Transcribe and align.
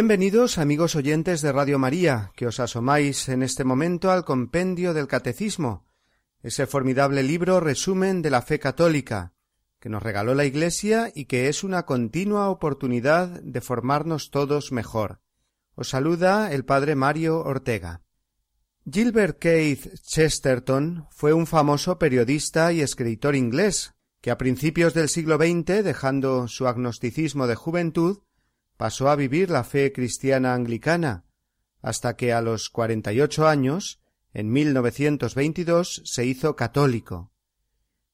Bienvenidos 0.00 0.56
amigos 0.56 0.96
oyentes 0.96 1.42
de 1.42 1.52
Radio 1.52 1.78
María, 1.78 2.32
que 2.34 2.46
os 2.46 2.58
asomáis 2.58 3.28
en 3.28 3.42
este 3.42 3.64
momento 3.64 4.10
al 4.10 4.24
compendio 4.24 4.94
del 4.94 5.06
Catecismo, 5.06 5.90
ese 6.42 6.66
formidable 6.66 7.22
libro 7.22 7.60
resumen 7.60 8.22
de 8.22 8.30
la 8.30 8.40
fe 8.40 8.58
católica, 8.58 9.34
que 9.78 9.90
nos 9.90 10.02
regaló 10.02 10.34
la 10.34 10.46
Iglesia 10.46 11.12
y 11.14 11.26
que 11.26 11.48
es 11.50 11.62
una 11.64 11.84
continua 11.84 12.48
oportunidad 12.48 13.28
de 13.42 13.60
formarnos 13.60 14.30
todos 14.30 14.72
mejor. 14.72 15.20
Os 15.74 15.90
saluda 15.90 16.50
el 16.50 16.64
padre 16.64 16.94
Mario 16.94 17.40
Ortega. 17.40 18.00
Gilbert 18.90 19.38
Keith 19.38 19.86
Chesterton 20.02 21.08
fue 21.10 21.34
un 21.34 21.46
famoso 21.46 21.98
periodista 21.98 22.72
y 22.72 22.80
escritor 22.80 23.36
inglés, 23.36 23.92
que 24.22 24.30
a 24.30 24.38
principios 24.38 24.94
del 24.94 25.10
siglo 25.10 25.36
XX, 25.36 25.84
dejando 25.84 26.48
su 26.48 26.66
agnosticismo 26.66 27.46
de 27.46 27.54
juventud, 27.54 28.20
pasó 28.80 29.10
a 29.10 29.14
vivir 29.14 29.50
la 29.50 29.62
fe 29.62 29.92
cristiana 29.92 30.54
anglicana, 30.54 31.26
hasta 31.82 32.16
que 32.16 32.32
a 32.32 32.40
los 32.40 32.70
cuarenta 32.70 33.12
y 33.12 33.20
ocho 33.20 33.46
años, 33.46 34.00
en 34.32 34.50
1922, 34.50 36.00
se 36.06 36.24
hizo 36.24 36.56
católico. 36.56 37.30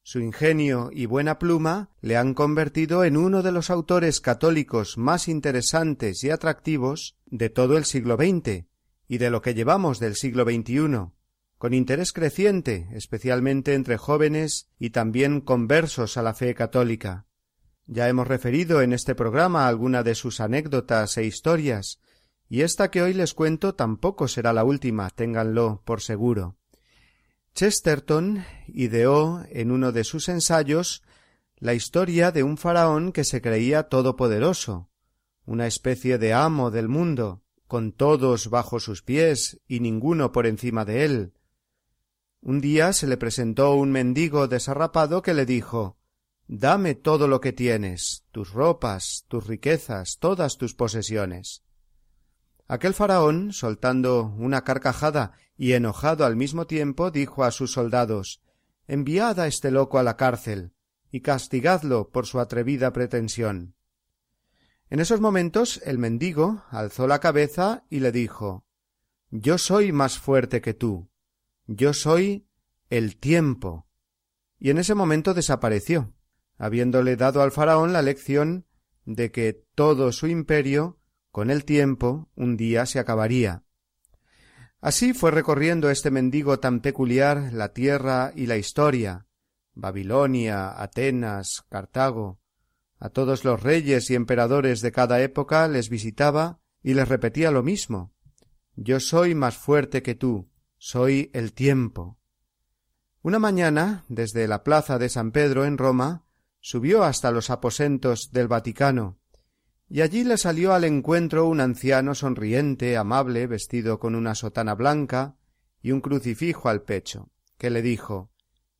Su 0.03 0.19
ingenio 0.19 0.89
y 0.91 1.05
buena 1.05 1.39
pluma 1.39 1.95
le 2.01 2.17
han 2.17 2.33
convertido 2.33 3.05
en 3.05 3.15
uno 3.15 3.43
de 3.43 3.53
los 3.53 3.69
autores 3.69 4.19
católicos 4.19 4.97
más 4.97 5.29
interesantes 5.29 6.21
y 6.25 6.31
atractivos 6.31 7.17
de 7.27 7.47
todo 7.49 7.77
el 7.77 7.85
siglo 7.85 8.17
XX 8.17 8.65
y 9.07 9.17
de 9.19 9.29
lo 9.29 9.41
que 9.41 9.53
llevamos 9.53 10.01
del 10.01 10.15
siglo 10.17 10.43
XXI, 10.43 11.13
con 11.57 11.73
interés 11.73 12.11
creciente, 12.11 12.89
especialmente 12.91 13.73
entre 13.73 13.95
jóvenes 13.95 14.69
y 14.77 14.89
también 14.89 15.39
conversos 15.39 16.17
a 16.17 16.23
la 16.23 16.33
fe 16.33 16.53
católica. 16.55 17.26
Ya 17.87 18.09
hemos 18.09 18.27
referido 18.27 18.81
en 18.81 18.91
este 18.91 19.15
programa 19.15 19.65
alguna 19.65 20.03
de 20.03 20.13
sus 20.13 20.41
anécdotas 20.41 21.17
e 21.17 21.23
historias, 21.25 22.01
y 22.49 22.61
esta 22.61 22.91
que 22.91 23.01
hoy 23.01 23.13
les 23.13 23.33
cuento 23.33 23.75
tampoco 23.75 24.27
será 24.27 24.51
la 24.51 24.65
última, 24.65 25.09
ténganlo 25.09 25.83
por 25.85 26.01
seguro. 26.01 26.57
Chesterton 27.55 28.43
ideó 28.67 29.43
en 29.49 29.71
uno 29.71 29.93
de 29.93 30.03
sus 30.03 30.27
ensayos 30.27 31.01
la 31.55 31.73
historia 31.75 32.31
de 32.31 32.43
un 32.43 32.57
faraón 32.57 33.13
que 33.13 33.23
se 33.23 33.41
creía 33.41 33.83
todopoderoso, 33.83 34.89
una 35.45 35.65
especie 35.65 36.17
de 36.17 36.33
amo 36.33 36.71
del 36.71 36.89
mundo, 36.89 37.41
con 37.67 37.93
todos 37.93 38.49
bajo 38.49 38.81
sus 38.81 39.01
pies 39.01 39.61
y 39.65 39.79
ninguno 39.79 40.33
por 40.33 40.45
encima 40.45 40.83
de 40.83 41.05
él. 41.05 41.33
Un 42.41 42.59
día 42.59 42.91
se 42.91 43.07
le 43.07 43.15
presentó 43.17 43.71
un 43.75 43.91
mendigo 43.91 44.47
desarrapado 44.47 45.21
que 45.21 45.33
le 45.33 45.45
dijo 45.45 45.96
Dame 46.49 46.95
todo 46.95 47.27
lo 47.27 47.41
que 47.41 47.51
tienes, 47.51 48.23
tus 48.31 48.53
ropas, 48.53 49.25
tus 49.27 49.45
riquezas, 49.47 50.17
todas 50.19 50.57
tus 50.57 50.73
posesiones. 50.75 51.63
Aquel 52.69 52.93
faraón, 52.93 53.51
soltando 53.51 54.23
una 54.23 54.63
carcajada 54.63 55.33
y 55.57 55.73
enojado 55.73 56.25
al 56.25 56.37
mismo 56.37 56.65
tiempo, 56.65 57.11
dijo 57.11 57.43
a 57.43 57.51
sus 57.51 57.73
soldados 57.73 58.41
Enviad 58.87 59.37
a 59.41 59.47
este 59.47 59.71
loco 59.71 59.99
a 59.99 60.03
la 60.03 60.15
cárcel, 60.15 60.71
y 61.11 61.19
castigadlo 61.19 62.11
por 62.11 62.25
su 62.27 62.39
atrevida 62.39 62.93
pretensión. 62.93 63.75
En 64.89 65.01
esos 65.01 65.19
momentos 65.19 65.81
el 65.83 65.97
mendigo 65.97 66.63
alzó 66.69 67.07
la 67.07 67.19
cabeza 67.19 67.83
y 67.89 67.99
le 67.99 68.13
dijo 68.13 68.65
Yo 69.31 69.57
soy 69.57 69.91
más 69.91 70.17
fuerte 70.17 70.61
que 70.61 70.73
tú. 70.73 71.09
Yo 71.65 71.93
soy 71.93 72.47
el 72.89 73.17
tiempo. 73.17 73.89
Y 74.57 74.69
en 74.69 74.77
ese 74.77 74.95
momento 74.95 75.33
desapareció 75.33 76.13
habiéndole 76.57 77.15
dado 77.15 77.41
al 77.41 77.51
faraón 77.51 77.93
la 77.93 78.01
lección 78.01 78.65
de 79.05 79.31
que 79.31 79.63
todo 79.75 80.11
su 80.11 80.27
imperio 80.27 80.99
con 81.31 81.49
el 81.51 81.65
tiempo 81.65 82.29
un 82.35 82.57
día 82.57 82.85
se 82.85 82.99
acabaría. 82.99 83.63
Así 84.81 85.13
fue 85.13 85.31
recorriendo 85.31 85.89
este 85.89 86.11
mendigo 86.11 86.59
tan 86.59 86.81
peculiar 86.81 87.51
la 87.53 87.73
tierra 87.73 88.31
y 88.35 88.45
la 88.47 88.57
historia 88.57 89.25
Babilonia, 89.73 90.81
Atenas, 90.81 91.63
Cartago. 91.69 92.39
A 92.99 93.09
todos 93.09 93.45
los 93.45 93.61
reyes 93.61 94.09
y 94.09 94.15
emperadores 94.15 94.81
de 94.81 94.91
cada 94.91 95.21
época 95.21 95.67
les 95.67 95.89
visitaba 95.89 96.61
y 96.81 96.95
les 96.95 97.07
repetía 97.07 97.49
lo 97.51 97.63
mismo 97.63 98.13
Yo 98.75 98.99
soy 98.99 99.33
más 99.35 99.57
fuerte 99.57 100.01
que 100.01 100.15
tú, 100.15 100.49
soy 100.77 101.29
el 101.33 101.53
tiempo. 101.53 102.17
Una 103.21 103.37
mañana, 103.39 104.05
desde 104.09 104.47
la 104.47 104.63
plaza 104.63 104.97
de 104.99 105.09
San 105.09 105.31
Pedro 105.31 105.63
en 105.65 105.77
Roma, 105.77 106.26
subió 106.61 107.03
hasta 107.03 107.31
los 107.31 107.49
aposentos 107.49 108.31
del 108.31 108.47
Vaticano, 108.47 109.19
y 109.89 110.01
allí 110.01 110.23
le 110.23 110.37
salió 110.37 110.73
al 110.73 110.83
encuentro 110.83 111.47
un 111.47 111.61
anciano 111.61 112.13
sonriente, 112.13 112.97
amable, 112.97 113.47
vestido 113.47 113.99
con 113.99 114.15
una 114.15 114.35
sotana 114.35 114.75
blanca 114.75 115.37
y 115.81 115.91
un 115.91 116.01
crucifijo 116.01 116.67
al 116.69 116.81
pecho, 116.81 117.29
que 117.57 117.69
le 117.69 117.81
dijo 117.81 118.31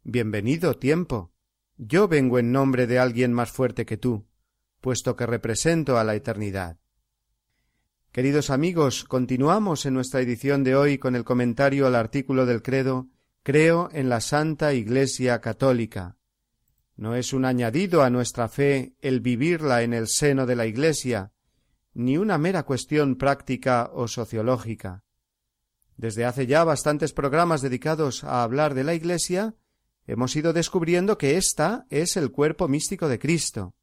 Bienvenido 0.04 0.76
tiempo. 0.78 1.32
Yo 1.78 2.08
vengo 2.08 2.40
en 2.40 2.52
nombre 2.52 2.88
de 2.88 2.98
alguien 3.00 3.34
más 3.34 3.52
fuerte 3.52 3.86
que 3.86 3.98
tú, 3.98 4.28
puesto 4.82 5.16
que 5.16 5.26
represento 5.26 5.98
a 5.98 6.04
la 6.04 6.16
eternidad. 6.16 6.78
Queridos 8.12 8.50
amigos, 8.50 9.04
continuamos 9.04 9.86
en 9.86 9.94
nuestra 9.94 10.22
edición 10.22 10.64
de 10.64 10.76
hoy 10.76 10.98
con 10.98 11.16
el 11.16 11.24
comentario 11.24 11.86
al 11.88 11.96
artículo 11.96 12.46
del 12.46 12.62
credo 12.64 13.10
Creo 13.44 13.90
en 13.94 14.10
la 14.10 14.20
Santa 14.22 14.74
Iglesia 14.74 15.40
Católica, 15.40 16.17
no 16.98 17.14
es 17.16 17.32
un 17.32 17.46
añadido 17.46 18.02
a 18.02 18.10
nuestra 18.10 18.50
fe 18.50 18.96
el 19.02 19.22
vivirla 19.22 19.84
en 19.84 19.94
el 19.94 20.08
seno 20.08 20.48
de 20.48 20.56
la 20.56 20.66
Iglesia, 20.66 21.32
ni 21.94 22.18
una 22.18 22.40
mera 22.40 22.64
cuestión 22.64 23.16
práctica 23.18 23.92
o 23.94 24.08
sociológica. 24.08 25.04
Desde 25.96 26.26
hace 26.26 26.48
ya 26.48 26.64
bastantes 26.64 27.14
programas 27.14 27.62
dedicados 27.62 28.24
a 28.24 28.42
hablar 28.42 28.74
de 28.74 28.84
la 28.84 28.96
Iglesia, 28.96 29.54
hemos 30.08 30.36
ido 30.36 30.54
descubriendo 30.54 31.20
que 31.20 31.38
ésta 31.38 31.86
es 31.92 32.18
el 32.18 32.32
cuerpo 32.32 32.68
místico 32.68 33.08
de 33.08 33.20
Cristo, 33.20 33.76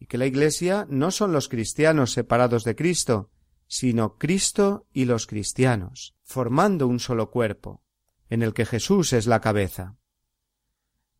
y 0.00 0.06
que 0.06 0.16
la 0.16 0.24
Iglesia 0.26 0.86
no 0.88 1.10
son 1.10 1.32
los 1.34 1.50
cristianos 1.50 2.12
separados 2.12 2.64
de 2.64 2.74
Cristo, 2.74 3.30
sino 3.66 4.16
Cristo 4.16 4.86
y 4.94 5.04
los 5.04 5.26
cristianos, 5.26 6.14
formando 6.22 6.86
un 6.86 6.98
solo 6.98 7.30
cuerpo, 7.30 7.82
en 8.30 8.40
el 8.42 8.54
que 8.54 8.64
Jesús 8.64 9.12
es 9.12 9.26
la 9.26 9.42
cabeza. 9.42 9.97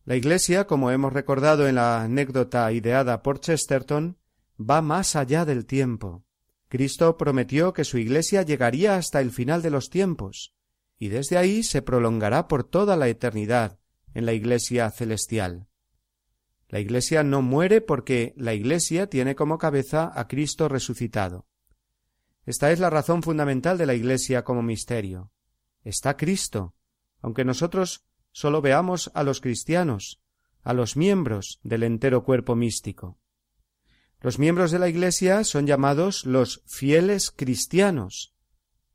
La 0.09 0.15
Iglesia, 0.15 0.65
como 0.65 0.89
hemos 0.89 1.13
recordado 1.13 1.67
en 1.67 1.75
la 1.75 2.01
anécdota 2.01 2.71
ideada 2.71 3.21
por 3.21 3.39
Chesterton, 3.41 4.17
va 4.59 4.81
más 4.81 5.15
allá 5.15 5.45
del 5.45 5.67
tiempo. 5.67 6.25
Cristo 6.67 7.15
prometió 7.15 7.73
que 7.73 7.83
su 7.83 7.99
Iglesia 7.99 8.41
llegaría 8.41 8.95
hasta 8.95 9.21
el 9.21 9.29
final 9.29 9.61
de 9.61 9.69
los 9.69 9.91
tiempos, 9.91 10.55
y 10.97 11.09
desde 11.09 11.37
ahí 11.37 11.61
se 11.61 11.83
prolongará 11.83 12.47
por 12.47 12.63
toda 12.63 12.97
la 12.97 13.07
eternidad 13.07 13.77
en 14.15 14.25
la 14.25 14.33
Iglesia 14.33 14.89
celestial. 14.89 15.67
La 16.69 16.79
Iglesia 16.79 17.21
no 17.21 17.43
muere 17.43 17.79
porque 17.79 18.33
la 18.35 18.55
Iglesia 18.55 19.11
tiene 19.11 19.35
como 19.35 19.59
cabeza 19.59 20.09
a 20.19 20.27
Cristo 20.27 20.67
resucitado. 20.69 21.45
Esta 22.47 22.71
es 22.71 22.79
la 22.79 22.89
razón 22.89 23.21
fundamental 23.21 23.77
de 23.77 23.85
la 23.85 23.93
Iglesia 23.93 24.43
como 24.43 24.63
misterio. 24.63 25.31
Está 25.83 26.17
Cristo, 26.17 26.73
aunque 27.21 27.45
nosotros 27.45 28.08
sólo 28.39 28.61
veamos 28.61 29.11
a 29.15 29.23
los 29.23 29.41
cristianos, 29.41 30.21
a 30.63 30.73
los 30.73 30.95
miembros 30.95 31.59
del 31.63 31.83
entero 31.83 32.23
cuerpo 32.23 32.55
místico. 32.55 33.19
Los 34.21 34.39
miembros 34.39 34.71
de 34.71 34.79
la 34.79 34.87
Iglesia 34.87 35.43
son 35.43 35.67
llamados 35.67 36.25
los 36.25 36.63
fieles 36.65 37.31
cristianos. 37.31 38.33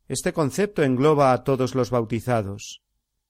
Este 0.07 0.33
concepto 0.33 0.81
engloba 0.81 1.31
a 1.31 1.43
todos 1.43 1.75
los 1.75 1.91
bautizados. 1.91 2.81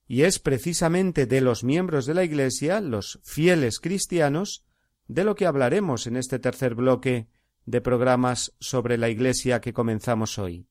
Y 0.08 0.22
es 0.22 0.40
precisamente 0.40 1.26
de 1.26 1.42
los 1.42 1.66
miembros 1.66 2.06
de 2.06 2.14
la 2.14 2.24
Iglesia, 2.24 2.80
los 2.80 3.20
fieles 3.26 3.82
cristianos, 3.82 4.64
de 5.10 5.26
lo 5.26 5.36
que 5.36 5.46
hablaremos 5.48 6.08
en 6.08 6.16
este 6.16 6.40
tercer 6.40 6.76
bloque 6.76 7.28
de 7.66 7.82
programas 7.82 8.54
sobre 8.62 8.98
la 8.98 9.10
Iglesia 9.10 9.60
que 9.60 9.74
comenzamos 9.74 10.40
hoy. 10.40 10.66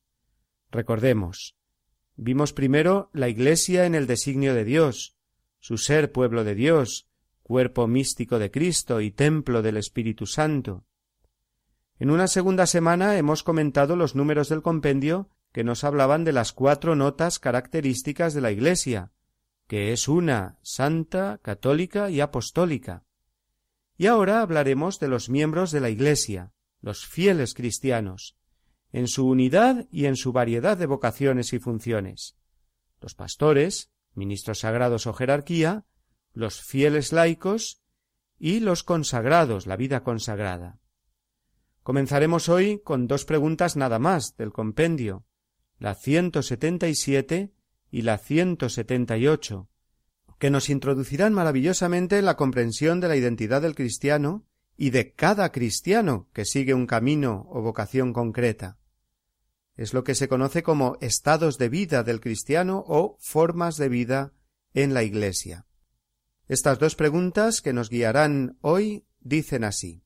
Recordemos, 0.71 1.55
vimos 2.17 2.55
primero 2.55 3.11
la 3.13 3.29
Iglesia 3.29 3.85
en 3.85 3.95
el 3.95 4.07
designio 4.07 4.55
de 4.55 4.65
Dios, 4.65 5.14
su 5.67 5.79
ser 5.79 6.13
pueblo 6.13 6.45
de 6.45 6.55
Dios, 6.55 7.09
cuerpo 7.43 7.87
místico 7.87 8.39
de 8.39 8.51
Cristo 8.51 9.01
y 9.01 9.11
templo 9.11 9.63
del 9.63 9.79
Espíritu 9.79 10.27
Santo. 10.27 10.85
En 11.99 12.11
una 12.11 12.27
segunda 12.27 12.67
semana 12.67 13.17
hemos 13.17 13.43
comentado 13.43 13.97
los 13.97 14.15
números 14.15 14.51
del 14.51 14.61
compendio 14.61 15.31
que 15.53 15.65
nos 15.65 15.83
hablaban 15.83 16.23
de 16.23 16.35
las 16.35 16.53
cuatro 16.53 16.97
notas 16.97 17.39
características 17.39 18.35
de 18.35 18.43
la 18.43 18.53
Iglesia, 18.53 19.13
que 19.67 19.95
es 19.95 20.07
una, 20.07 20.59
santa, 20.61 21.39
católica 21.43 22.11
y 22.11 22.21
apostólica. 22.21 23.07
Y 23.97 24.05
ahora 24.05 24.43
hablaremos 24.43 25.01
de 25.01 25.09
los 25.09 25.31
miembros 25.31 25.73
de 25.73 25.81
la 25.81 25.89
Iglesia, 25.89 26.53
los 26.83 27.07
fieles 27.07 27.55
cristianos, 27.55 28.37
en 28.93 29.09
su 29.09 29.27
unidad 29.27 29.87
y 29.91 30.05
en 30.05 30.17
su 30.17 30.31
variedad 30.31 30.77
de 30.77 30.85
vocaciones 30.85 31.55
y 31.55 31.59
funciones. 31.59 32.37
Los 33.01 33.15
pastores, 33.15 33.91
ministros 34.15 34.61
sagrados 34.61 35.07
o 35.07 35.13
jerarquía, 35.13 35.85
los 36.33 36.61
fieles 36.61 37.13
laicos 37.13 37.83
y 38.39 38.61
los 38.61 38.83
consagrados, 38.83 39.67
la 39.67 39.77
vida 39.77 40.03
consagrada. 40.03 40.81
Comenzaremos 41.83 42.49
hoy 42.49 42.81
con 42.83 43.07
dos 43.07 43.25
preguntas 43.25 43.77
nada 43.77 43.99
más 43.99 44.37
del 44.37 44.53
compendio, 44.53 45.27
la 45.79 45.95
177 45.95 47.53
y 47.91 48.03
la 48.03 48.19
178, 48.19 49.69
que 50.39 50.51
nos 50.51 50.71
introducirán 50.71 51.33
maravillosamente 51.35 52.19
en 52.19 52.25
la 52.25 52.37
comprensión 52.37 53.01
de 53.01 53.09
la 53.09 53.17
identidad 53.17 53.63
del 53.63 53.75
cristiano 53.75 54.45
y 54.77 54.91
de 54.91 55.13
cada 55.13 55.53
cristiano 55.53 56.29
que 56.33 56.45
sigue 56.45 56.75
un 56.75 56.87
camino 56.87 57.47
o 57.51 57.61
vocación 57.61 58.13
concreta. 58.13 58.79
Es 59.77 59.93
lo 59.93 60.05
que 60.05 60.15
se 60.15 60.29
conoce 60.29 60.63
como 60.63 60.97
estados 61.01 61.59
de 61.59 61.69
vida 61.69 62.05
del 62.05 62.21
cristiano 62.21 62.85
o 62.87 63.17
formas 63.19 63.77
de 63.77 63.89
vida 63.89 64.33
en 64.73 64.95
la 64.95 65.03
Iglesia. 65.03 65.67
Estas 66.47 66.79
dos 66.79 66.95
preguntas 66.95 67.61
que 67.61 67.73
nos 67.73 67.91
guiarán 67.91 68.57
hoy 68.61 69.05
dicen 69.21 69.65
así. 69.65 70.03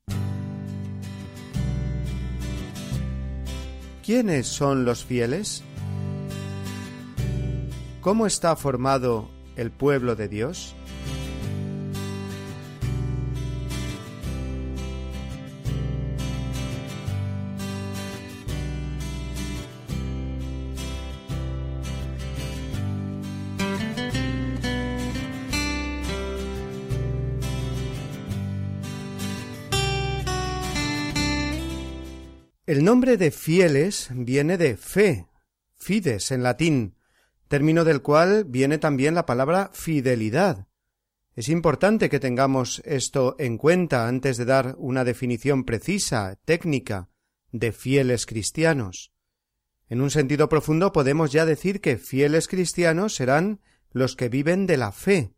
¿Quiénes 4.04 4.46
son 4.46 4.86
los 4.86 5.04
fieles? 5.04 5.62
¿Cómo 8.00 8.24
está 8.26 8.56
formado 8.56 9.28
el 9.56 9.70
pueblo 9.70 10.16
de 10.16 10.28
Dios? 10.28 10.74
El 32.68 32.84
nombre 32.84 33.16
de 33.16 33.30
fieles 33.30 34.10
viene 34.12 34.58
de 34.58 34.76
fe, 34.76 35.26
fides 35.78 36.30
en 36.32 36.42
latín, 36.42 36.96
término 37.48 37.82
del 37.82 38.02
cual 38.02 38.44
viene 38.44 38.76
también 38.76 39.14
la 39.14 39.24
palabra 39.24 39.70
fidelidad. 39.72 40.68
Es 41.34 41.48
importante 41.48 42.10
que 42.10 42.20
tengamos 42.20 42.82
esto 42.84 43.36
en 43.38 43.56
cuenta 43.56 44.06
antes 44.06 44.36
de 44.36 44.44
dar 44.44 44.74
una 44.76 45.04
definición 45.04 45.64
precisa, 45.64 46.38
técnica, 46.44 47.08
de 47.52 47.72
fieles 47.72 48.26
cristianos. 48.26 49.14
En 49.88 50.02
un 50.02 50.10
sentido 50.10 50.50
profundo 50.50 50.92
podemos 50.92 51.32
ya 51.32 51.46
decir 51.46 51.80
que 51.80 51.96
fieles 51.96 52.48
cristianos 52.48 53.14
serán 53.14 53.62
los 53.92 54.14
que 54.14 54.28
viven 54.28 54.66
de 54.66 54.76
la 54.76 54.92
fe 54.92 55.32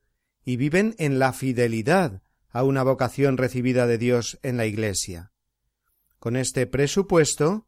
y 0.45 0.57
viven 0.57 0.97
en 0.99 1.21
la 1.21 1.33
fidelidad 1.33 2.23
a 2.49 2.65
una 2.65 2.83
vocación 2.83 3.37
recibida 3.37 3.87
de 3.87 3.99
Dios 3.99 4.41
en 4.43 4.57
la 4.57 4.67
Iglesia. 4.67 5.31
Con 6.21 6.37
este 6.37 6.67
presupuesto, 6.67 7.65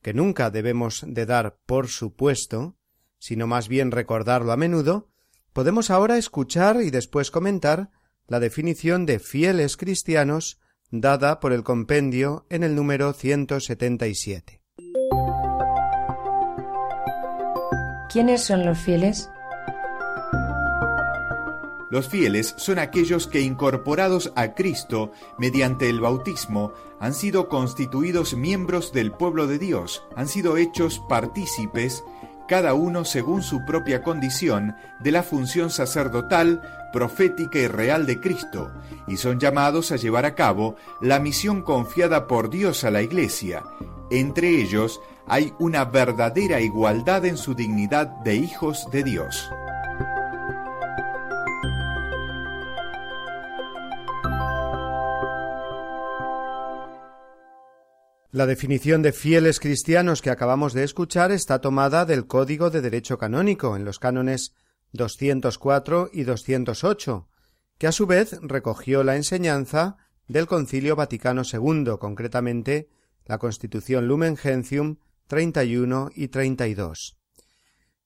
que 0.00 0.14
nunca 0.14 0.50
debemos 0.50 1.04
de 1.06 1.26
dar 1.26 1.58
por 1.66 1.88
supuesto, 1.88 2.78
sino 3.18 3.46
más 3.46 3.68
bien 3.68 3.90
recordarlo 3.90 4.52
a 4.52 4.56
menudo, 4.56 5.10
podemos 5.52 5.90
ahora 5.90 6.16
escuchar 6.16 6.80
y 6.80 6.90
después 6.90 7.30
comentar 7.30 7.90
la 8.26 8.40
definición 8.40 9.04
de 9.04 9.18
fieles 9.18 9.76
cristianos 9.76 10.60
dada 10.90 11.40
por 11.40 11.52
el 11.52 11.62
compendio 11.62 12.46
en 12.48 12.62
el 12.64 12.74
número 12.74 13.12
177. 13.12 14.62
¿Quiénes 18.08 18.40
son 18.40 18.64
los 18.64 18.78
fieles? 18.78 19.28
Los 21.90 22.06
fieles 22.08 22.54
son 22.56 22.78
aquellos 22.78 23.26
que 23.26 23.40
incorporados 23.40 24.32
a 24.36 24.54
Cristo 24.54 25.10
mediante 25.38 25.90
el 25.90 25.98
bautismo 26.00 26.72
han 27.00 27.14
sido 27.14 27.48
constituidos 27.48 28.34
miembros 28.34 28.92
del 28.92 29.10
pueblo 29.10 29.48
de 29.48 29.58
Dios, 29.58 30.04
han 30.14 30.28
sido 30.28 30.56
hechos 30.56 31.02
partícipes, 31.08 32.04
cada 32.46 32.74
uno 32.74 33.04
según 33.04 33.42
su 33.42 33.64
propia 33.64 34.04
condición, 34.04 34.76
de 35.00 35.10
la 35.10 35.24
función 35.24 35.68
sacerdotal, 35.70 36.60
profética 36.92 37.58
y 37.58 37.66
real 37.66 38.06
de 38.06 38.20
Cristo, 38.20 38.70
y 39.08 39.16
son 39.16 39.40
llamados 39.40 39.90
a 39.90 39.96
llevar 39.96 40.26
a 40.26 40.36
cabo 40.36 40.76
la 41.00 41.18
misión 41.18 41.62
confiada 41.62 42.28
por 42.28 42.50
Dios 42.50 42.84
a 42.84 42.90
la 42.92 43.02
Iglesia. 43.02 43.64
Entre 44.12 44.48
ellos 44.60 45.00
hay 45.26 45.52
una 45.58 45.84
verdadera 45.86 46.60
igualdad 46.60 47.24
en 47.24 47.36
su 47.36 47.54
dignidad 47.54 48.06
de 48.06 48.36
hijos 48.36 48.86
de 48.92 49.02
Dios. 49.04 49.50
La 58.32 58.46
definición 58.46 59.02
de 59.02 59.12
fieles 59.12 59.58
cristianos 59.58 60.22
que 60.22 60.30
acabamos 60.30 60.72
de 60.72 60.84
escuchar 60.84 61.32
está 61.32 61.60
tomada 61.60 62.04
del 62.04 62.28
Código 62.28 62.70
de 62.70 62.80
Derecho 62.80 63.18
Canónico 63.18 63.74
en 63.74 63.84
los 63.84 63.98
cánones 63.98 64.54
204 64.92 66.10
y 66.12 66.22
208, 66.22 67.28
que 67.76 67.88
a 67.88 67.92
su 67.92 68.06
vez 68.06 68.38
recogió 68.40 69.02
la 69.02 69.16
enseñanza 69.16 69.96
del 70.28 70.46
Concilio 70.46 70.94
Vaticano 70.94 71.42
II, 71.42 71.94
concretamente 71.98 72.88
la 73.26 73.38
Constitución 73.38 74.06
Lumen 74.06 74.36
Gentium 74.36 74.98
31 75.26 76.10
y 76.14 76.28
32. 76.28 77.18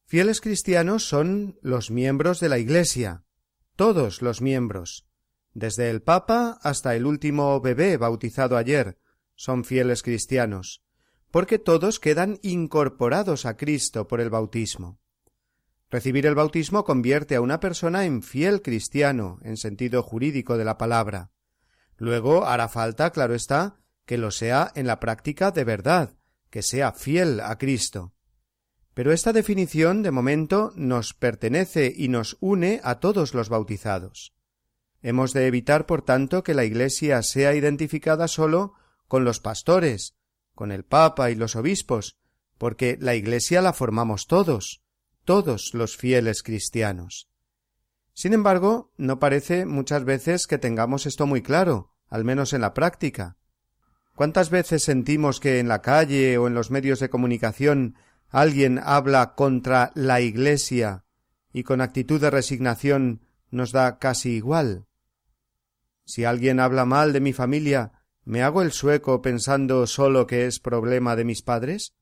Fieles 0.07 0.41
cristianos 0.41 1.07
son 1.07 1.59
los 1.61 1.91
miembros 1.91 2.41
de 2.41 2.49
la 2.49 2.57
Iglesia, 2.57 3.25
todos 3.77 4.23
los 4.23 4.41
miembros, 4.41 5.07
desde 5.53 5.91
el 5.91 6.01
Papa 6.01 6.59
hasta 6.63 6.95
el 6.97 7.05
último 7.05 7.61
bebé 7.61 7.99
bautizado 7.99 8.57
ayer, 8.57 8.97
son 9.37 9.65
fieles 9.65 10.03
cristianos, 10.03 10.83
porque 11.31 11.59
todos 11.59 11.99
quedan 11.99 12.39
incorporados 12.43 13.47
a 13.47 13.57
Cristo 13.57 14.07
por 14.07 14.21
el 14.21 14.31
bautismo. 14.31 15.01
Recibir 15.91 16.27
el 16.27 16.35
bautismo 16.35 16.85
convierte 16.85 17.37
a 17.37 17.41
una 17.41 17.61
persona 17.61 18.05
en 18.05 18.23
fiel 18.23 18.63
cristiano, 18.63 19.39
en 19.43 19.57
sentido 19.57 20.03
jurídico 20.03 20.57
de 20.57 20.65
la 20.65 20.79
palabra. 20.79 21.33
Luego 21.97 22.47
hará 22.47 22.69
falta, 22.69 23.11
claro 23.13 23.35
está, 23.35 23.77
que 24.05 24.19
lo 24.19 24.31
sea 24.31 24.73
en 24.75 24.87
la 24.87 24.99
práctica 25.01 25.51
de 25.51 25.65
verdad, 25.65 26.17
que 26.51 26.63
sea 26.63 26.93
fiel 26.93 27.41
a 27.41 27.59
Cristo. 27.59 28.15
Pero 28.93 29.13
esta 29.13 29.33
definición, 29.33 30.03
de 30.03 30.11
momento, 30.11 30.73
nos 30.77 31.15
pertenece 31.15 31.93
y 31.97 32.09
nos 32.09 32.37
une 32.41 32.81
a 32.85 33.01
todos 33.01 33.35
los 33.35 33.49
bautizados. 33.49 34.35
Hemos 35.03 35.33
de 35.33 35.47
evitar, 35.47 35.87
por 35.87 36.03
tanto, 36.03 36.43
que 36.45 36.55
la 36.55 36.65
Iglesia 36.65 37.23
sea 37.23 37.55
identificada 37.55 38.29
sólo 38.29 38.75
con 39.15 39.23
los 39.25 39.39
pastores, 39.39 40.17
con 40.57 40.73
el 40.73 40.85
Papa 40.85 41.31
y 41.31 41.37
los 41.37 41.55
obispos, 41.55 42.19
porque 42.59 42.99
la 43.01 43.15
Iglesia 43.15 43.63
la 43.63 43.73
formamos 43.73 44.27
todos, 44.27 44.83
todos 45.25 45.71
los 45.73 45.97
fieles 45.97 46.43
cristianos. 46.43 47.29
Sin 48.13 48.33
embargo, 48.33 48.91
no 48.97 49.21
parece 49.21 49.67
muchas 49.67 50.03
veces 50.05 50.49
que 50.49 50.59
tengamos 50.59 51.07
esto 51.07 51.29
muy 51.29 51.43
claro, 51.43 51.93
al 52.09 52.25
menos 52.25 52.55
en 52.55 52.63
la 52.63 52.75
práctica. 52.75 53.37
¿Cuántas 54.17 54.51
veces 54.51 54.83
sentimos 54.83 55.39
que 55.39 55.61
en 55.61 55.69
la 55.69 55.81
calle 55.81 56.37
o 56.37 56.49
en 56.49 56.55
los 56.55 56.73
medios 56.73 56.99
de 56.99 57.09
comunicación 57.09 57.95
alguien 58.31 58.81
habla 58.83 59.37
contra 59.37 59.93
la 59.95 60.23
Iglesia 60.23 61.05
y 61.53 61.63
con 61.63 61.81
actitud 61.81 62.21
de 62.21 62.31
resignación 62.31 63.25
nos 63.53 63.71
da 63.71 64.01
casi 64.01 64.31
igual? 64.31 64.87
Si 66.05 66.25
alguien 66.25 66.59
habla 66.59 66.85
mal 66.85 67.13
de 67.13 67.21
mi 67.21 67.33
familia 67.33 67.94
¿Me 68.27 68.43
hago 68.43 68.63
el 68.63 68.73
sueco 68.73 69.21
pensando 69.21 69.87
solo 69.87 70.27
que 70.27 70.47
es 70.47 70.59
problema 70.59 71.15
de 71.15 71.25
mis 71.27 71.43
padres? 71.43 71.95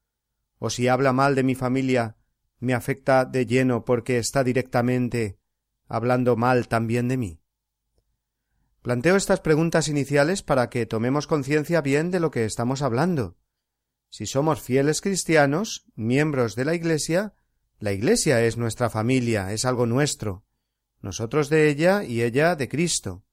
¿O 0.59 0.71
si 0.71 0.87
habla 0.87 1.13
mal 1.13 1.35
de 1.35 1.43
mi 1.43 1.57
familia, 1.57 2.17
me 2.61 2.75
afecta 2.75 3.25
de 3.25 3.45
lleno 3.45 3.85
porque 3.85 4.19
está 4.19 4.45
directamente 4.45 5.39
hablando 5.89 6.37
mal 6.37 6.69
también 6.69 7.09
de 7.09 7.17
mí? 7.17 7.41
Planteo 8.83 9.17
estas 9.17 9.41
preguntas 9.41 9.89
iniciales 9.89 10.45
para 10.45 10.71
que 10.71 10.87
tomemos 10.87 11.27
conciencia 11.27 11.81
bien 11.81 12.13
de 12.13 12.21
lo 12.21 12.31
que 12.31 12.45
estamos 12.45 12.83
hablando. 12.83 13.37
Si 14.09 14.27
somos 14.27 14.61
fieles 14.63 15.01
cristianos, 15.01 15.87
miembros 15.97 16.55
de 16.55 16.65
la 16.65 16.75
Iglesia, 16.77 17.35
la 17.81 17.93
Iglesia 17.93 18.41
es 18.45 18.57
nuestra 18.57 18.91
familia, 18.91 19.53
es 19.53 19.65
algo 19.65 19.87
nuestro, 19.87 20.45
nosotros 21.01 21.49
de 21.49 21.69
ella 21.69 22.05
y 22.05 22.23
ella 22.23 22.55
de 22.55 22.69
Cristo 22.69 23.25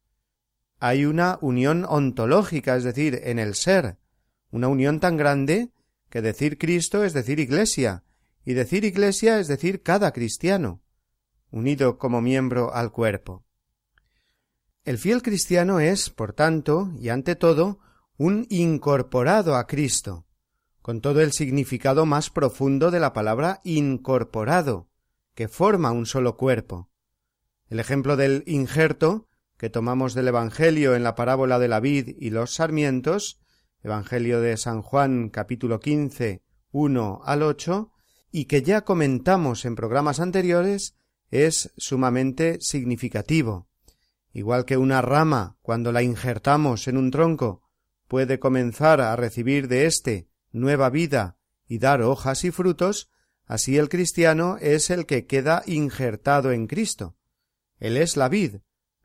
hay 0.82 1.06
una 1.06 1.38
unión 1.42 1.86
ontológica, 1.88 2.76
es 2.76 2.84
decir, 2.84 3.20
en 3.24 3.38
el 3.38 3.56
ser, 3.56 3.98
una 4.52 4.70
unión 4.70 5.00
tan 5.00 5.18
grande 5.18 5.72
que 6.10 6.22
decir 6.22 6.58
Cristo 6.58 7.04
es 7.04 7.14
decir 7.14 7.40
Iglesia, 7.40 8.04
y 8.46 8.54
decir 8.54 8.86
Iglesia 8.86 9.40
es 9.40 9.48
decir 9.48 9.84
cada 9.84 10.14
cristiano, 10.14 10.82
unido 11.52 11.98
como 11.98 12.22
miembro 12.22 12.74
al 12.74 12.92
cuerpo. 12.92 13.46
El 14.86 14.98
fiel 14.98 15.22
cristiano 15.22 15.82
es, 15.82 16.10
por 16.10 16.32
tanto, 16.34 16.92
y 16.98 17.10
ante 17.10 17.36
todo, 17.36 17.80
un 18.18 18.48
incorporado 18.50 19.56
a 19.56 19.68
Cristo, 19.68 20.26
con 20.82 21.02
todo 21.02 21.22
el 21.22 21.34
significado 21.34 22.06
más 22.06 22.30
profundo 22.30 22.90
de 22.90 23.00
la 23.02 23.12
palabra 23.14 23.60
incorporado, 23.66 24.90
que 25.36 25.48
forma 25.50 25.92
un 25.92 26.06
solo 26.06 26.38
cuerpo. 26.38 26.90
El 27.70 27.80
ejemplo 27.82 28.16
del 28.18 28.44
injerto 28.48 29.29
que 29.60 29.70
tomamos 29.70 30.14
del 30.14 30.30
Evangelio 30.30 30.96
en 30.96 31.04
la 31.04 31.16
parábola 31.16 31.60
de 31.60 31.68
la 31.68 31.82
vid 31.82 32.16
y 32.18 32.30
los 32.30 32.56
sarmientos, 32.56 33.42
Evangelio 33.84 34.40
de 34.40 34.56
San 34.56 34.82
Juan 34.82 35.28
capítulo 35.28 35.82
15, 35.82 36.42
1 36.72 37.22
al 37.26 37.44
8, 37.44 37.92
y 38.32 38.46
que 38.46 38.62
ya 38.62 38.86
comentamos 38.86 39.66
en 39.66 39.76
programas 39.76 40.22
anteriores, 40.22 40.96
es 41.30 41.74
sumamente 41.76 42.60
significativo. 42.62 43.68
Igual 44.32 44.64
que 44.64 44.78
una 44.78 45.02
rama, 45.02 45.58
cuando 45.62 45.92
la 45.92 46.04
injertamos 46.04 46.88
en 46.88 46.96
un 46.96 47.12
tronco, 47.12 47.62
puede 48.08 48.40
comenzar 48.40 49.02
a 49.02 49.14
recibir 49.18 49.68
de 49.68 49.88
éste 49.88 50.30
nueva 50.54 50.90
vida 50.90 51.36
y 51.68 51.80
dar 51.80 52.02
hojas 52.02 52.46
y 52.46 52.52
frutos, 52.52 53.10
así 53.46 53.78
el 53.78 53.90
cristiano 53.90 54.56
es 54.62 54.90
el 54.90 55.06
que 55.06 55.26
queda 55.28 55.64
injertado 55.66 56.54
en 56.54 56.66
Cristo. 56.68 57.18
Él 57.78 57.98
es 57.98 58.16
la 58.16 58.30
vid, 58.30 58.60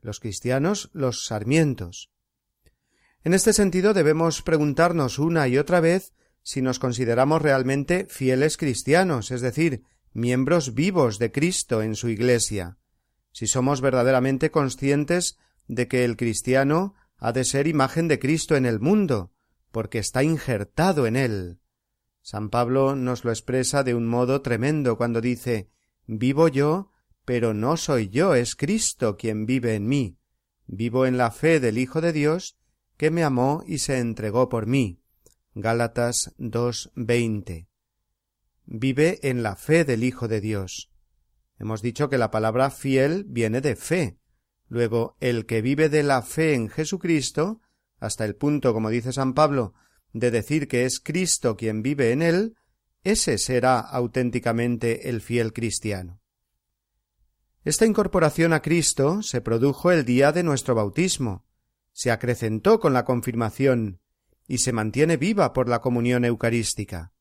los 0.05 0.19
cristianos 0.21 0.89
los 0.93 1.25
sarmientos. 1.25 2.11
En 3.25 3.33
este 3.33 3.51
sentido 3.53 3.93
debemos 3.93 4.41
preguntarnos 4.43 5.17
una 5.19 5.47
y 5.47 5.57
otra 5.57 5.79
vez 5.81 6.13
si 6.43 6.61
nos 6.61 6.77
consideramos 6.77 7.41
realmente 7.41 8.05
fieles 8.07 8.55
cristianos, 8.55 9.31
es 9.31 9.41
decir, 9.41 9.83
miembros 10.13 10.75
vivos 10.75 11.17
de 11.17 11.31
Cristo 11.31 11.81
en 11.81 11.95
su 11.95 12.07
Iglesia, 12.09 12.77
si 13.31 13.47
somos 13.47 13.81
verdaderamente 13.81 14.51
conscientes 14.51 15.39
de 15.67 15.87
que 15.87 16.05
el 16.05 16.15
cristiano 16.17 16.93
ha 17.17 17.31
de 17.33 17.43
ser 17.43 17.65
imagen 17.65 18.07
de 18.07 18.19
Cristo 18.19 18.55
en 18.55 18.67
el 18.67 18.79
mundo, 18.79 19.33
porque 19.71 19.97
está 19.97 20.21
injertado 20.23 21.07
en 21.07 21.15
él. 21.15 21.59
San 22.21 22.49
Pablo 22.49 22.95
nos 22.95 23.25
lo 23.25 23.31
expresa 23.31 23.83
de 23.83 23.95
un 23.95 24.05
modo 24.07 24.41
tremendo 24.41 24.97
cuando 24.97 25.19
dice 25.19 25.69
Vivo 26.07 26.47
yo, 26.47 26.91
pero 27.25 27.53
no 27.55 27.75
soy 27.75 28.07
yo, 28.09 28.35
es 28.35 28.55
Cristo 28.55 29.17
quien 29.17 29.45
vive 29.45 29.73
en 29.75 29.87
mí. 29.87 30.15
Vivo 30.67 31.05
en 31.05 31.17
la 31.17 31.31
fe 31.31 31.59
del 31.59 31.77
Hijo 31.79 31.99
de 31.99 32.13
Dios, 32.13 32.55
que 32.97 33.09
me 33.09 33.23
amó 33.23 33.63
y 33.67 33.79
se 33.79 33.97
entregó 33.97 34.47
por 34.47 34.67
mí. 34.67 35.01
Gálatas 35.55 36.33
2.20. 36.37 37.67
Vive 38.67 39.19
en 39.23 39.41
la 39.43 39.55
fe 39.55 39.85
del 39.85 40.03
Hijo 40.03 40.27
de 40.27 40.39
Dios. 40.39 40.91
Hemos 41.57 41.81
dicho 41.81 42.09
que 42.09 42.17
la 42.17 42.31
palabra 42.31 42.69
fiel 42.69 43.25
viene 43.27 43.61
de 43.61 43.75
fe. 43.75 44.17
Luego, 44.67 45.15
el 45.19 45.45
que 45.45 45.61
vive 45.61 45.89
de 45.89 46.03
la 46.03 46.21
fe 46.21 46.53
en 46.53 46.69
Jesucristo, 46.69 47.61
hasta 47.99 48.25
el 48.25 48.35
punto, 48.35 48.73
como 48.73 48.89
dice 48.89 49.13
San 49.13 49.33
Pablo, 49.33 49.73
de 50.13 50.31
decir 50.31 50.67
que 50.67 50.85
es 50.85 50.99
Cristo 50.99 51.57
quien 51.57 51.81
vive 51.81 52.11
en 52.11 52.21
él, 52.21 52.55
ese 53.03 53.37
será 53.37 53.79
auténticamente 53.79 55.09
el 55.09 55.21
fiel 55.21 55.53
cristiano. 55.53 56.21
Esta 57.65 57.87
incorporación 57.87 58.53
a 58.53 58.61
Cristo 58.61 59.23
se 59.23 59.41
produjo 59.41 59.91
el 59.91 60.05
día 60.05 60.31
de 60.31 60.43
nuestro 60.43 60.75
bautismo, 60.75 61.47
se 61.93 62.11
acrecentó 62.11 62.79
con 62.79 62.93
la 62.93 63.05
confirmación 63.05 64.01
y 64.47 64.59
se 64.59 64.71
mantiene 64.71 65.17
viva 65.17 65.51
por 65.51 65.67
la 65.67 65.81
comunión 65.81 66.25
eucarística. 66.25 67.11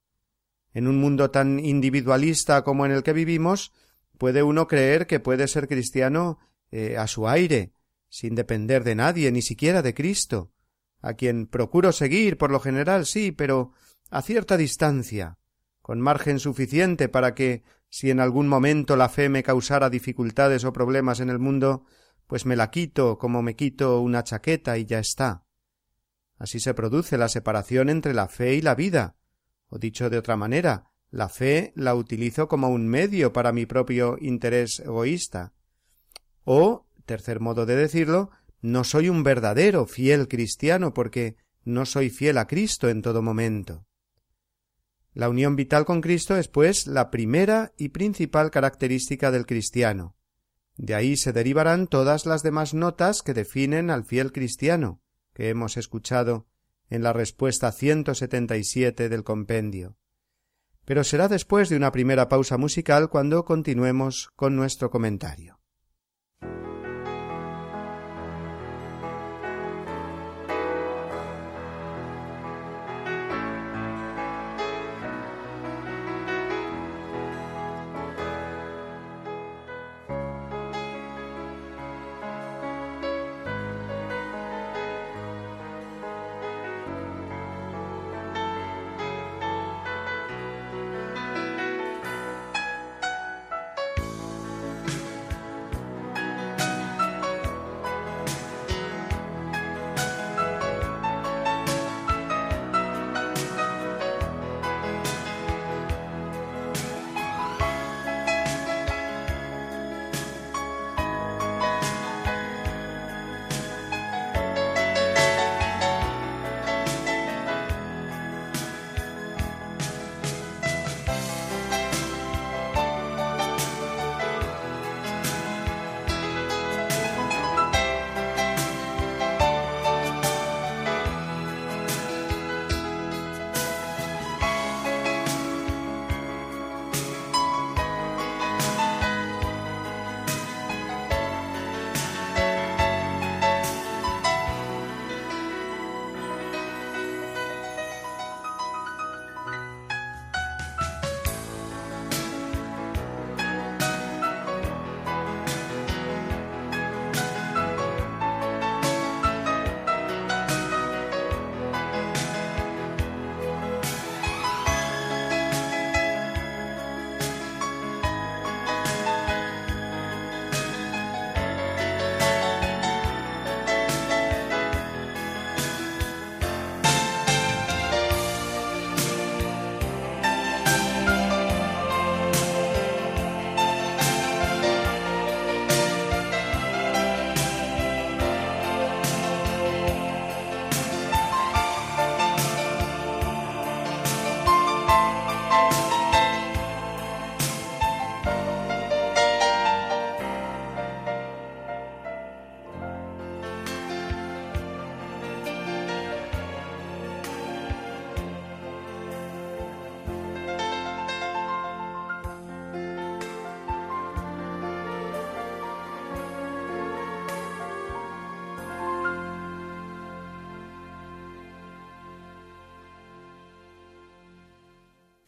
En 0.75 0.87
un 0.87 0.99
mundo 0.99 1.31
tan 1.31 1.59
individualista 1.61 2.63
como 2.63 2.85
en 2.85 2.93
el 2.93 3.03
que 3.03 3.15
vivimos, 3.15 3.73
puede 4.19 4.43
uno 4.43 4.69
creer 4.69 5.07
que 5.07 5.19
puede 5.19 5.49
ser 5.49 5.67
cristiano 5.67 6.39
eh, 6.71 6.99
a 6.99 7.07
su 7.07 7.27
aire, 7.27 7.73
sin 8.11 8.35
depender 8.35 8.85
de 8.85 8.97
nadie, 8.97 9.33
ni 9.33 9.41
siquiera 9.41 9.81
de 9.81 9.95
Cristo, 9.95 10.53
a 11.01 11.15
quien 11.15 11.47
procuro 11.47 11.91
seguir 11.91 12.37
por 12.37 12.51
lo 12.51 12.61
general 12.61 13.07
sí, 13.07 13.33
pero 13.33 13.73
a 14.11 14.21
cierta 14.21 14.59
distancia, 14.59 15.39
con 15.81 16.03
margen 16.03 16.39
suficiente 16.39 17.09
para 17.09 17.35
que 17.35 17.63
si 17.97 18.11
en 18.11 18.19
algún 18.19 18.49
momento 18.49 18.97
la 18.97 19.09
fe 19.09 19.29
me 19.29 19.45
causara 19.45 19.89
dificultades 19.89 20.65
o 20.65 20.73
problemas 20.73 21.21
en 21.21 21.31
el 21.31 21.39
mundo, 21.39 21.85
pues 22.27 22.45
me 22.45 22.57
la 22.57 22.73
quito 22.73 23.19
como 23.19 23.41
me 23.41 23.55
quito 23.55 24.01
una 24.01 24.25
chaqueta 24.25 24.77
y 24.79 24.85
ya 24.85 24.99
está. 24.99 25.45
Así 26.37 26.59
se 26.59 26.75
produce 26.75 27.17
la 27.19 27.29
separación 27.29 27.89
entre 27.89 28.13
la 28.13 28.27
fe 28.27 28.57
y 28.57 28.63
la 28.63 28.75
vida, 28.75 29.15
o 29.69 29.79
dicho 29.79 30.11
de 30.11 30.19
otra 30.19 30.35
manera, 30.37 30.91
la 31.13 31.29
fe 31.29 31.73
la 31.77 31.95
utilizo 31.95 32.49
como 32.49 32.69
un 32.69 32.89
medio 32.89 33.33
para 33.33 33.53
mi 33.53 33.65
propio 33.65 34.17
interés 34.21 34.81
egoísta. 34.81 35.53
O, 36.43 36.89
tercer 37.07 37.39
modo 37.39 37.65
de 37.65 37.77
decirlo, 37.77 38.33
no 38.61 38.83
soy 38.83 39.09
un 39.09 39.23
verdadero 39.23 39.87
fiel 39.87 40.27
cristiano 40.27 40.95
porque 40.95 41.37
no 41.65 41.87
soy 41.87 42.11
fiel 42.11 42.39
a 42.39 42.49
Cristo 42.49 42.89
en 42.89 43.03
todo 43.03 43.23
momento. 43.23 43.87
La 45.15 45.29
unión 45.29 45.55
vital 45.55 45.85
con 45.85 46.01
Cristo 46.01 46.37
es, 46.37 46.49
pues, 46.49 46.89
la 46.89 47.13
primera 47.13 47.73
y 47.79 47.91
principal 47.91 48.51
característica 48.51 49.31
del 49.31 49.47
cristiano. 49.47 50.17
De 50.77 50.97
ahí 50.97 51.17
se 51.17 51.33
derivarán 51.33 51.87
todas 51.87 52.27
las 52.27 52.43
demás 52.43 52.75
notas 52.75 53.23
que 53.23 53.33
definen 53.33 53.91
al 53.91 54.05
fiel 54.05 54.33
cristiano, 54.33 55.01
que 55.33 55.51
hemos 55.51 55.77
escuchado 55.77 56.49
en 56.91 57.05
la 57.05 57.13
respuesta 57.13 57.71
177 57.71 59.09
del 59.09 59.23
compendio. 59.23 59.97
Pero 60.85 61.05
será 61.05 61.29
después 61.29 61.69
de 61.69 61.77
una 61.77 61.93
primera 61.93 62.29
pausa 62.29 62.59
musical 62.59 63.09
cuando 63.09 63.45
continuemos 63.45 64.31
con 64.35 64.57
nuestro 64.57 64.91
comentario. 64.91 65.61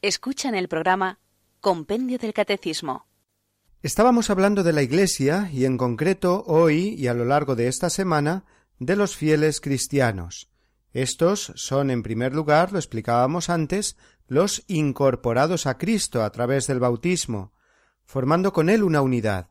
Escuchan 0.07 0.55
el 0.55 0.69
programa 0.69 1.19
Compendio 1.61 2.17
del 2.19 2.33
Catecismo. 2.33 3.09
Estábamos 3.83 4.31
hablando 4.31 4.63
de 4.63 4.73
la 4.73 4.85
Iglesia 4.85 5.51
y 5.53 5.65
en 5.65 5.77
concreto 5.77 6.45
hoy 6.47 6.91
y 6.97 7.09
a 7.09 7.13
lo 7.15 7.25
largo 7.25 7.57
de 7.57 7.67
esta 7.67 7.91
semana 7.91 8.45
de 8.79 8.95
los 8.95 9.17
fieles 9.17 9.61
cristianos. 9.61 10.49
Estos 10.93 11.51
son, 11.57 11.91
en 11.91 12.05
primer 12.05 12.37
lugar, 12.37 12.71
lo 12.73 12.79
explicábamos 12.79 13.51
antes, 13.51 13.97
los 14.29 14.63
incorporados 14.69 15.67
a 15.67 15.77
Cristo 15.77 16.23
a 16.23 16.31
través 16.31 16.69
del 16.69 16.79
bautismo, 16.79 17.53
formando 18.05 18.53
con 18.53 18.71
Él 18.71 18.85
una 18.85 19.03
unidad. 19.03 19.51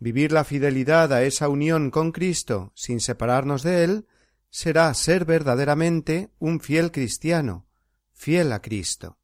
Vivir 0.00 0.32
la 0.32 0.42
fidelidad 0.42 1.12
a 1.12 1.22
esa 1.22 1.48
unión 1.48 1.92
con 1.92 2.10
Cristo 2.10 2.72
sin 2.74 2.98
separarnos 2.98 3.62
de 3.62 3.84
Él 3.84 4.08
será 4.50 4.92
ser 4.94 5.24
verdaderamente 5.24 6.32
un 6.40 6.58
fiel 6.58 6.90
cristiano, 6.90 7.68
fiel 8.10 8.52
a 8.52 8.60
Cristo. 8.60 9.18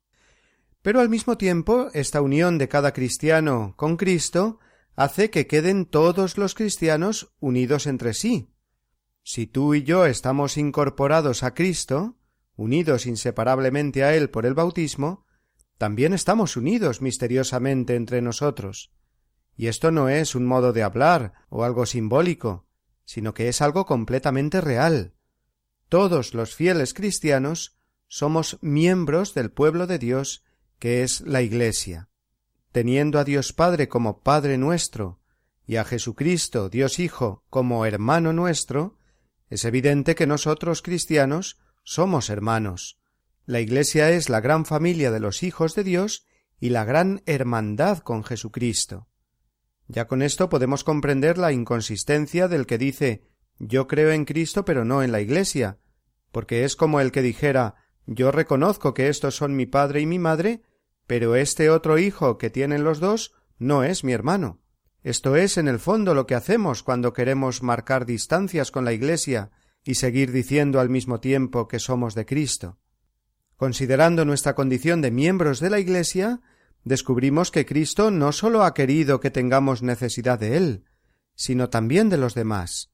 Pero 0.83 1.01
al 1.01 1.09
mismo 1.09 1.39
tiempo, 1.39 1.89
esta 1.95 2.21
unión 2.21 2.59
de 2.59 2.69
cada 2.69 2.93
cristiano 2.93 3.73
con 3.77 3.97
Cristo 3.97 4.59
hace 4.97 5.31
que 5.31 5.47
queden 5.47 5.87
todos 5.87 6.37
los 6.39 6.55
cristianos 6.55 7.33
unidos 7.39 7.87
entre 7.87 8.15
sí. 8.15 8.53
Si 9.23 9.47
tú 9.47 9.75
y 9.75 9.85
yo 9.85 10.05
estamos 10.07 10.57
incorporados 10.57 11.45
a 11.45 11.55
Cristo, 11.55 12.19
unidos 12.57 13.07
inseparablemente 13.07 14.03
a 14.03 14.15
Él 14.17 14.29
por 14.29 14.45
el 14.45 14.55
bautismo, 14.55 15.25
también 15.79 16.13
estamos 16.13 16.57
unidos 16.57 17.01
misteriosamente 17.01 17.95
entre 17.95 18.21
nosotros. 18.21 18.93
Y 19.57 19.69
esto 19.69 19.93
no 19.93 20.09
es 20.09 20.35
un 20.35 20.47
modo 20.47 20.73
de 20.73 20.83
hablar 20.83 21.35
o 21.49 21.63
algo 21.63 21.87
simbólico, 21.87 22.67
sino 23.05 23.35
que 23.35 23.49
es 23.49 23.63
algo 23.63 23.87
completamente 23.87 24.61
real. 24.61 25.15
Todos 25.89 26.35
los 26.35 26.57
fieles 26.57 26.93
cristianos 26.93 27.77
somos 28.09 28.59
miembros 28.63 29.35
del 29.35 29.53
pueblo 29.53 29.87
de 29.87 29.99
Dios 29.99 30.45
que 30.83 31.05
es 31.05 31.21
la 31.21 31.43
Iglesia, 31.43 32.09
teniendo 32.73 33.21
a 33.21 33.23
Dios 33.25 33.53
Padre 33.53 33.87
como 33.87 34.19
Padre 34.25 34.59
nuestro 34.59 35.21
y 35.65 35.77
a 35.77 35.85
Jesucristo, 35.85 36.69
Dios 36.71 36.99
Hijo, 36.99 37.45
como 37.51 37.87
hermano 37.87 38.33
nuestro, 38.33 38.97
es 39.49 39.65
evidente 39.65 40.17
que 40.17 40.27
nosotros 40.27 40.83
cristianos 40.83 41.57
somos 41.85 42.31
hermanos. 42.31 42.99
La 43.47 43.61
Iglesia 43.61 44.11
es 44.11 44.29
la 44.29 44.41
gran 44.41 44.65
familia 44.67 45.13
de 45.13 45.21
los 45.21 45.45
hijos 45.45 45.77
de 45.77 45.85
Dios 45.85 46.27
y 46.59 46.71
la 46.71 46.85
gran 46.85 47.23
hermandad 47.27 47.99
con 47.99 48.25
Jesucristo. 48.25 49.07
Ya 49.87 50.09
con 50.09 50.21
esto 50.21 50.49
podemos 50.49 50.83
comprender 50.83 51.39
la 51.39 51.53
inconsistencia 51.53 52.49
del 52.49 52.67
que 52.67 52.79
dice 52.79 53.23
yo 53.61 53.87
creo 53.87 54.11
en 54.11 54.25
Cristo 54.25 54.65
pero 54.65 54.85
no 54.85 55.05
en 55.05 55.13
la 55.13 55.21
Iglesia, 55.21 55.79
porque 56.33 56.65
es 56.65 56.75
como 56.75 56.99
el 57.01 57.13
que 57.13 57.23
dijera 57.23 57.77
yo 58.05 58.33
reconozco 58.33 58.95
que 58.95 59.07
estos 59.07 59.37
son 59.37 59.55
mi 59.55 59.67
padre 59.67 60.01
y 60.01 60.07
mi 60.07 60.19
madre, 60.19 60.65
pero 61.13 61.37
este 61.37 61.69
otro 61.69 61.99
hijo 61.99 62.39
que 62.39 62.49
tienen 62.49 62.85
los 62.85 62.99
dos 62.99 63.35
no 63.59 63.85
es 63.85 64.03
mi 64.03 64.13
hermano. 64.15 64.63
Esto 65.03 65.37
es, 65.37 65.59
en 65.59 65.69
el 65.69 65.79
fondo, 65.79 66.15
lo 66.15 66.27
que 66.27 66.35
hacemos 66.35 66.83
cuando 66.83 67.13
queremos 67.13 67.63
marcar 67.63 68.07
distancias 68.07 68.71
con 68.71 68.87
la 68.87 68.95
Iglesia 68.95 69.51
y 69.85 69.97
seguir 69.97 70.33
diciendo 70.33 70.81
al 70.81 70.89
mismo 70.89 71.21
tiempo 71.21 71.69
que 71.69 71.81
somos 71.81 72.15
de 72.15 72.25
Cristo. 72.25 72.79
Considerando 73.59 74.25
nuestra 74.25 74.55
condición 74.55 75.03
de 75.03 75.11
miembros 75.11 75.61
de 75.61 75.69
la 75.69 75.81
Iglesia, 75.81 76.41
descubrimos 76.83 77.51
que 77.51 77.67
Cristo 77.67 78.11
no 78.11 78.33
sólo 78.33 78.65
ha 78.65 78.73
querido 78.73 79.21
que 79.21 79.31
tengamos 79.31 79.83
necesidad 79.83 80.39
de 80.39 80.57
Él, 80.57 80.85
sino 81.35 81.69
también 81.69 82.09
de 82.09 82.17
los 82.17 82.33
demás. 82.35 82.91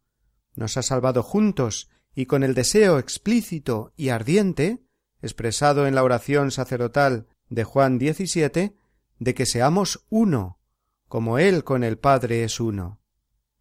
Nos 0.56 0.76
ha 0.76 0.82
salvado 0.82 1.22
juntos 1.22 1.88
y 2.16 2.26
con 2.26 2.42
el 2.42 2.54
deseo 2.54 2.98
explícito 2.98 3.92
y 3.96 4.08
ardiente, 4.08 4.82
expresado 5.22 5.86
en 5.86 5.94
la 5.94 6.02
oración 6.02 6.50
sacerdotal 6.50 7.28
de 7.50 7.64
Juan 7.64 7.98
17, 7.98 8.76
de 9.18 9.34
que 9.34 9.46
seamos 9.46 10.04
uno, 10.10 10.58
como 11.08 11.38
Él 11.38 11.64
con 11.64 11.82
el 11.82 11.98
Padre 11.98 12.44
es 12.44 12.60
uno. 12.60 13.00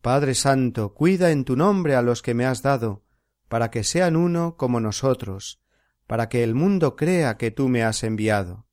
Padre 0.01 0.35
Santo, 0.35 0.93
cuida 0.93 1.31
en 1.31 1.45
tu 1.45 1.55
nombre 1.55 1.95
a 1.95 2.01
los 2.01 2.21
que 2.21 2.33
me 2.33 2.45
has 2.45 2.61
dado, 2.61 3.03
para 3.47 3.71
que 3.71 3.83
sean 3.83 4.15
uno 4.15 4.55
como 4.57 4.79
nosotros, 4.79 5.61
para 6.05 6.29
que 6.29 6.43
el 6.43 6.53
mundo 6.53 6.95
crea 6.95 7.37
que 7.37 7.51
tú 7.51 7.69
me 7.69 7.83
has 7.83 8.03
enviado. 8.03 8.67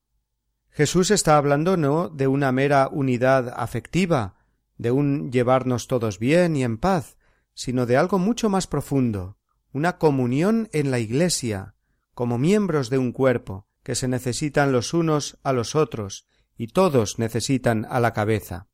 Jesús 0.70 1.10
está 1.12 1.36
hablando 1.36 1.76
no 1.76 2.08
de 2.08 2.26
una 2.26 2.50
mera 2.50 2.88
unidad 2.90 3.54
afectiva, 3.56 4.36
de 4.76 4.90
un 4.90 5.30
llevarnos 5.30 5.86
todos 5.86 6.18
bien 6.18 6.56
y 6.56 6.64
en 6.64 6.78
paz, 6.78 7.16
sino 7.54 7.86
de 7.86 7.96
algo 7.96 8.18
mucho 8.18 8.48
más 8.48 8.66
profundo, 8.66 9.38
una 9.72 9.98
comunión 9.98 10.68
en 10.72 10.90
la 10.90 10.98
Iglesia, 10.98 11.74
como 12.14 12.38
miembros 12.38 12.90
de 12.90 12.98
un 12.98 13.12
cuerpo, 13.12 13.68
que 13.84 13.94
se 13.94 14.08
necesitan 14.08 14.72
los 14.72 14.92
unos 14.94 15.38
a 15.44 15.52
los 15.52 15.76
otros, 15.76 16.26
y 16.56 16.68
todos 16.68 17.18
necesitan 17.20 17.86
a 17.88 18.00
la 18.00 18.12
cabeza. 18.14 18.66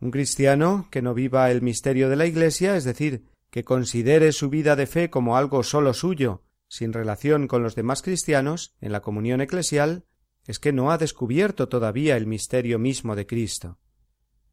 Un 0.00 0.10
cristiano 0.12 0.88
que 0.90 1.02
no 1.02 1.12
viva 1.14 1.50
el 1.50 1.60
misterio 1.62 2.08
de 2.08 2.16
la 2.16 2.26
Iglesia, 2.26 2.76
es 2.76 2.84
decir, 2.84 3.24
que 3.50 3.64
considere 3.64 4.32
su 4.32 4.48
vida 4.48 4.76
de 4.76 4.86
fe 4.86 5.10
como 5.10 5.36
algo 5.36 5.62
solo 5.64 5.92
suyo, 5.94 6.44
sin 6.68 6.92
relación 6.92 7.48
con 7.48 7.62
los 7.62 7.74
demás 7.74 8.02
cristianos, 8.02 8.74
en 8.80 8.92
la 8.92 9.00
comunión 9.02 9.40
eclesial, 9.40 10.04
es 10.46 10.58
que 10.60 10.72
no 10.72 10.92
ha 10.92 10.98
descubierto 10.98 11.68
todavía 11.68 12.16
el 12.16 12.26
misterio 12.26 12.78
mismo 12.78 13.16
de 13.16 13.26
Cristo. 13.26 13.78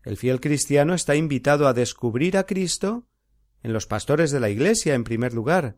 El 0.04 0.18
fiel 0.18 0.42
cristiano 0.42 0.96
está 0.96 1.16
invitado 1.16 1.68
a 1.68 1.74
descubrir 1.74 2.36
a 2.38 2.46
Cristo 2.46 3.08
en 3.62 3.74
los 3.74 3.86
pastores 3.86 4.32
de 4.32 4.40
la 4.40 4.50
Iglesia, 4.50 4.96
en 4.96 5.04
primer 5.04 5.34
lugar, 5.34 5.78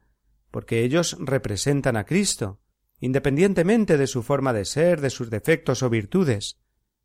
porque 0.51 0.84
ellos 0.84 1.17
representan 1.19 1.97
a 1.97 2.06
Cristo, 2.06 2.62
independientemente 2.99 3.97
de 3.97 4.08
su 4.08 4.23
forma 4.23 4.53
de 4.53 4.65
ser, 4.65 5.01
de 5.01 5.10
sus 5.10 5.29
defectos 5.29 5.84
o 5.84 5.89
virtudes. 5.89 6.60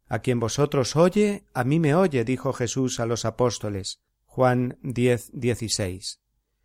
A 0.09 0.21
quien 0.21 0.41
vosotros 0.41 0.97
oye, 0.97 1.45
a 1.55 1.65
mí 1.65 1.81
me 1.81 1.95
oye, 1.95 2.25
dijo 2.25 2.53
Jesús 2.53 3.01
a 3.01 3.07
los 3.07 3.25
apóstoles. 3.25 4.01
Juan 4.25 4.79
10, 4.83 5.33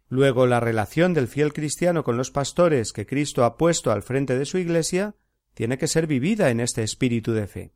Luego 0.07 0.45
la 0.45 0.59
relación 0.59 1.13
del 1.15 1.27
fiel 1.27 1.51
cristiano 1.53 2.03
con 2.03 2.17
los 2.17 2.29
pastores 2.29 2.93
que 2.93 3.07
Cristo 3.07 3.43
ha 3.43 3.57
puesto 3.57 3.91
al 3.91 4.03
frente 4.03 4.38
de 4.38 4.45
su 4.45 4.59
iglesia 4.59 5.15
tiene 5.55 5.79
que 5.79 5.88
ser 5.88 6.05
vivida 6.05 6.51
en 6.51 6.59
este 6.59 6.83
espíritu 6.83 7.31
de 7.31 7.47
fe. 7.47 7.73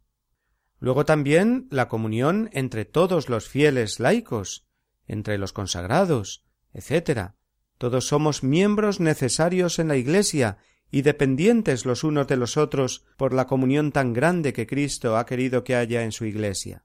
Luego 0.80 1.06
también 1.06 1.68
la 1.72 1.88
comunión 1.88 2.50
entre 2.54 2.86
todos 2.86 3.30
los 3.30 3.48
fieles 3.50 4.00
laicos, 4.00 4.68
entre 5.08 5.40
los 5.40 5.54
consagrados, 5.54 6.46
etc. 6.74 7.32
Todos 7.80 8.08
somos 8.08 8.44
miembros 8.44 9.00
necesarios 9.00 9.80
en 9.80 9.88
la 9.88 9.98
Iglesia 9.98 10.60
y 10.92 11.04
dependientes 11.04 11.86
los 11.86 12.04
unos 12.04 12.28
de 12.28 12.36
los 12.38 12.58
otros 12.58 13.06
por 13.18 13.34
la 13.34 13.46
comunión 13.46 13.92
tan 13.92 14.14
grande 14.14 14.54
que 14.54 14.66
Cristo 14.68 15.18
ha 15.18 15.26
querido 15.26 15.64
que 15.64 15.76
haya 15.76 16.04
en 16.04 16.12
su 16.12 16.26
Iglesia. 16.26 16.84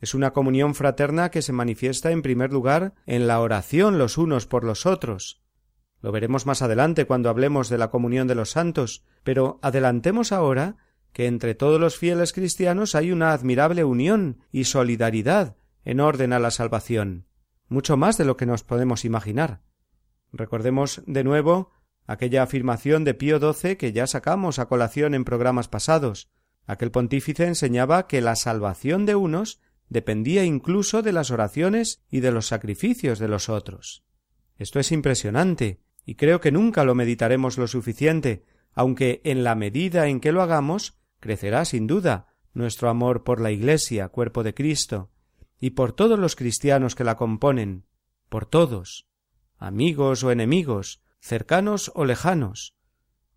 Es 0.00 0.14
una 0.14 0.32
comunión 0.32 0.74
fraterna 0.74 1.30
que 1.30 1.42
se 1.42 1.52
manifiesta 1.52 2.10
en 2.10 2.22
primer 2.22 2.52
lugar 2.52 2.94
en 3.06 3.26
la 3.26 3.40
oración 3.40 3.98
los 3.98 4.18
unos 4.18 4.46
por 4.46 4.64
los 4.64 4.86
otros. 4.86 5.42
Lo 6.00 6.12
veremos 6.12 6.46
más 6.46 6.62
adelante 6.62 7.06
cuando 7.06 7.28
hablemos 7.30 7.68
de 7.68 7.78
la 7.78 7.90
comunión 7.90 8.26
de 8.28 8.34
los 8.34 8.50
santos, 8.50 9.04
pero 9.24 9.58
adelantemos 9.62 10.32
ahora 10.32 10.76
que 11.12 11.26
entre 11.26 11.54
todos 11.54 11.80
los 11.80 11.96
fieles 11.96 12.32
cristianos 12.34 12.94
hay 12.94 13.10
una 13.10 13.32
admirable 13.32 13.84
unión 13.84 14.40
y 14.52 14.64
solidaridad 14.64 15.56
en 15.84 16.00
orden 16.00 16.32
a 16.34 16.38
la 16.38 16.50
salvación, 16.50 17.26
mucho 17.68 17.96
más 17.96 18.18
de 18.18 18.26
lo 18.26 18.36
que 18.36 18.44
nos 18.46 18.64
podemos 18.64 19.04
imaginar. 19.06 19.62
Recordemos 20.30 21.02
de 21.06 21.24
nuevo 21.24 21.70
aquella 22.06 22.42
afirmación 22.44 23.04
de 23.04 23.14
Pío 23.14 23.38
XII 23.40 23.76
que 23.76 23.92
ya 23.92 24.06
sacamos 24.06 24.58
a 24.58 24.66
colación 24.66 25.14
en 25.14 25.24
programas 25.24 25.68
pasados. 25.68 26.30
Aquel 26.66 26.90
pontífice 26.90 27.46
enseñaba 27.46 28.06
que 28.06 28.20
la 28.20 28.36
salvación 28.36 29.06
de 29.06 29.14
unos 29.16 29.60
dependía 29.88 30.44
incluso 30.44 31.02
de 31.02 31.12
las 31.12 31.30
oraciones 31.30 32.02
y 32.10 32.20
de 32.20 32.30
los 32.32 32.46
sacrificios 32.46 33.18
de 33.18 33.28
los 33.28 33.48
otros. 33.48 34.04
Esto 34.56 34.80
es 34.80 34.90
impresionante, 34.92 35.80
y 36.04 36.14
creo 36.14 36.40
que 36.40 36.52
nunca 36.52 36.84
lo 36.84 36.94
meditaremos 36.94 37.58
lo 37.58 37.66
suficiente, 37.66 38.44
aunque 38.72 39.20
en 39.24 39.42
la 39.44 39.54
medida 39.54 40.08
en 40.08 40.20
que 40.20 40.32
lo 40.32 40.42
hagamos, 40.42 40.98
crecerá 41.20 41.64
sin 41.64 41.86
duda 41.86 42.26
nuestro 42.52 42.88
amor 42.88 43.22
por 43.22 43.40
la 43.40 43.50
Iglesia, 43.50 44.08
cuerpo 44.08 44.42
de 44.42 44.54
Cristo, 44.54 45.10
y 45.60 45.70
por 45.70 45.92
todos 45.92 46.18
los 46.18 46.36
cristianos 46.36 46.94
que 46.94 47.04
la 47.04 47.16
componen, 47.16 47.86
por 48.28 48.46
todos, 48.46 49.06
amigos 49.58 50.24
o 50.24 50.30
enemigos, 50.32 51.00
cercanos 51.26 51.90
o 51.94 52.04
lejanos. 52.04 52.76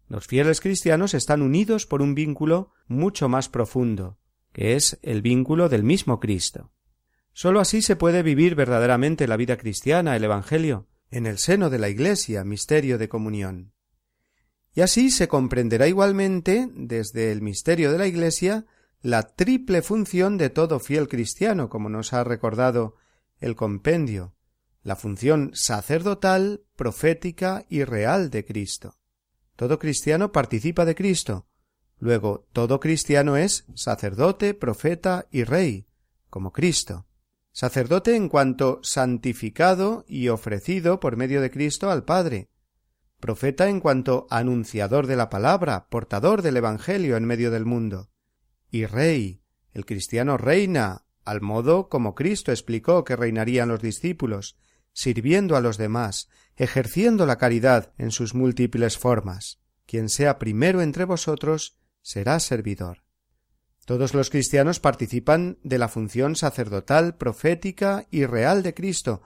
Los 0.08 0.25
fieles 0.28 0.62
cristianos 0.62 1.13
están 1.13 1.41
unidos 1.41 1.86
por 1.88 2.02
un 2.02 2.13
vínculo 2.15 2.71
mucho 2.88 3.28
más 3.30 3.49
profundo, 3.49 4.19
que 4.54 4.75
es 4.75 4.99
el 5.02 5.21
vínculo 5.23 5.69
del 5.69 5.84
mismo 5.84 6.19
Cristo. 6.19 6.71
Sólo 7.34 7.60
así 7.60 7.82
se 7.82 7.95
puede 7.95 8.21
vivir 8.23 8.54
verdaderamente 8.56 9.28
la 9.28 9.38
vida 9.38 9.58
cristiana, 9.58 10.15
el 10.15 10.23
Evangelio, 10.23 10.88
en 11.12 11.25
el 11.25 11.39
seno 11.39 11.69
de 11.71 11.80
la 11.80 11.89
Iglesia, 11.89 12.43
misterio 12.43 12.97
de 12.99 13.10
comunión. 13.10 13.73
Y 14.75 14.82
así 14.82 15.10
se 15.10 15.28
comprenderá 15.28 15.88
igualmente, 15.88 16.69
desde 16.75 17.32
el 17.32 17.41
misterio 17.41 17.91
de 17.91 17.97
la 17.97 18.08
Iglesia, 18.08 18.65
la 19.02 19.34
triple 19.36 19.82
función 19.82 20.38
de 20.38 20.49
todo 20.52 20.80
fiel 20.80 21.08
cristiano, 21.08 21.69
como 21.69 21.89
nos 21.89 22.13
ha 22.13 22.23
recordado 22.23 22.95
el 23.39 23.56
compendio, 23.56 24.36
la 24.84 24.96
función 24.96 25.52
sacerdotal, 25.54 26.62
profética 26.76 27.65
y 27.70 27.84
real 27.84 28.30
de 28.30 28.46
Cristo. 28.46 28.98
Todo 29.56 29.78
cristiano 29.78 30.32
participa 30.32 30.86
de 30.86 30.96
Cristo. 30.96 31.48
Luego, 32.00 32.48
todo 32.54 32.80
cristiano 32.80 33.36
es 33.36 33.65
sacerdote, 33.76 34.54
profeta 34.54 35.28
y 35.32 35.44
rey, 35.44 35.88
como 36.30 36.54
Cristo. 36.54 37.08
Sacerdote 37.52 38.15
en 38.15 38.30
cuanto 38.30 38.80
santificado 38.84 40.06
y 40.08 40.30
ofrecido 40.30 41.02
por 41.02 41.18
medio 41.18 41.42
de 41.42 41.52
Cristo 41.52 41.92
al 41.92 42.06
Padre. 42.06 42.50
Profeta 43.20 43.68
en 43.68 43.82
cuanto 43.82 44.28
anunciador 44.30 45.08
de 45.08 45.18
la 45.18 45.30
palabra, 45.30 45.88
portador 45.89 46.42
del 46.42 46.56
Evangelio 46.56 47.18
en 47.18 47.26
medio 47.26 47.52
del 47.52 47.65
mundo. 47.65 48.12
Y 48.72 48.86
rey. 48.86 49.42
El 49.74 49.86
cristiano 49.86 50.38
reina, 50.38 51.06
al 51.26 51.42
modo 51.42 51.89
como 51.89 52.15
Cristo 52.15 52.52
explicó 52.52 53.04
que 53.04 53.18
reinarían 53.18 53.68
los 53.68 53.82
discípulos, 53.82 54.58
sirviendo 55.00 55.56
a 55.56 55.62
los 55.62 55.78
demás, 55.78 56.28
ejerciendo 56.58 57.26
la 57.26 57.38
caridad 57.38 57.94
en 57.98 58.12
sus 58.12 58.36
múltiples 58.36 58.98
formas. 58.98 59.62
Quien 59.86 60.10
sea 60.10 60.38
primero 60.40 60.82
entre 60.82 61.06
vosotros 61.06 61.80
será 62.02 62.38
servidor. 62.42 63.06
Todos 63.86 64.14
los 64.14 64.30
cristianos 64.30 64.82
participan 64.82 65.58
de 65.64 65.78
la 65.78 65.88
función 65.88 66.36
sacerdotal, 66.36 67.16
profética 67.16 68.08
y 68.12 68.26
real 68.26 68.62
de 68.62 68.74
Cristo, 68.74 69.22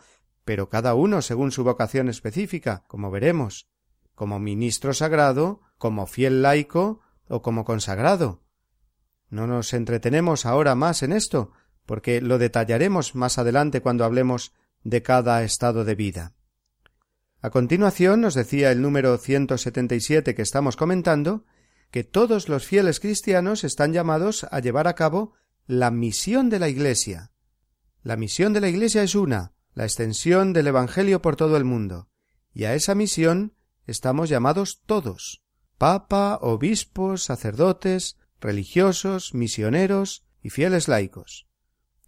pero 0.46 0.70
cada 0.70 0.94
uno 0.94 1.24
según 1.24 1.52
su 1.52 1.64
vocación 1.64 2.08
específica, 2.08 2.84
como 2.88 3.10
veremos, 3.10 3.68
como 4.14 4.38
ministro 4.40 4.94
sagrado, 4.94 5.62
como 5.80 6.06
fiel 6.06 6.44
laico 6.44 7.00
o 7.28 7.42
como 7.42 7.66
consagrado. 7.66 8.44
No 9.32 9.48
nos 9.48 9.74
entretenemos 9.74 10.46
ahora 10.46 10.76
más 10.76 11.02
en 11.02 11.14
esto, 11.14 11.52
porque 11.88 12.22
lo 12.22 12.38
detallaremos 12.38 13.16
más 13.16 13.40
adelante 13.40 13.82
cuando 13.82 14.06
hablemos 14.06 14.54
de 14.84 15.02
cada 15.02 15.44
estado 15.44 15.86
de 15.86 15.96
vida. 15.96 16.34
A 17.42 17.50
continuación 17.50 18.22
nos 18.22 18.36
decía 18.36 18.72
el 18.72 18.82
número 18.82 19.18
177 19.18 20.36
que 20.36 20.42
estamos 20.42 20.76
comentando 20.76 21.46
que 21.92 22.04
todos 22.04 22.48
los 22.50 22.66
fieles 22.66 23.00
cristianos 23.00 23.64
están 23.64 23.94
llamados 23.94 24.46
a 24.50 24.60
llevar 24.60 24.88
a 24.88 24.96
cabo 24.96 25.34
la 25.68 25.92
misión 25.92 26.50
de 26.50 26.60
la 26.60 26.70
Iglesia. 26.70 27.32
La 28.02 28.18
misión 28.18 28.54
de 28.54 28.62
la 28.62 28.70
Iglesia 28.70 29.04
es 29.04 29.16
una, 29.16 29.54
la 29.74 29.84
extensión 29.84 30.54
del 30.54 30.68
Evangelio 30.68 31.22
por 31.22 31.36
todo 31.36 31.56
el 31.58 31.64
mundo, 31.66 32.10
y 32.54 32.64
a 32.66 32.74
esa 32.76 32.96
misión 32.96 33.54
estamos 33.88 34.30
llamados 34.30 34.82
todos 34.86 35.42
papa, 35.78 36.38
obispos, 36.42 37.24
sacerdotes, 37.26 38.18
religiosos, 38.40 39.34
misioneros 39.34 40.24
y 40.42 40.50
fieles 40.50 40.88
laicos. 40.88 41.48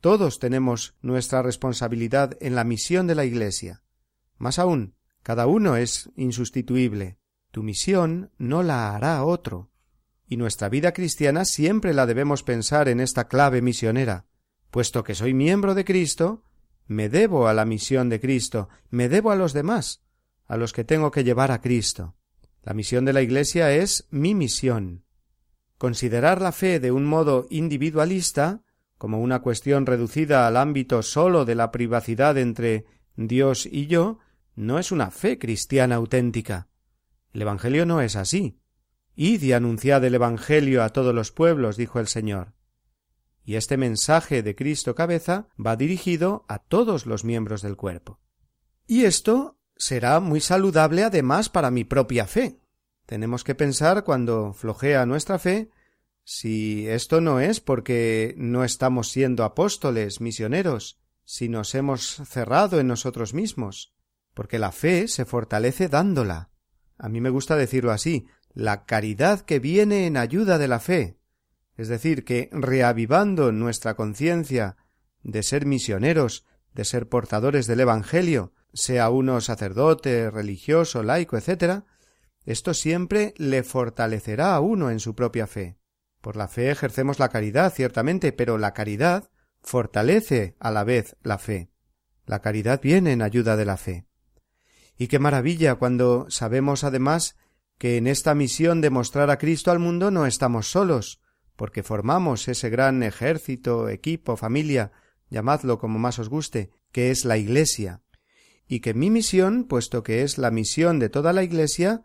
Todos 0.06 0.38
tenemos 0.38 0.94
nuestra 1.02 1.42
responsabilidad 1.42 2.38
en 2.40 2.54
la 2.54 2.64
misión 2.64 3.08
de 3.08 3.16
la 3.16 3.26
Iglesia. 3.26 3.82
Más 4.38 4.60
aún, 4.60 4.94
cada 5.24 5.48
uno 5.48 5.78
es 5.78 6.12
insustituible. 6.16 7.18
Tu 7.50 7.64
misión 7.64 8.30
no 8.38 8.62
la 8.62 8.94
hará 8.94 9.24
otro. 9.24 9.72
Y 10.28 10.38
nuestra 10.38 10.70
vida 10.70 10.92
cristiana 10.94 11.44
siempre 11.44 11.92
la 11.92 12.06
debemos 12.06 12.44
pensar 12.44 12.88
en 12.88 13.00
esta 13.00 13.28
clave 13.28 13.64
misionera. 13.64 14.28
Puesto 14.70 15.04
que 15.04 15.16
soy 15.16 15.34
miembro 15.34 15.74
de 15.74 15.86
Cristo, 15.86 16.44
me 16.86 17.10
debo 17.10 17.48
a 17.48 17.56
la 17.56 17.66
misión 17.66 18.08
de 18.08 18.20
Cristo, 18.20 18.70
me 18.92 19.10
debo 19.10 19.32
a 19.32 19.36
los 19.36 19.54
demás, 19.54 20.04
a 20.46 20.56
los 20.56 20.72
que 20.72 20.84
tengo 20.84 21.10
que 21.10 21.24
llevar 21.24 21.52
a 21.52 21.62
Cristo. 21.62 22.16
La 22.62 22.76
misión 22.76 23.06
de 23.06 23.14
la 23.14 23.24
Iglesia 23.24 23.72
es 23.72 24.06
mi 24.12 24.36
misión. 24.36 25.04
Considerar 25.80 26.44
la 26.44 26.52
fe 26.52 26.80
de 26.80 26.92
un 26.92 27.08
modo 27.08 27.48
individualista 27.50 28.62
como 28.98 29.20
una 29.20 29.42
cuestión 29.42 29.86
reducida 29.86 30.48
al 30.48 30.58
ámbito 30.58 31.02
sólo 31.02 31.46
de 31.46 31.56
la 31.56 31.72
privacidad 31.72 32.38
entre 32.38 32.86
Dios 33.16 33.66
y 33.66 33.88
yo, 33.88 34.20
no 34.56 34.80
es 34.80 34.92
una 34.92 35.12
fe 35.12 35.38
cristiana 35.38 35.96
auténtica. 35.96 36.70
El 37.34 37.42
Evangelio 37.42 37.86
no 37.86 38.02
es 38.02 38.16
así. 38.16 38.60
Id 39.16 39.42
y 39.42 39.52
anunciad 39.52 40.04
el 40.04 40.16
Evangelio 40.16 40.82
a 40.84 40.90
todos 40.90 41.14
los 41.14 41.32
pueblos, 41.32 41.76
dijo 41.78 42.00
el 42.00 42.08
Señor. 42.08 42.54
Y 43.44 43.56
este 43.56 43.78
mensaje 43.78 44.42
de 44.44 44.56
Cristo 44.56 44.96
cabeza 44.96 45.48
va 45.64 45.76
dirigido 45.76 46.46
a 46.48 46.60
todos 46.60 47.06
los 47.06 47.24
miembros 47.24 47.62
del 47.62 47.76
cuerpo. 47.76 48.20
Y 48.88 49.04
esto 49.06 49.60
será 49.76 50.20
muy 50.20 50.40
saludable 50.40 51.04
además 51.04 51.50
para 51.50 51.70
mi 51.70 51.84
propia 51.84 52.26
fe. 52.28 52.60
Tenemos 53.06 53.44
que 53.44 53.54
pensar 53.56 54.04
cuando 54.04 54.54
flojea 54.54 55.06
nuestra 55.06 55.38
fe 55.38 55.70
si 56.28 56.88
esto 56.90 57.22
no 57.22 57.40
es 57.40 57.62
porque 57.62 58.34
no 58.36 58.64
estamos 58.64 59.12
siendo 59.12 59.44
apóstoles, 59.44 60.22
misioneros, 60.22 61.00
si 61.24 61.50
nos 61.50 61.76
hemos 61.76 62.16
cerrado 62.28 62.80
en 62.80 62.88
nosotros 62.88 63.36
mismos, 63.36 63.94
porque 64.34 64.58
la 64.58 64.72
fe 64.72 65.08
se 65.08 65.26
fortalece 65.26 65.88
dándola. 65.88 66.50
A 66.98 67.10
mí 67.10 67.22
me 67.22 67.30
gusta 67.30 67.56
decirlo 67.56 67.92
así, 67.92 68.26
la 68.56 68.86
caridad 68.88 69.42
que 69.42 69.60
viene 69.60 70.08
en 70.08 70.18
ayuda 70.18 70.58
de 70.58 70.68
la 70.68 70.80
fe, 70.80 71.20
es 71.78 71.90
decir, 71.90 72.26
que 72.26 72.50
reavivando 72.52 73.52
nuestra 73.52 73.96
conciencia 73.96 74.78
de 75.22 75.44
ser 75.44 75.68
misioneros, 75.68 76.44
de 76.74 76.86
ser 76.86 77.08
portadores 77.08 77.68
del 77.68 77.82
Evangelio, 77.82 78.52
sea 78.74 79.12
uno 79.12 79.42
sacerdote, 79.42 80.32
religioso, 80.32 81.04
laico, 81.04 81.38
etc., 81.38 81.84
esto 82.48 82.74
siempre 82.74 83.36
le 83.38 83.62
fortalecerá 83.62 84.56
a 84.56 84.60
uno 84.60 84.90
en 84.90 85.00
su 85.00 85.14
propia 85.16 85.46
fe. 85.46 85.78
Por 86.26 86.38
la 86.38 86.48
fe 86.48 86.72
ejercemos 86.72 87.20
la 87.20 87.30
caridad, 87.30 87.72
ciertamente, 87.72 88.34
pero 88.34 88.58
la 88.58 88.74
caridad 88.74 89.30
fortalece 89.62 90.56
a 90.60 90.72
la 90.72 90.84
vez 90.84 91.16
la 91.22 91.38
fe. 91.38 91.70
La 92.26 92.40
caridad 92.42 92.82
viene 92.82 93.12
en 93.12 93.22
ayuda 93.22 93.56
de 93.56 93.64
la 93.66 93.78
fe. 93.78 94.08
Y 94.98 95.06
qué 95.06 95.20
maravilla 95.20 95.76
cuando 95.76 96.26
sabemos 96.30 96.84
además 96.84 97.36
que 97.78 97.98
en 97.98 98.08
esta 98.08 98.34
misión 98.34 98.82
de 98.82 98.90
mostrar 98.90 99.30
a 99.30 99.38
Cristo 99.38 99.70
al 99.70 99.78
mundo 99.78 100.10
no 100.10 100.26
estamos 100.26 100.68
solos, 100.72 101.22
porque 101.56 101.84
formamos 101.84 102.48
ese 102.48 102.72
gran 102.72 103.04
ejército, 103.04 103.88
equipo, 103.88 104.36
familia, 104.36 104.94
llamadlo 105.30 105.78
como 105.78 106.00
más 106.00 106.18
os 106.18 106.30
guste, 106.30 106.72
que 106.92 107.12
es 107.12 107.24
la 107.24 107.38
Iglesia, 107.38 108.02
y 108.68 108.80
que 108.80 108.96
mi 108.96 109.12
misión, 109.12 109.64
puesto 109.66 110.02
que 110.02 110.24
es 110.24 110.40
la 110.40 110.50
misión 110.50 110.98
de 110.98 111.10
toda 111.10 111.34
la 111.34 111.44
Iglesia, 111.44 112.02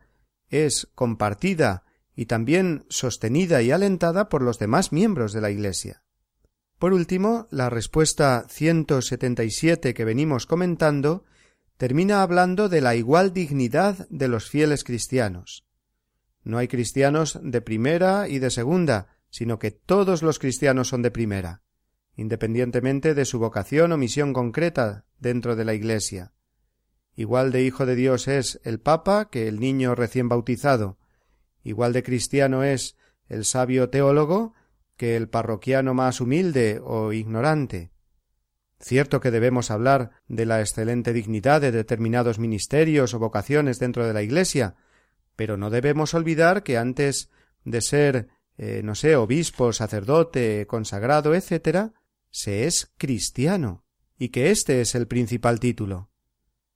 es 0.50 0.90
compartida 0.94 1.85
y 2.16 2.27
también 2.27 2.85
sostenida 2.88 3.62
y 3.62 3.70
alentada 3.70 4.29
por 4.29 4.42
los 4.42 4.59
demás 4.59 4.92
miembros 4.92 5.33
de 5.33 5.40
la 5.40 5.51
Iglesia. 5.51 6.03
Por 6.79 6.92
último, 6.92 7.46
la 7.51 7.70
respuesta 7.70 8.44
177 8.49 9.92
que 9.94 10.05
venimos 10.05 10.46
comentando 10.46 11.25
termina 11.77 12.23
hablando 12.23 12.68
de 12.68 12.81
la 12.81 12.94
igual 12.94 13.33
dignidad 13.33 14.07
de 14.11 14.29
los 14.29 14.49
fieles 14.49 14.85
cristianos. 14.85 15.66
No 16.42 16.59
hay 16.59 16.68
cristianos 16.68 17.38
de 17.42 17.61
primera 17.61 18.29
y 18.29 18.38
de 18.38 18.51
segunda, 18.51 19.09
sino 19.31 19.59
que 19.59 19.70
todos 19.70 20.23
los 20.23 20.38
cristianos 20.38 20.88
son 20.88 21.03
de 21.03 21.11
primera, 21.11 21.62
independientemente 22.16 23.14
de 23.14 23.25
su 23.25 23.38
vocación 23.38 23.92
o 23.92 23.96
misión 23.96 24.33
concreta 24.33 25.05
dentro 25.18 25.57
de 25.57 25.64
la 25.64 25.75
Iglesia. 25.75 26.33
Igual 27.14 27.53
de 27.53 27.62
hijo 27.62 27.87
de 27.87 27.94
Dios 27.94 28.27
es 28.29 28.61
el 28.64 28.81
Papa 28.81 29.29
que 29.31 29.49
el 29.49 29.61
niño 29.61 29.94
recién 29.94 30.29
bautizado, 30.29 30.99
Igual 31.70 31.92
de 31.92 32.02
cristiano 32.02 32.64
es 32.64 32.96
el 33.28 33.44
sabio 33.44 33.90
teólogo 33.90 34.54
que 34.96 35.14
el 35.16 35.28
parroquiano 35.28 35.94
más 35.94 36.20
humilde 36.20 36.80
o 36.83 37.12
ignorante. 37.12 37.92
Cierto 38.80 39.20
que 39.20 39.30
debemos 39.30 39.70
hablar 39.70 40.11
de 40.26 40.46
la 40.46 40.59
excelente 40.59 41.12
dignidad 41.12 41.61
de 41.61 41.70
determinados 41.70 42.40
ministerios 42.40 43.14
o 43.14 43.20
vocaciones 43.20 43.78
dentro 43.78 44.04
de 44.04 44.12
la 44.12 44.22
Iglesia, 44.24 44.74
pero 45.37 45.56
no 45.56 45.70
debemos 45.70 46.12
olvidar 46.12 46.64
que 46.64 46.76
antes 46.76 47.30
de 47.62 47.80
ser, 47.83 48.26
eh, 48.59 48.80
no 48.83 48.96
sé, 48.96 49.14
obispo, 49.14 49.72
sacerdote, 49.72 50.66
consagrado, 50.66 51.37
etc., 51.37 51.92
se 52.30 52.66
es 52.66 52.92
cristiano, 52.98 53.85
y 54.18 54.30
que 54.30 54.50
este 54.50 54.80
es 54.80 54.96
el 54.96 55.06
principal 55.06 55.61
título, 55.61 56.11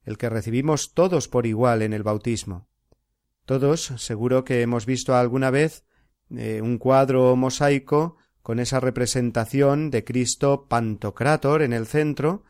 el 0.04 0.18
que 0.18 0.30
recibimos 0.30 0.94
todos 0.94 1.26
por 1.26 1.46
igual 1.46 1.82
en 1.82 1.92
el 1.94 2.04
bautismo. 2.04 2.68
Todos 3.46 3.92
seguro 3.98 4.42
que 4.44 4.62
hemos 4.62 4.86
visto 4.86 5.14
alguna 5.14 5.50
vez 5.50 5.84
eh, 6.34 6.62
un 6.62 6.78
cuadro 6.78 7.36
mosaico 7.36 8.16
con 8.40 8.58
esa 8.58 8.80
representación 8.80 9.90
de 9.90 10.02
Cristo 10.02 10.66
Pantocrátor 10.66 11.60
en 11.60 11.74
el 11.74 11.86
centro 11.86 12.44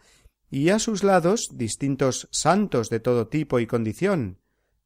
y 0.51 0.69
a 0.69 0.79
sus 0.79 1.03
lados 1.03 1.51
distintos 1.55 2.29
santos 2.31 2.91
de 2.91 3.01
todo 3.01 3.27
tipo 3.27 3.59
y 3.59 3.67
condición. 3.67 4.39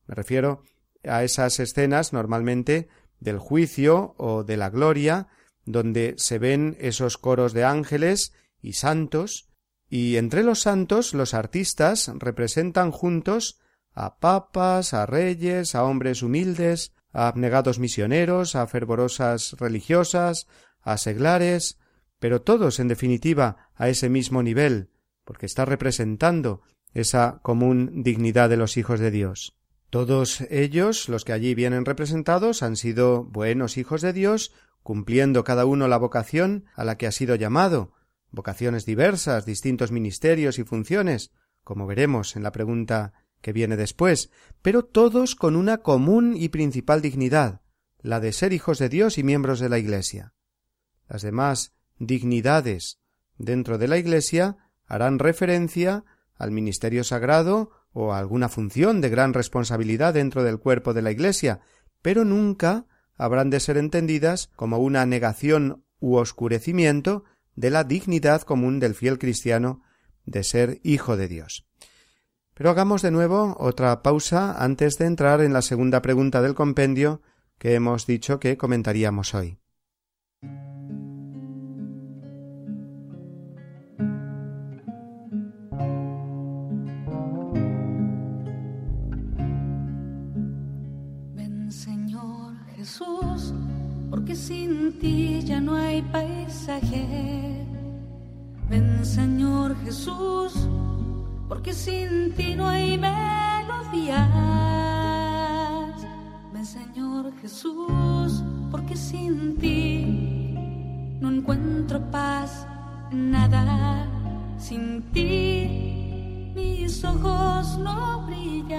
Me 0.07 0.14
refiero 0.14 0.62
a 1.05 1.25
esas 1.25 1.61
escenas 1.61 2.14
normalmente 2.14 2.88
del 3.21 3.38
juicio 3.38 4.14
o 4.16 4.44
de 4.44 4.57
la 4.57 4.71
gloria, 4.71 5.29
donde 5.66 6.14
se 6.16 6.38
ven 6.38 6.77
esos 6.81 7.18
coros 7.18 7.53
de 7.53 7.64
ángeles 7.64 8.33
y 8.62 8.75
santos, 8.75 9.51
y 9.90 10.16
entre 10.16 10.42
los 10.42 10.62
santos 10.62 11.12
los 11.12 11.35
artistas 11.35 12.11
representan 12.16 12.92
juntos 12.92 13.59
a 13.99 14.21
papas, 14.21 14.95
a 14.95 15.07
reyes, 15.07 15.75
a 15.75 15.83
hombres 15.83 16.23
humildes, 16.23 16.93
a 17.13 17.27
abnegados 17.27 17.81
misioneros, 17.81 18.55
a 18.55 18.65
fervorosas 18.69 19.57
religiosas, 19.59 20.47
a 20.83 20.97
seglares, 20.99 21.79
pero 22.21 22.41
todos, 22.43 22.79
en 22.79 22.87
definitiva, 22.87 23.71
a 23.75 23.89
ese 23.89 24.09
mismo 24.09 24.45
nivel, 24.45 24.91
porque 25.25 25.47
está 25.47 25.65
representando 25.65 26.63
esa 26.95 27.41
común 27.43 28.05
dignidad 28.05 28.49
de 28.49 28.57
los 28.57 28.77
hijos 28.77 29.01
de 29.01 29.11
Dios. 29.11 29.57
Todos 29.91 30.43
ellos, 30.43 31.09
los 31.09 31.25
que 31.25 31.33
allí 31.33 31.57
vienen 31.57 31.85
representados, 31.85 32.63
han 32.63 32.77
sido 32.77 33.25
buenos 33.25 33.79
hijos 33.79 34.01
de 34.01 34.13
Dios, 34.13 34.53
cumpliendo 34.85 35.43
cada 35.43 35.67
uno 35.67 35.89
la 35.89 35.99
vocación 35.99 36.67
a 36.77 36.85
la 36.85 36.97
que 36.99 37.09
ha 37.09 37.13
sido 37.13 37.35
llamado, 37.35 37.95
vocaciones 38.31 38.87
diversas, 38.87 39.45
distintos 39.45 39.91
ministerios 39.91 40.61
y 40.61 40.63
funciones, 40.65 41.33
como 41.65 41.89
veremos 41.89 42.37
en 42.37 42.45
la 42.45 42.53
pregunta 42.53 43.13
que 43.42 43.53
viene 43.53 43.77
después, 43.77 44.31
pero 44.62 44.85
todos 44.85 45.35
con 45.35 45.57
una 45.57 45.79
común 45.79 46.35
y 46.37 46.48
principal 46.48 47.03
dignidad, 47.03 47.61
la 48.01 48.20
de 48.20 48.33
ser 48.33 48.53
hijos 48.53 48.79
de 48.79 48.88
Dios 48.88 49.18
y 49.18 49.22
miembros 49.22 49.61
de 49.61 49.68
la 49.68 49.79
Iglesia. 49.79 50.35
Las 51.09 51.22
demás 51.22 51.74
dignidades 51.98 52.98
dentro 53.38 53.79
de 53.79 53.88
la 53.88 53.98
Iglesia 53.98 54.57
harán 54.87 55.18
referencia 55.18 56.05
al 56.37 56.51
ministerio 56.51 57.05
sagrado 57.05 57.70
o 57.92 58.12
a 58.12 58.18
alguna 58.18 58.48
función 58.48 59.01
de 59.01 59.09
gran 59.09 59.33
responsabilidad 59.35 60.14
dentro 60.14 60.42
del 60.44 60.59
cuerpo 60.59 60.94
de 60.94 61.03
la 61.03 61.11
Iglesia, 61.11 61.61
pero 62.03 62.24
nunca 62.24 62.87
habrán 63.16 63.51
de 63.51 63.61
ser 63.61 63.77
entendidas 63.77 64.51
como 64.55 64.79
una 64.79 65.05
negación 65.05 65.85
u 66.01 66.16
oscurecimiento 66.16 67.24
de 67.57 67.70
la 67.70 67.83
dignidad 67.83 68.42
común 68.42 68.79
del 68.79 68.94
fiel 68.94 69.18
cristiano 69.18 69.83
de 70.27 70.44
ser 70.44 70.81
hijo 70.85 71.16
de 71.16 71.27
Dios. 71.27 71.67
Pero 72.59 72.71
hagamos 72.71 73.03
de 73.03 73.12
nuevo 73.12 73.57
otra 73.61 74.03
pausa 74.03 74.57
antes 74.64 74.99
de 74.99 75.05
entrar 75.07 75.40
en 75.42 75.53
la 75.53 75.62
segunda 75.62 76.03
pregunta 76.03 76.42
del 76.42 76.57
compendio 76.57 77.23
que 77.57 77.75
hemos 77.75 78.05
dicho 78.05 78.40
que 78.40 78.57
comentaríamos 78.59 79.33
hoy. 79.33 79.61
Ven 91.37 91.68
Señor 91.71 92.57
Jesús, 92.75 93.55
porque 94.11 94.35
sin 94.35 94.99
ti 94.99 95.42
ya 95.44 95.61
no 95.61 95.77
hay 95.77 96.03
paisaje. 96.03 97.57
Ven 98.68 99.05
Señor 99.05 99.77
Jesús 99.85 100.68
porque 101.49 101.73
sin 101.73 102.35
ti 102.37 102.55
no 102.55 102.69
hay 102.69 102.99
melodías. 102.99 104.19
Ven 106.53 106.67
Señor 106.67 107.33
Jesús, 107.41 108.43
porque 108.71 108.95
sin 108.95 109.57
ti 109.57 110.55
no 111.21 111.33
encuentro 111.33 111.99
paz, 112.11 112.67
nada. 113.11 114.05
Sin 114.59 115.03
ti 115.13 116.53
mis 116.55 117.03
ojos 117.05 117.79
no 117.79 118.25
brillan. 118.27 118.79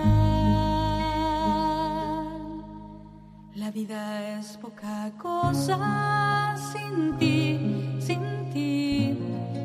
La 3.56 3.72
vida 3.72 4.38
es 4.38 4.58
poca 4.58 5.12
cosa 5.18 6.56
sin 6.72 7.18
ti, 7.18 7.98
sin 8.00 8.50
ti, 8.54 9.18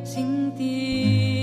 sin 0.05 0.55
ti. 0.57 1.34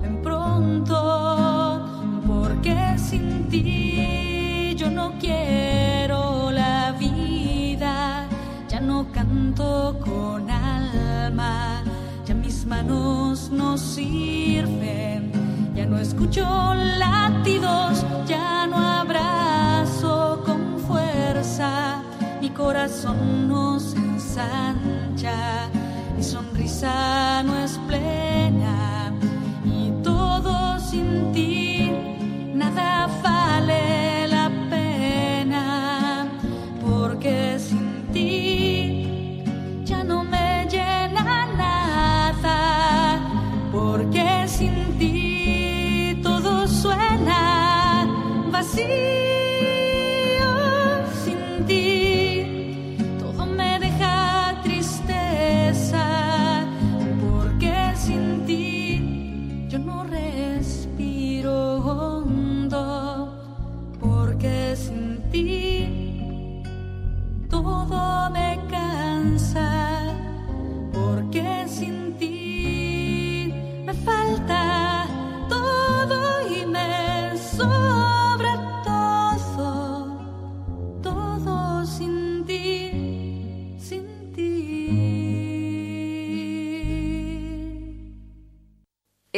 ven 0.00 0.22
pronto, 0.22 1.82
porque 2.26 2.96
sin 2.96 3.48
ti 3.48 4.74
yo 4.78 4.90
no 4.90 5.12
quiero 5.18 6.50
la 6.52 6.92
vida, 6.92 8.26
ya 8.70 8.80
no 8.80 9.12
canto 9.12 9.98
con 10.02 10.37
manos 12.68 13.50
no 13.50 13.78
sirven, 13.78 15.32
ya 15.74 15.86
no 15.86 15.98
escucho 15.98 16.44
latidos, 16.74 18.04
ya 18.26 18.66
no 18.66 18.76
abrazo 18.76 20.42
con 20.44 20.78
fuerza, 20.80 22.02
mi 22.42 22.50
corazón 22.50 23.48
no 23.48 23.80
se 23.80 23.96
ensancha, 23.96 25.70
mi 26.16 26.22
sonrisa 26.22 27.42
no 27.44 27.56
es 27.58 27.78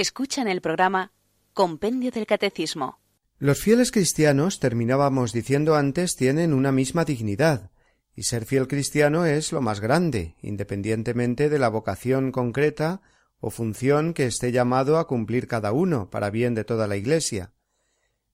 Escuchan 0.01 0.49
el 0.49 0.63
programa 0.63 1.13
Compendio 1.53 2.11
del 2.11 2.25
Catecismo. 2.25 3.01
Los 3.39 3.61
fieles 3.61 3.93
cristianos, 3.93 4.59
terminábamos 4.59 5.31
diciendo 5.35 5.75
antes, 5.75 6.17
tienen 6.17 6.55
una 6.55 6.73
misma 6.73 7.05
dignidad, 7.05 7.71
y 8.17 8.23
ser 8.23 8.47
fiel 8.47 8.67
cristiano 8.67 9.27
es 9.27 9.53
lo 9.53 9.61
más 9.61 9.79
grande, 9.81 10.37
independientemente 10.41 11.51
de 11.51 11.59
la 11.59 11.69
vocación 11.69 12.33
concreta 12.33 13.03
o 13.41 13.51
función 13.51 14.15
que 14.15 14.25
esté 14.25 14.53
llamado 14.53 14.97
a 14.97 15.07
cumplir 15.07 15.47
cada 15.47 15.71
uno 15.73 16.09
para 16.09 16.31
bien 16.31 16.55
de 16.55 16.65
toda 16.65 16.89
la 16.89 16.97
Iglesia. 16.97 17.53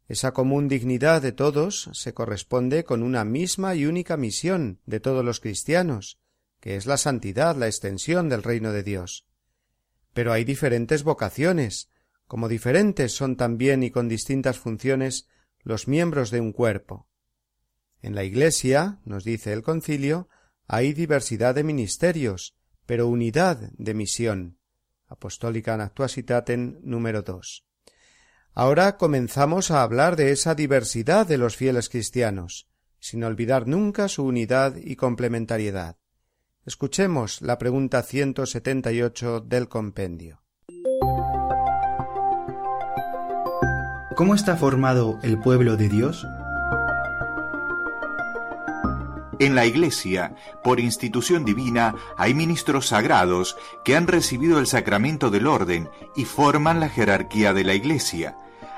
Esa 0.07 0.31
común 0.33 0.69
dignidad 0.69 1.21
de 1.21 1.33
todos 1.33 1.91
se 1.95 2.15
corresponde 2.15 2.85
con 2.85 3.03
una 3.03 3.25
misma 3.25 3.75
y 3.75 3.87
única 3.87 4.17
misión 4.17 4.79
de 4.87 5.01
todos 5.01 5.25
los 5.25 5.41
cristianos, 5.41 6.21
que 6.61 6.77
es 6.77 6.87
la 6.87 6.97
santidad, 6.97 7.57
la 7.57 7.67
extensión 7.67 8.29
del 8.29 8.45
reino 8.45 8.71
de 8.71 8.85
Dios. 8.85 9.27
Pero 10.17 10.33
hay 10.33 10.45
diferentes 10.45 11.05
vocaciones, 11.05 11.91
como 12.27 12.49
diferentes 12.49 13.13
son 13.13 13.37
también 13.37 13.83
y 13.83 13.91
con 13.91 14.09
distintas 14.09 14.59
funciones 14.59 15.29
los 15.63 15.89
miembros 15.89 16.31
de 16.31 16.41
un 16.41 16.53
cuerpo. 16.55 17.11
En 18.01 18.15
la 18.15 18.25
Iglesia, 18.25 18.99
nos 19.05 19.25
dice 19.25 19.53
el 19.53 19.61
concilio, 19.61 20.31
hay 20.67 20.95
diversidad 20.95 21.55
de 21.55 21.65
ministerios, 21.65 22.57
pero 22.87 23.07
unidad 23.09 23.71
de 23.77 23.93
misión. 23.93 24.57
Apostólica 25.07 25.91
en 26.47 26.81
número 26.83 27.21
2. 27.21 27.67
Ahora 28.55 28.97
comenzamos 28.97 29.71
a 29.71 29.83
hablar 29.83 30.17
de 30.17 30.33
esa 30.33 30.55
diversidad 30.55 31.27
de 31.27 31.37
los 31.37 31.57
fieles 31.57 31.91
cristianos, 31.91 32.71
sin 33.01 33.23
olvidar 33.23 33.67
nunca 33.67 34.09
su 34.09 34.25
unidad 34.25 34.77
y 34.77 34.97
complementariedad. 34.97 35.99
Escuchemos 36.67 37.43
la 37.43 37.59
pregunta 37.59 38.03
178 38.03 39.39
del 39.39 39.69
compendio. 39.69 40.43
¿Cómo 44.17 44.35
está 44.35 44.57
formado 44.57 45.21
el 45.23 45.39
pueblo 45.39 45.77
de 45.77 45.89
Dios? 45.89 46.27
En 49.39 49.55
la 49.55 49.65
Iglesia, 49.65 50.35
por 50.65 50.81
institución 50.81 51.45
divina, 51.45 51.95
hay 52.17 52.35
ministros 52.35 52.87
sagrados 52.89 53.57
que 53.85 53.95
han 53.95 54.09
recibido 54.09 54.59
el 54.59 54.67
sacramento 54.67 55.31
del 55.31 55.47
orden 55.47 55.89
y 56.17 56.25
forman 56.25 56.81
la 56.81 56.89
jerarquía 56.89 57.53
de 57.53 57.63
la 57.63 57.75
Iglesia 57.75 58.35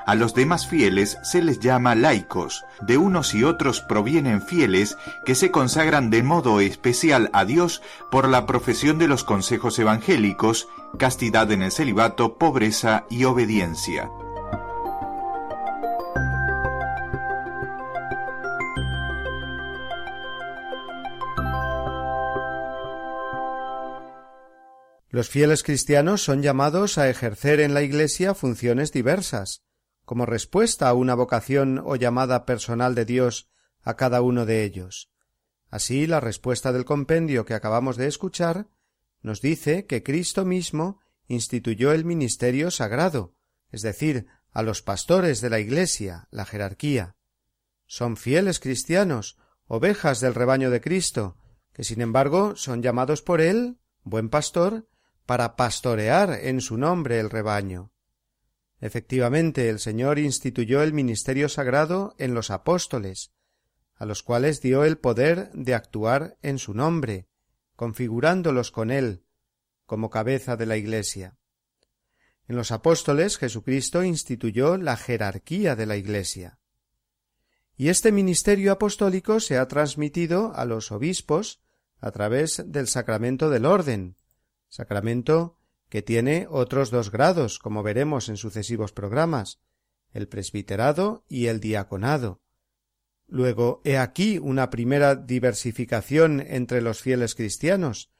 a 0.09 0.15
los 0.15 0.33
demás 0.33 0.65
fieles 0.65 1.19
se 1.21 1.39
les 1.43 1.59
llama 1.59 1.93
laicos. 1.93 2.65
De 2.81 2.97
unos 2.97 3.35
y 3.35 3.43
otros 3.43 3.81
provienen 3.81 4.41
fieles 4.41 4.97
que 5.23 5.35
se 5.35 5.51
consagran 5.51 6.09
de 6.09 6.23
modo 6.23 6.61
especial 6.61 7.29
a 7.31 7.45
Dios 7.45 7.83
por 8.09 8.27
la 8.27 8.47
profesión 8.47 8.97
de 8.97 9.07
los 9.07 9.23
consejos 9.23 9.77
evangélicos, 9.77 10.67
castidad 10.97 11.51
en 11.51 11.61
el 11.61 11.71
celibato, 11.71 12.39
pobreza 12.39 13.05
y 13.11 13.25
obediencia. 13.25 14.09
Los 25.11 25.29
fieles 25.29 25.61
cristianos 25.61 26.23
son 26.23 26.41
llamados 26.41 26.97
a 26.97 27.07
ejercer 27.11 27.59
en 27.59 27.75
la 27.75 27.83
Iglesia 27.83 28.33
funciones 28.33 28.91
diversas 28.91 29.61
como 30.09 30.25
respuesta 30.25 30.89
a 30.89 30.95
una 30.95 31.13
vocación 31.13 31.79
o 31.85 31.95
llamada 31.95 32.43
personal 32.43 32.95
de 32.95 33.05
Dios 33.05 33.47
a 33.83 33.95
cada 33.95 34.23
uno 34.23 34.47
de 34.47 34.63
ellos. 34.63 35.11
Así, 35.69 36.07
la 36.07 36.19
respuesta 36.19 36.73
del 36.73 36.83
compendio 36.83 37.45
que 37.45 37.53
acabamos 37.53 37.95
de 37.95 38.07
escuchar 38.07 38.67
nos 39.21 39.39
dice 39.39 39.85
que 39.85 40.01
Cristo 40.01 40.45
mismo 40.45 40.99
instituyó 41.27 41.91
el 41.91 42.05
ministerio 42.05 42.71
sagrado, 42.71 43.35
es 43.71 43.83
decir, 43.83 44.25
a 44.51 44.63
los 44.63 44.81
pastores 44.81 45.41
de 45.41 45.51
la 45.51 45.59
Iglesia, 45.59 46.27
la 46.31 46.43
jerarquía. 46.47 47.15
Son 47.85 48.17
fieles 48.17 48.59
cristianos, 48.59 49.37
ovejas 49.67 50.21
del 50.21 50.33
rebaño 50.33 50.71
de 50.71 50.81
Cristo, 50.81 51.37
que 51.71 51.83
sin 51.83 52.01
embargo 52.01 52.55
son 52.55 52.81
llamados 52.81 53.21
por 53.21 53.41
él, 53.41 53.77
buen 54.01 54.29
pastor, 54.29 54.87
para 55.27 55.55
pastorear 55.55 56.31
en 56.31 56.61
su 56.61 56.77
nombre 56.77 57.19
el 57.19 57.29
rebaño. 57.29 57.91
Efectivamente, 58.81 59.69
el 59.69 59.79
Señor 59.79 60.19
instituyó 60.19 60.81
el 60.81 60.93
ministerio 60.93 61.49
sagrado 61.49 62.15
en 62.17 62.33
los 62.33 62.49
apóstoles, 62.49 63.33
a 63.95 64.05
los 64.05 64.23
cuales 64.23 64.61
dio 64.61 64.85
el 64.85 64.97
poder 64.97 65.51
de 65.53 65.73
actuar 65.75 66.37
en 66.41 66.59
su 66.59 66.73
nombre, 66.73 67.27
configurándolos 67.75 68.71
con 68.71 68.91
él 68.91 69.25
como 69.85 70.09
cabeza 70.09 70.55
de 70.55 70.65
la 70.65 70.77
Iglesia. 70.77 71.37
En 72.47 72.55
los 72.55 72.71
apóstoles 72.71 73.37
Jesucristo 73.37 74.03
instituyó 74.03 74.77
la 74.77 74.95
jerarquía 74.95 75.75
de 75.75 75.85
la 75.85 75.97
Iglesia. 75.97 76.59
Y 77.75 77.89
este 77.89 78.11
ministerio 78.11 78.71
apostólico 78.71 79.39
se 79.39 79.57
ha 79.57 79.67
transmitido 79.67 80.53
a 80.55 80.65
los 80.65 80.91
obispos 80.91 81.61
a 81.99 82.11
través 82.11 82.63
del 82.65 82.87
sacramento 82.87 83.49
del 83.49 83.65
orden, 83.65 84.15
sacramento 84.69 85.58
que 85.89 86.01
tiene 86.01 86.47
otros 86.49 86.91
dos 86.91 87.11
grados, 87.11 87.59
como 87.59 87.81
veremos 87.83 88.29
en 88.29 88.37
sucesivos 88.37 88.91
programas, 88.93 89.59
el 90.13 90.27
presbiterado 90.27 91.25
y 91.27 91.47
el 91.47 91.59
diaconado. 91.59 92.41
Luego, 93.27 93.81
he 93.83 93.97
aquí 93.97 94.39
una 94.39 94.69
primera 94.69 95.15
diversificación 95.15 96.41
entre 96.41 96.81
los 96.81 97.01
fieles 97.01 97.35
cristianos, 97.35 98.11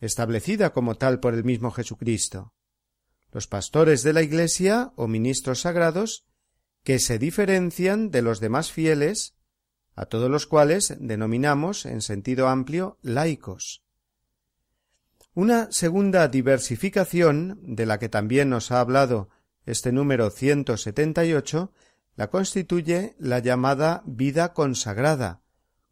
establecida 0.00 0.72
como 0.72 0.96
tal 0.96 1.20
por 1.20 1.34
el 1.34 1.44
mismo 1.44 1.70
Jesucristo. 1.70 2.54
Los 3.32 3.46
pastores 3.46 4.02
de 4.02 4.12
la 4.12 4.22
Iglesia 4.22 4.92
o 4.96 5.08
ministros 5.08 5.60
sagrados, 5.62 6.26
que 6.82 6.98
se 6.98 7.18
diferencian 7.18 8.10
de 8.10 8.22
los 8.22 8.38
demás 8.40 8.70
fieles, 8.70 9.34
a 9.96 10.06
todos 10.06 10.30
los 10.30 10.46
cuales 10.46 10.94
denominamos 10.98 11.86
en 11.86 12.02
sentido 12.02 12.48
amplio 12.48 12.98
laicos. 13.02 13.83
Una 15.36 15.66
segunda 15.72 16.28
diversificación, 16.28 17.58
de 17.62 17.86
la 17.86 17.98
que 17.98 18.08
también 18.08 18.48
nos 18.50 18.70
ha 18.70 18.78
hablado 18.78 19.30
este 19.66 19.90
número 19.90 20.30
178, 20.30 21.72
la 22.14 22.30
constituye 22.30 23.16
la 23.18 23.40
llamada 23.40 24.04
vida 24.06 24.52
consagrada, 24.52 25.42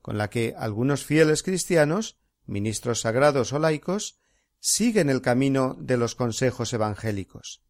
con 0.00 0.16
la 0.16 0.30
que 0.30 0.54
algunos 0.56 1.04
fieles 1.04 1.42
cristianos, 1.42 2.20
ministros 2.46 3.00
sagrados 3.00 3.52
o 3.52 3.58
laicos, 3.58 4.20
siguen 4.60 5.10
el 5.10 5.20
camino 5.22 5.76
de 5.80 5.96
los 5.96 6.14
consejos 6.14 6.72
evangélicos. 6.72 7.64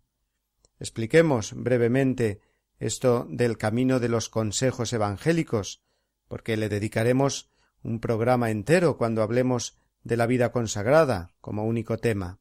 Expliquemos 0.78 1.54
brevemente 1.54 2.40
esto 2.80 3.26
del 3.30 3.56
camino 3.56 3.98
de 3.98 4.10
los 4.10 4.28
consejos 4.28 4.92
evangélicos, 4.92 5.82
porque 6.28 6.58
le 6.58 6.68
dedicaremos 6.68 7.48
un 7.82 7.98
programa 7.98 8.50
entero 8.50 8.98
cuando 8.98 9.22
hablemos 9.22 9.78
de 10.04 10.16
la 10.16 10.26
vida 10.26 10.52
consagrada 10.52 11.34
como 11.40 11.64
único 11.64 11.98
tema. 11.98 12.40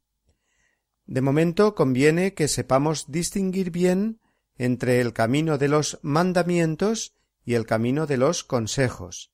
De 1.05 1.21
momento 1.21 1.75
conviene 1.75 2.33
que 2.33 2.47
sepamos 2.47 3.05
distinguir 3.11 3.71
bien 3.71 4.19
entre 4.57 5.01
el 5.01 5.13
camino 5.13 5.57
de 5.57 5.67
los 5.67 5.99
mandamientos 6.01 7.15
y 7.43 7.55
el 7.55 7.65
camino 7.65 8.05
de 8.07 8.17
los 8.17 8.43
consejos. 8.43 9.31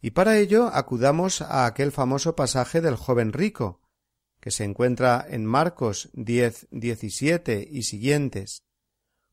Y 0.00 0.10
para 0.12 0.38
ello 0.38 0.70
acudamos 0.72 1.42
a 1.42 1.66
aquel 1.66 1.92
famoso 1.92 2.34
pasaje 2.34 2.80
del 2.80 2.96
joven 2.96 3.32
rico, 3.32 3.80
que 4.40 4.50
se 4.50 4.64
encuentra 4.64 5.24
en 5.28 5.44
Marcos 5.46 6.10
10, 6.14 6.68
17 6.72 7.68
y 7.70 7.82
siguientes. 7.84 8.64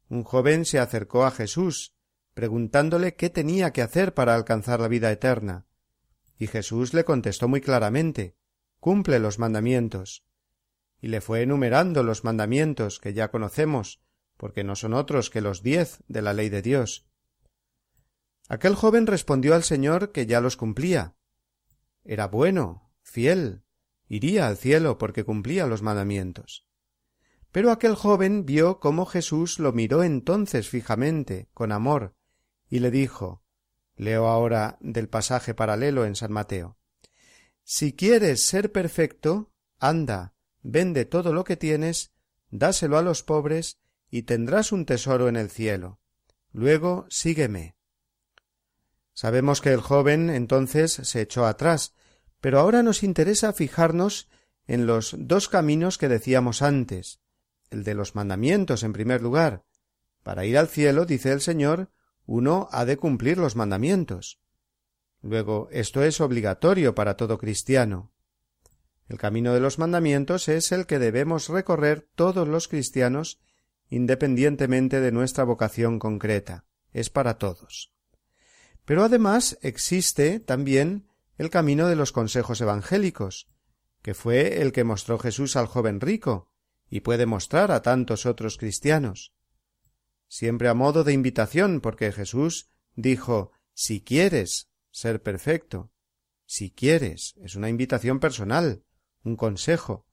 Un 0.10 0.24
joven 0.24 0.66
se 0.66 0.78
acercó 0.78 1.26
a 1.26 1.32
Jesús, 1.32 1.96
preguntándole 2.36 3.16
qué 3.16 3.32
tenía 3.32 3.74
que 3.74 3.82
hacer 3.82 4.14
para 4.14 4.36
alcanzar 4.36 4.80
la 4.80 4.88
vida 4.88 5.12
eterna. 5.12 5.66
Y 6.40 6.48
Jesús 6.48 6.94
le 6.94 7.04
contestó 7.04 7.48
muy 7.50 7.60
claramente 7.62 8.38
Cumple 8.80 9.20
los 9.20 9.40
mandamientos. 9.40 10.24
Y 11.02 11.10
le 11.10 11.20
fue 11.20 11.42
enumerando 11.42 12.02
los 12.02 12.24
mandamientos 12.24 13.02
que 13.02 13.14
ya 13.14 13.30
conocemos, 13.30 14.02
porque 14.38 14.64
no 14.64 14.78
son 14.78 14.94
otros 14.94 15.30
que 15.30 15.42
los 15.42 15.62
diez 15.64 16.00
de 16.08 16.22
la 16.22 16.32
ley 16.32 16.48
de 16.48 16.62
Dios. 16.62 17.06
Aquel 18.48 18.76
joven 18.76 19.06
respondió 19.06 19.54
al 19.54 19.64
Señor 19.64 20.14
que 20.14 20.26
ya 20.28 20.40
los 20.40 20.56
cumplía. 20.56 21.18
Era 22.06 22.28
bueno, 22.28 22.94
fiel, 23.02 23.64
iría 24.08 24.48
al 24.48 24.56
cielo 24.56 24.98
porque 24.98 25.26
cumplía 25.26 25.68
los 25.68 25.82
mandamientos. 25.82 26.66
Pero 27.52 27.72
aquel 27.72 27.96
joven 27.96 28.46
vio 28.46 28.80
cómo 28.80 29.06
Jesús 29.06 29.60
lo 29.60 29.74
miró 29.74 30.04
entonces 30.04 30.70
fijamente, 30.70 31.50
con 31.54 31.74
amor, 31.74 32.16
y 32.70 32.80
le 32.80 32.92
dijo 32.92 33.44
Leo 34.00 34.28
ahora 34.28 34.78
del 34.80 35.10
pasaje 35.10 35.54
paralelo 35.54 36.06
en 36.06 36.16
San 36.16 36.32
Mateo. 36.32 36.78
Si 37.66 37.92
quieres 37.94 38.46
ser 38.48 38.72
perfecto, 38.72 39.52
anda, 39.78 40.34
vende 40.64 41.04
todo 41.04 41.34
lo 41.34 41.44
que 41.44 41.58
tienes, 41.58 42.14
dáselo 42.50 42.98
a 42.98 43.02
los 43.02 43.24
pobres, 43.24 43.78
y 44.10 44.22
tendrás 44.24 44.72
un 44.72 44.86
tesoro 44.86 45.28
en 45.28 45.36
el 45.36 45.50
cielo. 45.50 46.00
Luego 46.54 47.08
sígueme. 47.10 47.76
Sabemos 49.14 49.60
que 49.60 49.74
el 49.74 49.82
joven 49.82 50.30
entonces 50.30 50.94
se 50.94 51.20
echó 51.20 51.46
atrás, 51.46 51.94
pero 52.40 52.62
ahora 52.62 52.84
nos 52.84 53.04
interesa 53.04 53.52
fijarnos 53.52 54.30
en 54.66 54.88
los 54.88 55.14
dos 55.20 55.50
caminos 55.50 55.98
que 55.98 56.08
decíamos 56.08 56.62
antes, 56.62 57.20
el 57.70 57.84
de 57.84 57.96
los 57.96 58.16
mandamientos 58.16 58.84
en 58.84 58.94
primer 58.94 59.22
lugar. 59.22 59.66
Para 60.24 60.46
ir 60.46 60.58
al 60.58 60.70
cielo, 60.70 61.06
dice 61.06 61.34
el 61.34 61.42
Señor, 61.42 61.90
uno 62.32 62.70
ha 62.72 62.86
de 62.86 62.96
cumplir 62.98 63.40
los 63.40 63.56
mandamientos. 63.56 64.40
Luego, 65.24 65.68
esto 65.72 66.04
es 66.04 66.22
obligatorio 66.22 66.94
para 66.94 67.18
todo 67.18 67.40
cristiano. 67.40 68.14
El 69.08 69.18
camino 69.18 69.52
de 69.56 69.60
los 69.60 69.80
mandamientos 69.80 70.48
es 70.48 70.72
el 70.72 70.86
que 70.86 71.00
debemos 71.00 71.50
recorrer 71.50 72.08
todos 72.14 72.48
los 72.48 72.68
cristianos 72.68 73.42
independientemente 73.90 75.02
de 75.02 75.12
nuestra 75.12 75.44
vocación 75.44 75.98
concreta. 75.98 76.66
Es 76.94 77.10
para 77.10 77.40
todos. 77.40 77.92
Pero 78.86 79.04
además 79.04 79.58
existe 79.64 80.40
también 80.40 81.08
el 81.40 81.50
camino 81.50 81.88
de 81.88 81.96
los 81.96 82.12
consejos 82.12 82.62
evangélicos, 82.62 83.50
que 84.04 84.14
fue 84.14 84.62
el 84.62 84.72
que 84.72 84.84
mostró 84.84 85.18
Jesús 85.18 85.56
al 85.56 85.66
joven 85.66 86.00
rico, 86.00 86.52
y 86.92 87.00
puede 87.00 87.26
mostrar 87.26 87.72
a 87.72 87.82
tantos 87.82 88.28
otros 88.28 88.58
cristianos 88.58 89.34
siempre 90.30 90.70
a 90.70 90.74
modo 90.74 91.04
de 91.04 91.12
invitación, 91.12 91.82
porque 91.82 92.12
Jesús 92.14 92.70
dijo 92.96 93.52
si 93.74 94.02
quieres 94.02 94.70
ser 94.92 95.22
perfecto, 95.22 95.92
si 96.46 96.70
quieres, 96.72 97.36
es 97.42 97.56
una 97.56 97.68
invitación 97.70 98.20
personal, 98.20 98.84
un 99.24 99.36
consejo. 99.36 100.06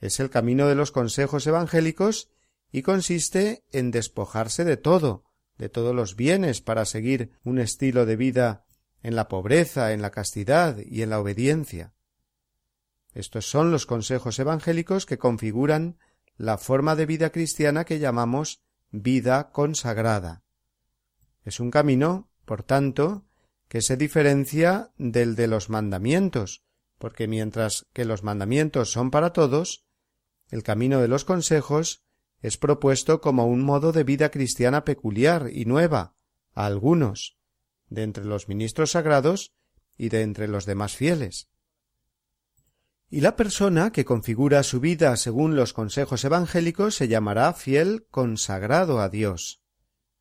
Es 0.00 0.20
el 0.20 0.30
camino 0.30 0.68
de 0.68 0.74
los 0.74 0.92
consejos 0.92 1.46
evangélicos 1.46 2.30
y 2.70 2.82
consiste 2.82 3.64
en 3.72 3.90
despojarse 3.90 4.64
de 4.64 4.76
todo, 4.76 5.24
de 5.56 5.68
todos 5.68 5.94
los 5.94 6.14
bienes 6.14 6.60
para 6.60 6.84
seguir 6.84 7.32
un 7.44 7.58
estilo 7.58 8.06
de 8.06 8.16
vida 8.16 8.64
en 9.02 9.16
la 9.16 9.28
pobreza, 9.28 9.92
en 9.92 10.02
la 10.02 10.10
castidad 10.10 10.76
y 10.86 11.02
en 11.02 11.10
la 11.10 11.20
obediencia. 11.20 11.94
Estos 13.14 13.46
son 13.48 13.70
los 13.70 13.86
consejos 13.86 14.38
evangélicos 14.38 15.06
que 15.06 15.18
configuran 15.18 15.98
la 16.36 16.58
forma 16.58 16.94
de 16.94 17.06
vida 17.06 17.30
cristiana 17.30 17.84
que 17.84 17.98
llamamos 17.98 18.62
vida 18.90 19.50
consagrada. 19.50 20.42
Es 21.44 21.60
un 21.60 21.70
camino, 21.70 22.30
por 22.44 22.62
tanto, 22.62 23.24
que 23.68 23.82
se 23.82 23.96
diferencia 23.96 24.92
del 24.96 25.34
de 25.36 25.46
los 25.46 25.68
mandamientos, 25.68 26.62
porque 26.98 27.28
mientras 27.28 27.86
que 27.92 28.04
los 28.04 28.22
mandamientos 28.22 28.90
son 28.92 29.10
para 29.10 29.32
todos, 29.32 29.84
el 30.50 30.62
camino 30.62 31.00
de 31.00 31.08
los 31.08 31.24
consejos 31.24 32.04
es 32.40 32.56
propuesto 32.56 33.20
como 33.20 33.46
un 33.46 33.62
modo 33.62 33.92
de 33.92 34.04
vida 34.04 34.30
cristiana 34.30 34.84
peculiar 34.84 35.50
y 35.52 35.64
nueva 35.66 36.16
a 36.54 36.66
algunos, 36.66 37.36
de 37.90 38.04
entre 38.04 38.24
los 38.24 38.48
ministros 38.48 38.92
sagrados 38.92 39.54
y 39.98 40.08
de 40.08 40.22
entre 40.22 40.48
los 40.48 40.64
demás 40.64 40.96
fieles. 40.96 41.50
Y 43.10 43.22
la 43.22 43.36
persona 43.36 43.90
que 43.90 44.04
configura 44.04 44.62
su 44.62 44.80
vida 44.80 45.16
según 45.16 45.56
los 45.56 45.72
consejos 45.72 46.24
evangélicos 46.24 46.94
se 46.94 47.08
llamará 47.08 47.54
fiel 47.54 48.06
consagrado 48.10 49.00
a 49.00 49.08
Dios, 49.08 49.62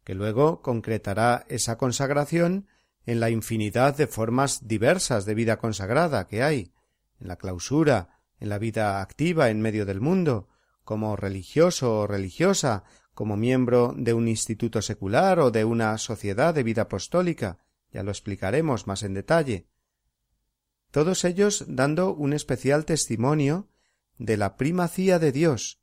que 0.06 0.16
luego 0.16 0.62
concretará 0.62 1.46
esa 1.50 1.78
consagración 1.78 2.68
en 3.06 3.20
la 3.20 3.30
infinidad 3.30 3.96
de 3.98 4.08
formas 4.08 4.70
diversas 4.70 5.26
de 5.26 5.34
vida 5.34 5.58
consagrada 5.58 6.28
que 6.28 6.44
hay, 6.44 6.72
en 7.20 7.28
la 7.28 7.36
clausura, 7.36 8.22
en 8.40 8.48
la 8.48 8.58
vida 8.58 9.02
activa 9.02 9.50
en 9.50 9.62
medio 9.62 9.86
del 9.86 10.00
mundo, 10.00 10.48
como 10.86 11.18
religioso 11.18 12.00
o 12.00 12.08
religiosa, 12.08 12.86
como 13.14 13.36
miembro 13.36 13.94
de 13.98 14.14
un 14.14 14.30
instituto 14.30 14.82
secular 14.82 15.42
o 15.42 15.52
de 15.52 15.66
una 15.66 15.98
sociedad 15.98 16.54
de 16.54 16.64
vida 16.64 16.84
apostólica, 16.84 17.58
ya 17.92 18.02
lo 18.04 18.12
explicaremos 18.12 18.88
más 18.88 19.04
en 19.04 19.14
detalle, 19.14 19.68
todos 20.92 21.26
ellos 21.26 21.66
dando 21.68 22.14
un 22.14 22.34
especial 22.34 22.86
testimonio 22.86 23.68
de 24.18 24.38
la 24.38 24.58
primacía 24.58 25.20
de 25.20 25.32
Dios 25.32 25.80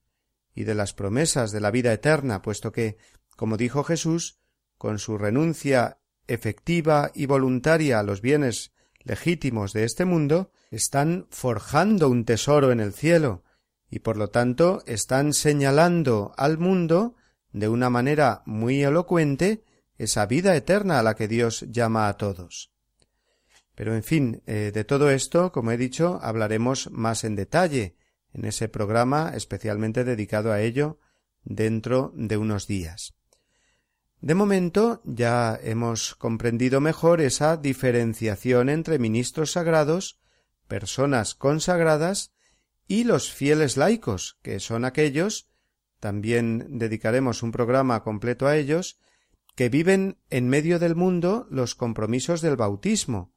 y 0.55 0.65
de 0.65 0.75
las 0.75 0.95
promesas 0.95 1.53
de 1.53 1.61
la 1.61 1.71
vida 1.71 1.93
eterna, 1.93 2.43
puesto 2.43 2.73
que, 2.73 2.97
como 3.37 3.57
dijo 3.57 3.85
Jesús, 3.85 4.39
con 4.79 4.99
su 4.99 5.19
renuncia 5.19 5.99
efectiva 6.27 7.11
y 7.15 7.27
voluntaria 7.27 7.99
a 7.99 8.03
los 8.03 8.21
bienes 8.23 8.73
legítimos 9.03 9.73
de 9.73 9.85
este 9.85 10.05
mundo, 10.05 10.51
están 10.71 11.27
forjando 11.31 12.09
un 12.09 12.25
tesoro 12.25 12.73
en 12.73 12.81
el 12.81 12.93
cielo, 12.93 13.45
y 13.91 13.99
por 13.99 14.17
lo 14.17 14.29
tanto 14.31 14.83
están 14.87 15.33
señalando 15.35 16.33
al 16.37 16.57
mundo 16.59 17.15
de 17.53 17.69
una 17.69 17.91
manera 17.91 18.43
muy 18.47 18.83
elocuente 18.83 19.65
esa 19.99 20.27
vida 20.27 20.57
eterna 20.57 20.99
a 20.99 21.03
la 21.03 21.15
que 21.15 21.29
Dios 21.29 21.65
llama 21.69 22.09
a 22.09 22.17
todos. 22.17 22.74
Pero 23.75 23.95
en 23.95 24.03
fin, 24.03 24.43
eh, 24.47 24.71
de 24.73 24.85
todo 24.85 25.11
esto, 25.11 25.51
como 25.53 25.73
he 25.73 25.77
dicho, 25.77 26.19
hablaremos 26.23 26.91
más 26.93 27.25
en 27.25 27.35
detalle 27.35 27.97
en 28.33 28.45
ese 28.45 28.69
programa 28.69 29.33
especialmente 29.35 30.05
dedicado 30.05 30.53
a 30.53 30.61
ello 30.61 30.99
dentro 31.45 32.13
de 32.15 32.37
unos 32.37 32.67
días. 32.67 33.15
De 34.21 34.35
momento 34.35 35.03
ya 35.05 35.59
hemos 35.63 36.15
comprendido 36.15 36.81
mejor 36.81 37.21
esa 37.21 37.57
diferenciación 37.57 38.69
entre 38.71 38.99
ministros 38.99 39.53
sagrados, 39.53 40.19
personas 40.67 41.35
consagradas 41.35 42.33
y 42.89 43.05
los 43.05 43.31
fieles 43.33 43.77
laicos, 43.77 44.39
que 44.43 44.61
son 44.61 44.85
aquellos 44.85 45.51
también 46.01 46.67
dedicaremos 46.79 47.43
un 47.43 47.51
programa 47.53 48.03
completo 48.03 48.47
a 48.47 48.57
ellos, 48.59 48.99
que 49.55 49.69
viven 49.71 50.19
en 50.31 50.49
medio 50.51 50.79
del 50.79 50.95
mundo 50.95 51.47
los 51.51 51.75
compromisos 51.75 52.41
del 52.43 52.57
bautismo, 52.57 53.34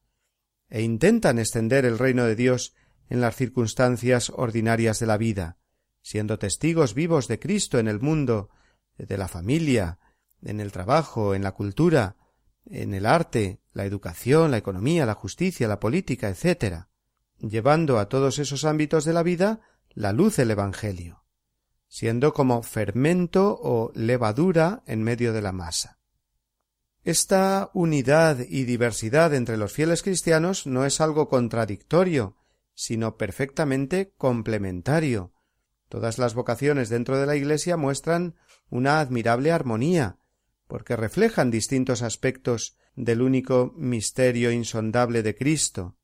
e 0.70 0.82
intentan 0.82 1.38
extender 1.38 1.84
el 1.84 1.98
reino 1.98 2.24
de 2.24 2.36
Dios 2.36 2.74
en 3.08 3.20
las 3.20 3.36
circunstancias 3.36 4.30
ordinarias 4.34 4.98
de 5.00 5.06
la 5.06 5.16
vida, 5.16 5.56
siendo 6.02 6.38
testigos 6.38 6.94
vivos 6.94 7.26
de 7.28 7.38
Cristo 7.38 7.78
en 7.78 7.88
el 7.88 8.00
mundo, 8.00 8.50
de 8.98 9.16
la 9.16 9.28
familia, 9.28 9.98
en 10.42 10.60
el 10.60 10.70
trabajo, 10.72 11.34
en 11.34 11.42
la 11.42 11.52
cultura, 11.52 12.16
en 12.68 12.92
el 12.92 13.06
arte, 13.06 13.60
la 13.72 13.86
educación, 13.86 14.50
la 14.50 14.58
economía, 14.58 15.06
la 15.06 15.14
justicia, 15.14 15.68
la 15.68 15.80
política, 15.80 16.28
etc., 16.28 16.84
llevando 17.38 17.98
a 17.98 18.08
todos 18.08 18.38
esos 18.38 18.64
ámbitos 18.64 19.04
de 19.04 19.12
la 19.12 19.22
vida 19.22 19.60
la 19.90 20.12
luz 20.12 20.36
del 20.36 20.50
Evangelio, 20.50 21.24
siendo 21.86 22.34
como 22.34 22.62
fermento 22.62 23.56
o 23.62 23.90
levadura 23.94 24.82
en 24.86 25.02
medio 25.02 25.32
de 25.32 25.40
la 25.42 25.52
masa. 25.52 25.97
Esta 27.08 27.70
unidad 27.72 28.38
y 28.50 28.64
diversidad 28.64 29.32
entre 29.32 29.56
los 29.56 29.72
fieles 29.72 30.02
cristianos 30.02 30.66
no 30.66 30.84
es 30.84 31.00
algo 31.00 31.30
contradictorio, 31.30 32.36
sino 32.74 33.16
perfectamente 33.16 34.12
complementario. 34.18 35.32
Todas 35.88 36.18
las 36.18 36.34
vocaciones 36.34 36.90
dentro 36.90 37.16
de 37.18 37.24
la 37.24 37.34
Iglesia 37.34 37.78
muestran 37.78 38.34
una 38.68 39.00
admirable 39.00 39.52
armonía, 39.52 40.18
porque 40.66 40.96
reflejan 40.96 41.50
distintos 41.50 42.02
aspectos 42.02 42.76
del 42.94 43.22
único 43.22 43.72
misterio 43.74 44.52
insondable 44.52 45.22
de 45.22 45.34
Cristo. 45.34 45.96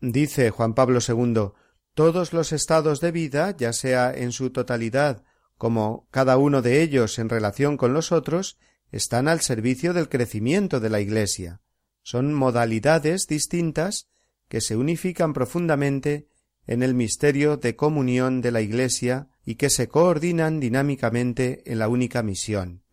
Dice 0.00 0.50
Juan 0.50 0.74
Pablo 0.74 0.98
II 1.08 1.50
todos 1.94 2.32
los 2.32 2.50
estados 2.50 3.00
de 3.00 3.12
vida, 3.12 3.56
ya 3.56 3.72
sea 3.72 4.12
en 4.12 4.32
su 4.32 4.50
totalidad 4.50 5.22
como 5.56 6.08
cada 6.10 6.36
uno 6.36 6.62
de 6.62 6.82
ellos 6.82 7.20
en 7.20 7.28
relación 7.28 7.76
con 7.76 7.94
los 7.94 8.10
otros, 8.10 8.58
están 8.94 9.26
al 9.26 9.40
servicio 9.40 9.92
del 9.92 10.08
crecimiento 10.08 10.78
de 10.78 10.88
la 10.88 11.00
Iglesia. 11.00 11.60
Son 12.04 12.32
modalidades 12.32 13.26
distintas 13.26 14.08
que 14.46 14.60
se 14.60 14.76
unifican 14.76 15.32
profundamente 15.32 16.28
en 16.68 16.80
el 16.84 16.94
misterio 16.94 17.56
de 17.56 17.74
comunión 17.74 18.40
de 18.40 18.52
la 18.52 18.60
Iglesia 18.60 19.30
y 19.44 19.56
que 19.56 19.68
se 19.68 19.88
coordinan 19.88 20.60
dinámicamente 20.60 21.64
en 21.66 21.80
la 21.80 21.88
única 21.88 22.22
misión. 22.22 22.84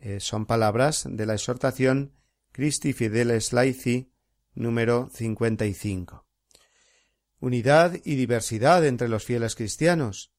Eh, 0.00 0.20
son 0.20 0.46
palabras 0.46 1.04
de 1.06 1.26
la 1.26 1.34
exhortación 1.34 2.14
Christi 2.52 2.94
Fideles 2.94 3.52
Laici 3.52 4.10
número 4.54 5.10
55. 5.12 6.26
Unidad 7.40 7.92
y 8.06 8.14
diversidad 8.14 8.86
entre 8.86 9.10
los 9.10 9.22
fieles 9.22 9.54
cristianos. 9.54 10.32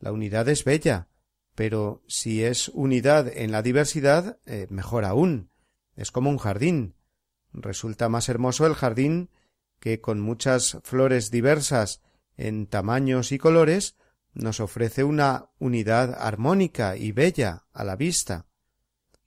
La 0.00 0.10
unidad 0.10 0.48
es 0.48 0.64
bella, 0.64 1.06
pero 1.56 2.02
si 2.06 2.44
es 2.44 2.68
unidad 2.68 3.28
en 3.34 3.50
la 3.50 3.62
diversidad, 3.62 4.38
eh, 4.44 4.66
mejor 4.68 5.04
aún. 5.06 5.50
Es 5.96 6.10
como 6.12 6.28
un 6.30 6.36
jardín. 6.36 6.94
Resulta 7.54 8.10
más 8.10 8.28
hermoso 8.28 8.66
el 8.66 8.74
jardín 8.74 9.30
que 9.80 10.00
con 10.02 10.20
muchas 10.20 10.76
flores 10.84 11.30
diversas 11.30 12.02
en 12.36 12.66
tamaños 12.66 13.32
y 13.32 13.38
colores 13.38 13.96
nos 14.34 14.60
ofrece 14.60 15.02
una 15.02 15.46
unidad 15.58 16.14
armónica 16.20 16.96
y 16.96 17.12
bella 17.12 17.64
a 17.72 17.84
la 17.84 17.96
vista. 17.96 18.46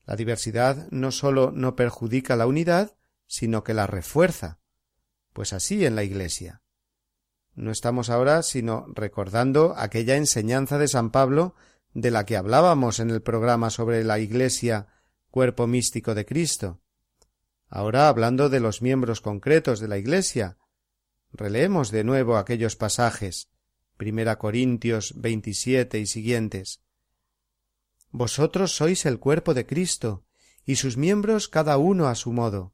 La 0.05 0.15
diversidad 0.15 0.87
no 0.91 1.11
sólo 1.11 1.51
no 1.51 1.75
perjudica 1.75 2.35
la 2.35 2.45
unidad, 2.45 2.95
sino 3.25 3.63
que 3.63 3.73
la 3.73 3.87
refuerza. 3.87 4.59
Pues 5.33 5.51
así 5.51 5.83
en 5.83 5.95
la 5.95 6.03
Iglesia. 6.03 6.61
No 7.55 7.71
estamos 7.71 8.11
ahora 8.11 8.43
sino 8.43 8.85
recordando 8.93 9.73
aquella 9.77 10.15
enseñanza 10.15 10.77
de 10.77 10.87
San 10.87 11.09
Pablo 11.09 11.55
de 11.93 12.11
la 12.11 12.25
que 12.25 12.37
hablábamos 12.37 12.99
en 12.99 13.09
el 13.09 13.21
programa 13.21 13.69
sobre 13.69 14.03
la 14.03 14.19
Iglesia 14.19 14.87
cuerpo 15.31 15.67
místico 15.67 16.13
de 16.15 16.25
Cristo. 16.25 16.79
Ahora 17.67 18.07
hablando 18.09 18.49
de 18.49 18.59
los 18.59 18.81
miembros 18.81 19.21
concretos 19.21 19.79
de 19.79 19.87
la 19.87 19.97
Iglesia, 19.97 20.57
releemos 21.31 21.91
de 21.91 22.03
nuevo 22.03 22.37
aquellos 22.37 22.75
pasajes, 22.75 23.49
Primera 23.97 24.37
Corintios 24.39 25.13
27 25.19 25.99
y 25.99 26.05
siguientes. 26.05 26.81
Vosotros 28.11 28.75
sois 28.75 29.05
el 29.05 29.19
cuerpo 29.19 29.53
de 29.53 29.65
Cristo, 29.65 30.23
y 30.65 30.77
sus 30.77 30.97
miembros 30.97 31.47
cada 31.47 31.77
uno 31.77 32.07
a 32.07 32.15
su 32.15 32.31
modo. 32.31 32.73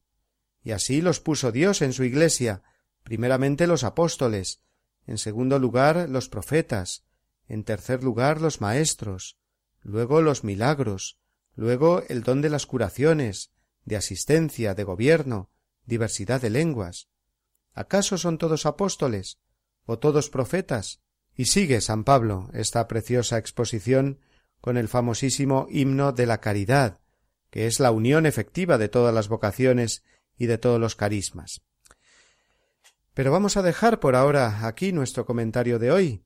Y 0.64 0.72
así 0.72 1.02
los 1.02 1.20
puso 1.20 1.52
Dios 1.52 1.82
en 1.82 1.94
su 1.94 2.04
Iglesia, 2.04 2.64
primeramente 3.04 3.68
los 3.68 3.84
apóstoles, 3.84 4.62
en 5.08 5.18
segundo 5.18 5.60
lugar 5.60 6.08
los 6.10 6.30
profetas, 6.30 7.05
en 7.48 7.64
tercer 7.64 8.04
lugar 8.04 8.42
los 8.42 8.62
maestros, 8.62 9.38
luego 9.82 10.22
los 10.22 10.44
milagros, 10.44 11.18
luego 11.56 12.04
el 12.10 12.24
don 12.24 12.42
de 12.42 12.50
las 12.50 12.66
curaciones, 12.66 13.52
de 13.86 13.96
asistencia, 13.98 14.74
de 14.74 14.84
gobierno, 14.84 15.52
diversidad 15.86 16.42
de 16.42 16.50
lenguas. 16.50 17.08
¿Acaso 17.74 18.18
son 18.18 18.38
todos 18.38 18.66
apóstoles? 18.66 19.40
¿O 19.86 20.00
todos 20.00 20.30
profetas? 20.30 21.02
Y 21.36 21.46
sigue 21.46 21.82
San 21.82 22.04
Pablo 22.04 22.50
esta 22.54 22.88
preciosa 22.88 23.38
exposición 23.38 24.20
con 24.62 24.78
el 24.78 24.88
famosísimo 24.88 25.68
himno 25.70 26.12
de 26.14 26.26
la 26.26 26.40
caridad, 26.42 27.00
que 27.52 27.68
es 27.68 27.80
la 27.80 27.92
unión 27.92 28.26
efectiva 28.26 28.78
de 28.78 28.90
todas 28.90 29.14
las 29.14 29.28
vocaciones 29.28 30.04
y 30.38 30.48
de 30.48 30.58
todos 30.58 30.80
los 30.80 30.96
carismas. 30.96 31.62
Pero 33.14 33.32
vamos 33.32 33.56
a 33.56 33.62
dejar 33.62 34.00
por 34.00 34.16
ahora 34.16 34.66
aquí 34.66 34.92
nuestro 34.92 35.26
comentario 35.26 35.78
de 35.78 35.92
hoy, 35.92 36.26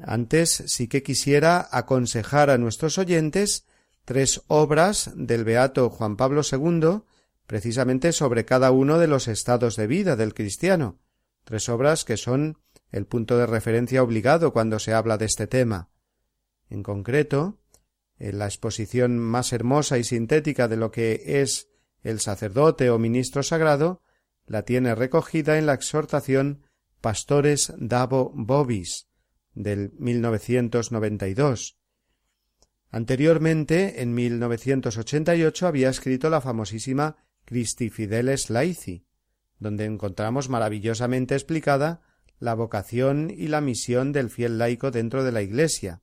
antes 0.00 0.62
sí 0.66 0.86
que 0.88 1.02
quisiera 1.02 1.66
aconsejar 1.72 2.50
a 2.50 2.58
nuestros 2.58 2.98
oyentes 2.98 3.66
tres 4.04 4.42
obras 4.46 5.10
del 5.16 5.44
beato 5.44 5.90
Juan 5.90 6.16
Pablo 6.16 6.42
II, 6.50 7.02
precisamente 7.46 8.12
sobre 8.12 8.44
cada 8.44 8.70
uno 8.70 8.98
de 8.98 9.08
los 9.08 9.26
estados 9.28 9.76
de 9.76 9.86
vida 9.86 10.14
del 10.16 10.34
cristiano, 10.34 10.98
tres 11.44 11.68
obras 11.68 12.04
que 12.04 12.16
son 12.16 12.58
el 12.90 13.06
punto 13.06 13.36
de 13.38 13.46
referencia 13.46 14.02
obligado 14.02 14.52
cuando 14.52 14.78
se 14.78 14.94
habla 14.94 15.18
de 15.18 15.26
este 15.26 15.46
tema. 15.46 15.90
En 16.70 16.82
concreto, 16.82 17.58
en 18.18 18.38
la 18.38 18.46
exposición 18.46 19.18
más 19.18 19.52
hermosa 19.52 19.98
y 19.98 20.04
sintética 20.04 20.68
de 20.68 20.76
lo 20.76 20.90
que 20.90 21.22
es 21.42 21.68
el 22.02 22.20
sacerdote 22.20 22.88
o 22.90 22.98
ministro 22.98 23.42
sagrado, 23.42 24.02
la 24.46 24.62
tiene 24.62 24.94
recogida 24.94 25.58
en 25.58 25.66
la 25.66 25.74
exhortación 25.74 26.62
Pastores 27.00 27.72
Davo 27.78 28.32
Bobis, 28.34 29.07
del 29.58 29.92
1992. 29.98 31.78
Anteriormente, 32.90 34.00
en 34.02 34.14
1988, 34.14 35.66
había 35.66 35.90
escrito 35.90 36.30
la 36.30 36.40
famosísima 36.40 37.16
Christi 37.44 37.90
Fideles 37.90 38.48
Laici, 38.50 39.04
donde 39.58 39.84
encontramos 39.84 40.48
maravillosamente 40.48 41.34
explicada 41.34 42.00
la 42.38 42.54
vocación 42.54 43.30
y 43.36 43.48
la 43.48 43.60
misión 43.60 44.12
del 44.12 44.30
fiel 44.30 44.56
laico 44.58 44.90
dentro 44.92 45.24
de 45.24 45.32
la 45.32 45.42
Iglesia. 45.42 46.02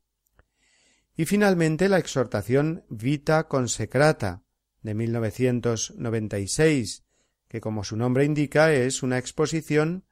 Y 1.16 1.24
finalmente 1.26 1.88
la 1.88 1.97
exhortación 1.97 2.84
Vita 2.89 3.47
Consecrata 3.47 4.43
de 4.82 4.93
1996, 4.95 7.06
que 7.47 7.62
como 7.62 7.86
su 7.86 7.95
nombre 7.95 8.26
indica 8.26 8.74
es 8.74 9.01
una 9.01 9.18
exposición 9.18 10.03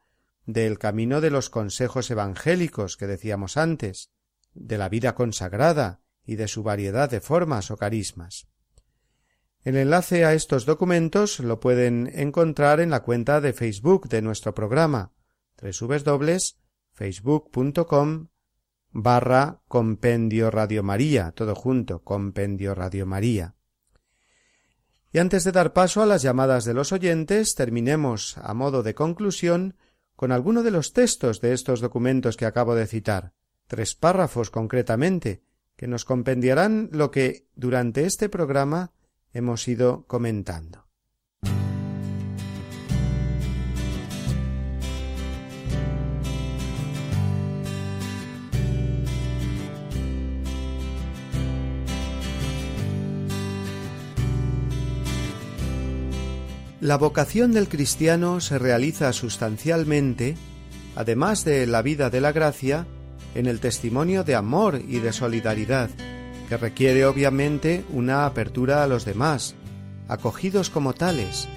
del 0.45 0.77
camino 0.77 1.21
de 1.21 1.29
los 1.29 1.49
consejos 1.49 2.11
evangélicos 2.11 2.97
que 2.97 3.07
decíamos 3.07 3.55
antes, 3.57 4.11
de 4.53 4.77
la 4.77 4.89
vida 4.89 5.15
consagrada 5.15 6.01
y 6.25 6.35
de 6.35 6.47
su 6.49 6.63
variedad 6.63 7.09
de 7.09 7.19
formas 7.21 7.71
o 7.71 7.77
carismas. 7.77 8.47
El 9.63 9.77
enlace 9.77 10.25
a 10.25 10.33
estos 10.33 10.65
documentos 10.65 11.39
lo 11.39 11.61
pueden 11.61 12.11
encontrar 12.13 12.81
en 12.81 12.89
la 12.89 13.01
cuenta 13.03 13.39
de 13.39 13.53
Facebook 13.53 14.09
de 14.09 14.21
nuestro 14.21 14.53
programa 14.53 15.13
www.facebook.com 15.61 18.27
barra 18.95 19.61
Compendio 19.67 20.51
Radio 20.51 20.83
María, 20.83 21.31
todo 21.31 21.55
junto, 21.55 22.03
Compendio 22.03 22.75
Radio 22.75 23.05
María. 23.07 23.55
Y 25.13 25.17
antes 25.19 25.43
de 25.45 25.51
dar 25.53 25.71
paso 25.73 26.01
a 26.03 26.05
las 26.05 26.21
llamadas 26.21 26.63
de 26.65 26.73
los 26.75 26.91
oyentes, 26.91 27.55
terminemos 27.55 28.37
a 28.39 28.53
modo 28.53 28.83
de 28.83 28.93
conclusión 28.93 29.77
con 30.23 30.31
alguno 30.31 30.63
de 30.63 30.71
los 30.71 30.93
textos 30.93 31.41
de 31.41 31.51
estos 31.51 31.81
documentos 31.81 32.37
que 32.37 32.45
acabo 32.45 32.75
de 32.75 32.87
citar, 32.87 33.33
tres 33.67 33.93
párrafos 33.93 34.51
concretamente, 34.51 35.43
que 35.75 35.85
nos 35.85 36.05
compendiarán 36.05 36.87
lo 36.93 37.11
que 37.11 37.49
durante 37.55 38.05
este 38.05 38.29
programa 38.29 38.93
hemos 39.33 39.67
ido 39.67 40.05
comentando. 40.07 40.82
La 56.83 56.97
vocación 56.97 57.53
del 57.53 57.69
cristiano 57.69 58.41
se 58.41 58.59
realiza 58.59 59.13
sustancialmente, 59.13 60.35
además 60.97 61.45
de 61.45 61.65
la 61.65 61.81
vida 61.81 62.09
de 62.09 62.19
la 62.19 62.33
gracia, 62.33 62.85
en 63.35 63.45
el 63.45 63.61
testimonio 63.61 64.25
de 64.25 64.35
amor 64.35 64.81
y 64.85 64.99
de 64.99 65.13
solidaridad, 65.13 65.89
que 66.49 66.57
requiere 66.57 67.05
obviamente 67.05 67.85
una 67.89 68.25
apertura 68.25 68.83
a 68.83 68.87
los 68.87 69.05
demás, 69.05 69.55
acogidos 70.09 70.69
como 70.69 70.91
tales, 70.91 71.47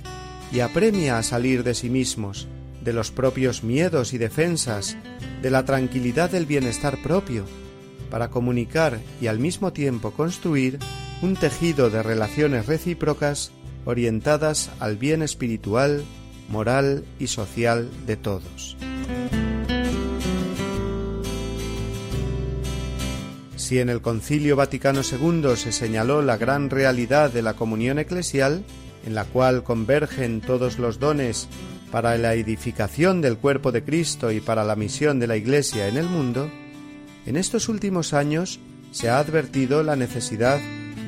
y 0.52 0.60
apremia 0.60 1.18
a 1.18 1.24
salir 1.24 1.64
de 1.64 1.74
sí 1.74 1.90
mismos, 1.90 2.46
de 2.84 2.92
los 2.92 3.10
propios 3.10 3.64
miedos 3.64 4.14
y 4.14 4.18
defensas, 4.18 4.96
de 5.42 5.50
la 5.50 5.64
tranquilidad 5.64 6.30
del 6.30 6.46
bienestar 6.46 7.02
propio, 7.02 7.46
para 8.12 8.30
comunicar 8.30 9.00
y 9.20 9.26
al 9.26 9.40
mismo 9.40 9.72
tiempo 9.72 10.12
construir 10.12 10.78
un 11.20 11.34
tejido 11.34 11.90
de 11.90 12.04
relaciones 12.04 12.66
recíprocas 12.66 13.50
orientadas 13.86 14.70
al 14.80 14.96
bien 14.96 15.22
espiritual, 15.22 16.04
moral 16.50 17.04
y 17.18 17.28
social 17.28 17.88
de 18.06 18.16
todos. 18.16 18.76
Si 23.54 23.78
en 23.78 23.88
el 23.88 24.00
Concilio 24.02 24.54
Vaticano 24.54 25.00
II 25.02 25.56
se 25.56 25.72
señaló 25.72 26.20
la 26.22 26.36
gran 26.36 26.68
realidad 26.68 27.32
de 27.32 27.42
la 27.42 27.54
comunión 27.54 27.98
eclesial, 27.98 28.64
en 29.04 29.14
la 29.14 29.24
cual 29.24 29.62
convergen 29.62 30.40
todos 30.40 30.78
los 30.78 30.98
dones 30.98 31.48
para 31.90 32.18
la 32.18 32.34
edificación 32.34 33.20
del 33.20 33.38
cuerpo 33.38 33.70
de 33.72 33.82
Cristo 33.84 34.32
y 34.32 34.40
para 34.40 34.64
la 34.64 34.76
misión 34.76 35.20
de 35.20 35.28
la 35.28 35.36
Iglesia 35.36 35.86
en 35.88 35.96
el 35.96 36.06
mundo, 36.06 36.50
en 37.24 37.36
estos 37.36 37.68
últimos 37.68 38.12
años 38.12 38.58
se 38.92 39.08
ha 39.08 39.18
advertido 39.18 39.82
la 39.82 39.96
necesidad 39.96 40.60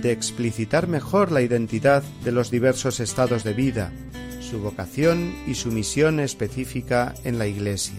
de 0.03 0.13
explicitar 0.13 0.87
mejor 0.89 1.33
la 1.33 1.43
identidad 1.43 2.03
de 2.25 2.31
los 2.33 2.51
diversos 2.51 3.01
estados 3.01 3.43
de 3.45 3.53
vida, 3.53 3.93
su 4.41 4.61
vocación 4.61 5.35
y 5.47 5.55
su 5.55 5.71
misión 5.73 6.21
específica 6.21 7.15
en 7.25 7.39
la 7.39 7.47
Iglesia. 7.47 7.99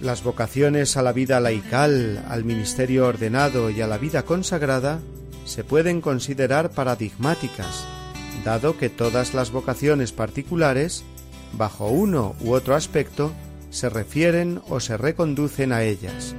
Las 0.00 0.24
vocaciones 0.24 0.96
a 0.96 1.02
la 1.02 1.12
vida 1.12 1.38
laical, 1.40 2.24
al 2.28 2.44
ministerio 2.44 3.06
ordenado 3.06 3.70
y 3.70 3.80
a 3.82 3.86
la 3.86 3.98
vida 3.98 4.24
consagrada 4.24 5.00
se 5.44 5.62
pueden 5.64 6.00
considerar 6.00 6.70
paradigmáticas, 6.70 7.84
dado 8.44 8.76
que 8.78 8.88
todas 8.88 9.34
las 9.34 9.50
vocaciones 9.52 10.12
particulares, 10.12 11.04
bajo 11.52 11.88
uno 11.88 12.34
u 12.40 12.52
otro 12.52 12.74
aspecto, 12.74 13.32
se 13.70 13.88
refieren 13.88 14.60
o 14.68 14.80
se 14.80 14.96
reconducen 14.96 15.72
a 15.72 15.82
ellas 15.84 16.34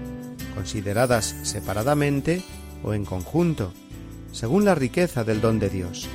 consideradas 0.53 1.35
separadamente 1.43 2.41
o 2.83 2.93
en 2.93 3.05
conjunto, 3.05 3.73
según 4.31 4.65
la 4.65 4.75
riqueza 4.75 5.23
del 5.23 5.41
don 5.41 5.59
de 5.59 5.69
Dios. 5.69 6.07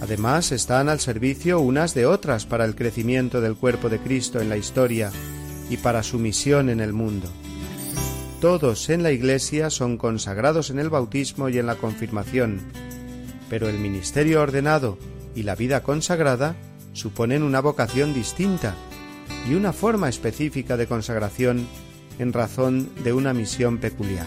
Además, 0.00 0.52
están 0.52 0.88
al 0.88 1.00
servicio 1.00 1.60
unas 1.60 1.94
de 1.94 2.06
otras 2.06 2.46
para 2.46 2.64
el 2.64 2.74
crecimiento 2.74 3.40
del 3.40 3.56
cuerpo 3.56 3.88
de 3.88 3.98
Cristo 3.98 4.40
en 4.40 4.48
la 4.48 4.56
historia 4.56 5.10
y 5.70 5.76
para 5.76 6.02
su 6.02 6.18
misión 6.18 6.70
en 6.70 6.80
el 6.80 6.92
mundo. 6.92 7.28
Todos 8.40 8.88
en 8.90 9.02
la 9.02 9.10
Iglesia 9.10 9.68
son 9.70 9.98
consagrados 9.98 10.70
en 10.70 10.78
el 10.78 10.88
bautismo 10.90 11.48
y 11.48 11.58
en 11.58 11.66
la 11.66 11.74
confirmación, 11.74 12.60
pero 13.50 13.68
el 13.68 13.78
ministerio 13.78 14.40
ordenado 14.40 14.98
y 15.34 15.42
la 15.42 15.56
vida 15.56 15.82
consagrada 15.82 16.54
suponen 16.92 17.42
una 17.42 17.60
vocación 17.60 18.14
distinta 18.14 18.76
y 19.50 19.54
una 19.54 19.72
forma 19.72 20.08
específica 20.08 20.76
de 20.76 20.86
consagración 20.86 21.66
en 22.18 22.32
razón 22.32 22.90
de 23.02 23.12
una 23.12 23.32
misión 23.32 23.78
peculiar. 23.78 24.26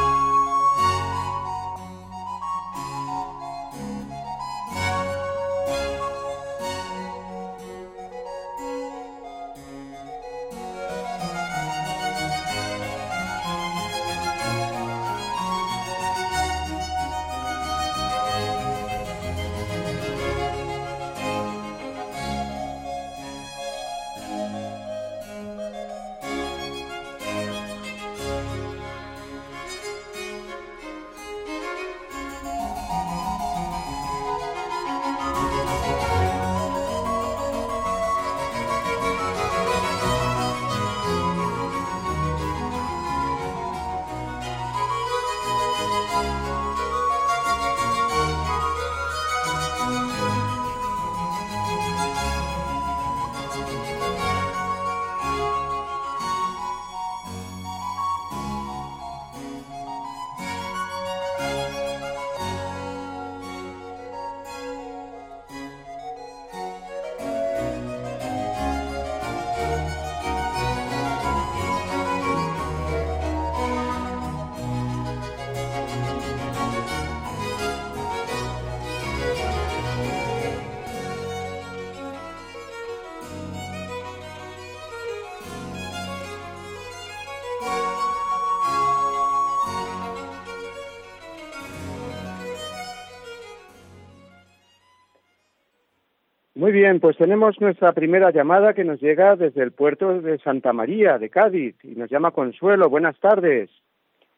Muy 96.61 96.71
bien, 96.71 96.99
pues 96.99 97.17
tenemos 97.17 97.59
nuestra 97.59 97.91
primera 97.91 98.29
llamada 98.29 98.75
que 98.75 98.83
nos 98.83 99.01
llega 99.01 99.35
desde 99.35 99.63
el 99.63 99.71
puerto 99.71 100.21
de 100.21 100.37
Santa 100.37 100.73
María, 100.73 101.17
de 101.17 101.31
Cádiz, 101.31 101.75
y 101.83 101.95
nos 101.95 102.07
llama 102.11 102.29
Consuelo. 102.29 102.87
Buenas 102.87 103.19
tardes. 103.19 103.71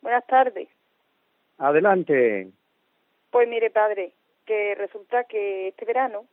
Buenas 0.02 0.26
tardes. 0.28 0.70
Adelante. 1.58 2.48
Pues 3.30 3.50
mire, 3.50 3.72
padre, 3.72 4.14
que 4.46 4.74
resulta 4.76 5.26
que 5.26 5.68
este 5.68 5.84
verano, 5.84 6.24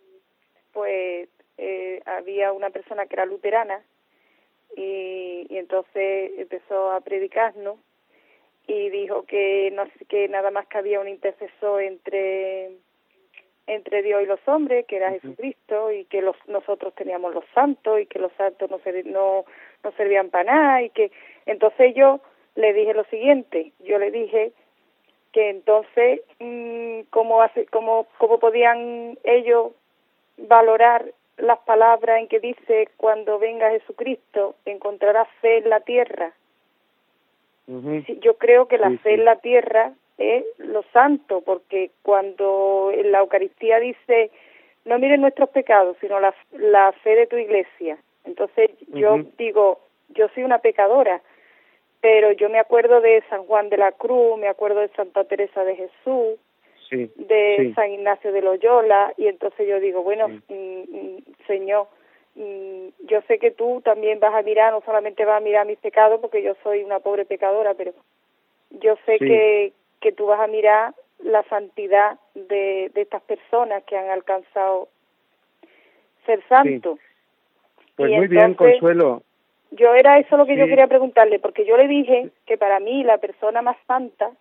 pues 0.72 1.28
eh, 1.58 2.00
había 2.06 2.52
una 2.52 2.70
persona 2.70 3.06
que 3.06 3.14
era 3.16 3.26
luterana 3.26 3.80
y, 4.76 5.44
entonces 5.50 6.30
empezó 6.38 6.92
a 6.92 7.00
predicarnos 7.00 7.78
y 8.68 8.90
dijo 8.90 9.24
que 9.24 9.72
no 9.72 9.82
que 10.06 10.28
nada 10.28 10.52
más 10.52 10.68
que 10.68 10.78
había 10.78 11.00
un 11.00 11.08
intercesor 11.08 11.82
entre 11.82 12.70
entre 13.74 14.02
Dios 14.02 14.22
y 14.22 14.26
los 14.26 14.40
hombres, 14.46 14.84
que 14.86 14.96
era 14.96 15.10
Jesucristo, 15.12 15.92
y 15.92 16.04
que 16.06 16.20
los, 16.22 16.34
nosotros 16.48 16.92
teníamos 16.94 17.34
los 17.34 17.44
santos, 17.54 18.00
y 18.00 18.06
que 18.06 18.18
los 18.18 18.32
santos 18.32 18.68
no, 18.70 19.44
no, 19.84 19.92
servían 19.92 20.28
para 20.30 20.52
nada, 20.52 20.82
y 20.82 20.90
que 20.90 21.12
entonces 21.46 21.94
yo 21.94 22.18
le 22.56 22.72
dije 22.72 22.94
lo 22.94 23.04
siguiente, 23.04 23.70
yo 23.80 23.98
le 23.98 24.10
dije 24.10 24.52
que 25.32 25.50
entonces 25.50 26.20
mm, 26.40 27.02
cómo, 27.10 27.40
hace, 27.42 27.66
cómo, 27.66 28.06
cómo 28.18 28.40
podían 28.40 29.16
ellos 29.22 29.72
valorar 30.36 31.04
las 31.36 31.58
palabras 31.60 32.18
en 32.18 32.26
que 32.28 32.40
dice 32.40 32.88
cuando 32.96 33.38
venga 33.38 33.70
Jesucristo 33.70 34.56
encontrará 34.66 35.24
fe 35.40 35.58
en 35.58 35.70
la 35.70 35.80
tierra. 35.80 36.32
Yo 37.68 38.34
creo 38.36 38.66
que 38.66 38.78
la 38.78 38.90
fe 38.98 39.14
en 39.14 39.24
la 39.24 39.36
tierra 39.36 39.92
es 40.20 40.44
lo 40.58 40.82
santo, 40.92 41.40
porque 41.40 41.90
cuando 42.02 42.92
en 42.94 43.10
la 43.10 43.20
Eucaristía 43.20 43.80
dice, 43.80 44.30
no 44.84 44.98
miren 44.98 45.22
nuestros 45.22 45.48
pecados, 45.48 45.96
sino 46.00 46.20
la, 46.20 46.92
fe 47.02 47.16
de 47.16 47.26
tu 47.26 47.36
iglesia. 47.36 47.96
Entonces 48.26 48.70
yo 48.92 49.16
digo, 49.38 49.80
yo 50.10 50.28
soy 50.34 50.44
una 50.44 50.58
pecadora, 50.58 51.22
pero 52.02 52.32
yo 52.32 52.50
me 52.50 52.58
acuerdo 52.58 53.00
de 53.00 53.22
San 53.30 53.44
Juan 53.44 53.70
de 53.70 53.78
la 53.78 53.92
Cruz, 53.92 54.38
me 54.38 54.48
acuerdo 54.48 54.80
de 54.80 54.88
Santa 54.88 55.24
Teresa 55.24 55.64
de 55.64 55.74
Jesús, 55.76 56.38
de 56.90 57.72
San 57.74 57.90
Ignacio 57.90 58.30
de 58.32 58.42
Loyola, 58.42 59.14
y 59.16 59.26
entonces 59.26 59.66
yo 59.66 59.80
digo, 59.80 60.02
bueno, 60.02 60.28
mm, 60.28 60.50
mm, 60.50 61.16
Señor, 61.46 61.86
mm, 62.34 62.88
yo 63.06 63.22
sé 63.22 63.38
que 63.38 63.52
tú 63.52 63.80
también 63.82 64.20
vas 64.20 64.34
a 64.34 64.42
mirar, 64.42 64.72
no 64.72 64.82
solamente 64.84 65.24
vas 65.24 65.38
a 65.38 65.44
mirar 65.44 65.66
mis 65.66 65.78
pecados, 65.78 66.20
porque 66.20 66.42
yo 66.42 66.54
soy 66.62 66.82
una 66.82 66.98
pobre 67.00 67.24
pecadora, 67.24 67.72
pero 67.74 67.92
yo 68.82 68.96
sé 69.06 69.18
que, 69.18 69.72
que 70.00 70.12
tú 70.12 70.26
vas 70.26 70.40
a 70.40 70.46
mirar 70.46 70.94
la 71.20 71.42
santidad 71.44 72.18
de, 72.34 72.90
de 72.94 73.00
estas 73.02 73.22
personas 73.22 73.84
que 73.84 73.96
han 73.96 74.10
alcanzado 74.10 74.88
ser 76.24 76.42
santos. 76.48 76.98
Pues 77.96 78.10
muy 78.10 78.26
bien, 78.26 78.54
Consuelo. 78.54 79.22
Yo 79.72 79.94
era 79.94 80.18
eso 80.18 80.36
lo 80.36 80.46
que 80.46 80.56
yo 80.56 80.66
quería 80.66 80.86
preguntarle, 80.88 81.38
porque 81.38 81.64
yo 81.66 81.76
le 81.76 81.86
dije 81.86 82.30
que 82.46 82.56
para 82.58 82.80
mí 82.80 83.04
la 83.04 83.18
persona 83.18 83.62
más 83.62 83.76
santa, 83.86 84.32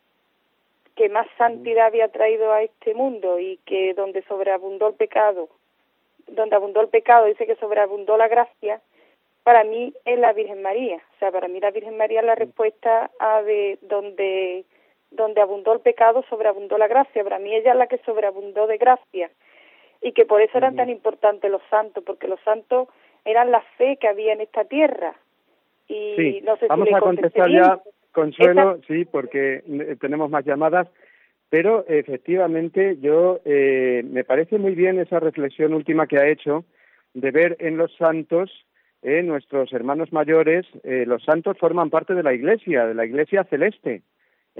que 0.95 1.07
más 1.09 1.27
santidad 1.37 1.87
había 1.87 2.07
traído 2.07 2.51
a 2.51 2.63
este 2.63 2.93
mundo 2.95 3.37
y 3.39 3.57
que 3.65 3.93
donde 3.93 4.23
sobreabundó 4.23 4.87
el 4.87 4.95
pecado, 4.95 5.49
donde 6.27 6.55
abundó 6.55 6.81
el 6.81 6.87
pecado, 6.87 7.25
dice 7.25 7.45
que 7.45 7.55
sobreabundó 7.57 8.17
la 8.17 8.27
gracia, 8.27 8.81
para 9.43 9.63
mí 9.63 9.93
es 10.05 10.17
la 10.17 10.33
Virgen 10.33 10.61
María. 10.63 10.97
O 10.97 11.19
sea, 11.19 11.31
para 11.31 11.47
mí 11.47 11.59
la 11.59 11.71
Virgen 11.71 11.95
María 11.97 12.21
es 12.21 12.25
la 12.25 12.35
respuesta 12.35 13.11
a 13.19 13.41
de 13.43 13.77
donde 13.81 14.65
donde 15.11 15.41
abundó 15.41 15.73
el 15.73 15.79
pecado, 15.79 16.23
sobreabundó 16.29 16.77
la 16.77 16.87
gracia. 16.87 17.23
Para 17.23 17.39
mí 17.39 17.53
ella 17.53 17.71
es 17.71 17.77
la 17.77 17.87
que 17.87 17.97
sobreabundó 17.99 18.67
de 18.67 18.77
gracia 18.77 19.29
y 20.01 20.13
que 20.13 20.25
por 20.25 20.41
eso 20.41 20.57
eran 20.57 20.75
tan 20.75 20.89
importantes 20.89 21.51
los 21.51 21.61
santos, 21.69 22.03
porque 22.05 22.27
los 22.27 22.39
santos 22.41 22.87
eran 23.25 23.51
la 23.51 23.61
fe 23.77 23.97
que 23.99 24.07
había 24.07 24.33
en 24.33 24.41
esta 24.41 24.63
tierra. 24.65 25.15
Y 25.87 26.41
vamos 26.67 26.87
a 26.93 26.99
contestar 26.99 27.49
ya, 27.49 27.81
Consuelo, 28.11 28.79
sí, 28.87 29.05
porque 29.05 29.97
tenemos 29.99 30.29
más 30.29 30.45
llamadas. 30.45 30.87
Pero 31.49 31.83
efectivamente 31.87 32.97
yo 33.01 33.39
eh, 33.43 34.03
me 34.05 34.23
parece 34.23 34.59
muy 34.59 34.75
bien 34.75 34.99
esa 34.99 35.19
reflexión 35.19 35.73
última 35.73 36.05
que 36.05 36.17
ha 36.19 36.27
hecho 36.27 36.63
de 37.15 37.31
ver 37.31 37.57
en 37.59 37.75
los 37.75 37.91
santos, 37.97 38.51
eh, 39.01 39.23
nuestros 39.23 39.73
hermanos 39.73 40.13
mayores, 40.13 40.67
eh, 40.83 41.05
los 41.07 41.23
santos 41.23 41.57
forman 41.57 41.89
parte 41.89 42.13
de 42.13 42.21
la 42.21 42.33
Iglesia, 42.33 42.85
de 42.85 42.93
la 42.93 43.05
Iglesia 43.05 43.45
celeste. 43.45 44.03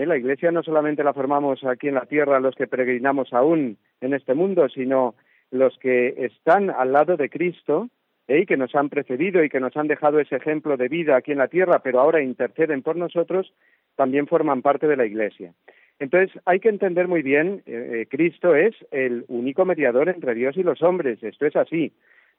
La 0.06 0.18
iglesia 0.18 0.50
no 0.52 0.64
solamente 0.64 1.04
la 1.04 1.14
formamos 1.14 1.62
aquí 1.66 1.90
en 1.90 1.96
la 1.96 2.06
tierra 2.06 2.40
los 2.40 2.56
que 2.56 2.68
peregrinamos 2.68 3.34
aún 3.34 3.78
en 4.00 4.14
este 4.14 4.34
mundo, 4.34 4.70
sino 4.70 5.14
los 5.52 5.78
que 5.78 6.16
están 6.26 6.70
al 6.70 6.94
lado 6.94 7.18
de 7.18 7.30
Cristo 7.30 7.90
¿eh? 8.30 8.40
y 8.40 8.46
que 8.46 8.56
nos 8.56 8.74
han 8.76 8.88
precedido 8.88 9.44
y 9.44 9.50
que 9.50 9.60
nos 9.60 9.76
han 9.76 9.88
dejado 9.90 10.20
ese 10.22 10.38
ejemplo 10.38 10.78
de 10.78 10.88
vida 10.88 11.18
aquí 11.18 11.34
en 11.34 11.40
la 11.40 11.50
tierra, 11.50 11.80
pero 11.80 12.00
ahora 12.00 12.22
interceden 12.24 12.82
por 12.82 12.96
nosotros, 12.96 13.54
también 13.98 14.26
forman 14.26 14.62
parte 14.62 14.88
de 14.88 14.96
la 14.96 15.06
iglesia. 15.06 15.54
Entonces, 16.00 16.32
hay 16.46 16.62
que 16.62 16.70
entender 16.70 17.10
muy 17.10 17.22
bien, 17.22 17.62
eh, 17.66 18.02
eh, 18.02 18.08
Cristo 18.10 18.56
es 18.56 18.74
el 18.92 19.26
único 19.28 19.66
mediador 19.66 20.08
entre 20.08 20.34
Dios 20.34 20.56
y 20.56 20.64
los 20.64 20.82
hombres, 20.82 21.22
esto 21.24 21.46
es 21.46 21.58
así, 21.58 21.92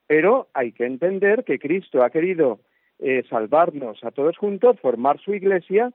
pero 0.06 0.48
hay 0.54 0.72
que 0.72 0.86
entender 0.86 1.44
que 1.44 1.58
Cristo 1.58 2.02
ha 2.02 2.08
querido 2.10 2.60
salvarnos 3.30 4.04
a 4.04 4.10
todos 4.10 4.36
juntos, 4.36 4.78
formar 4.80 5.18
su 5.20 5.32
iglesia 5.34 5.90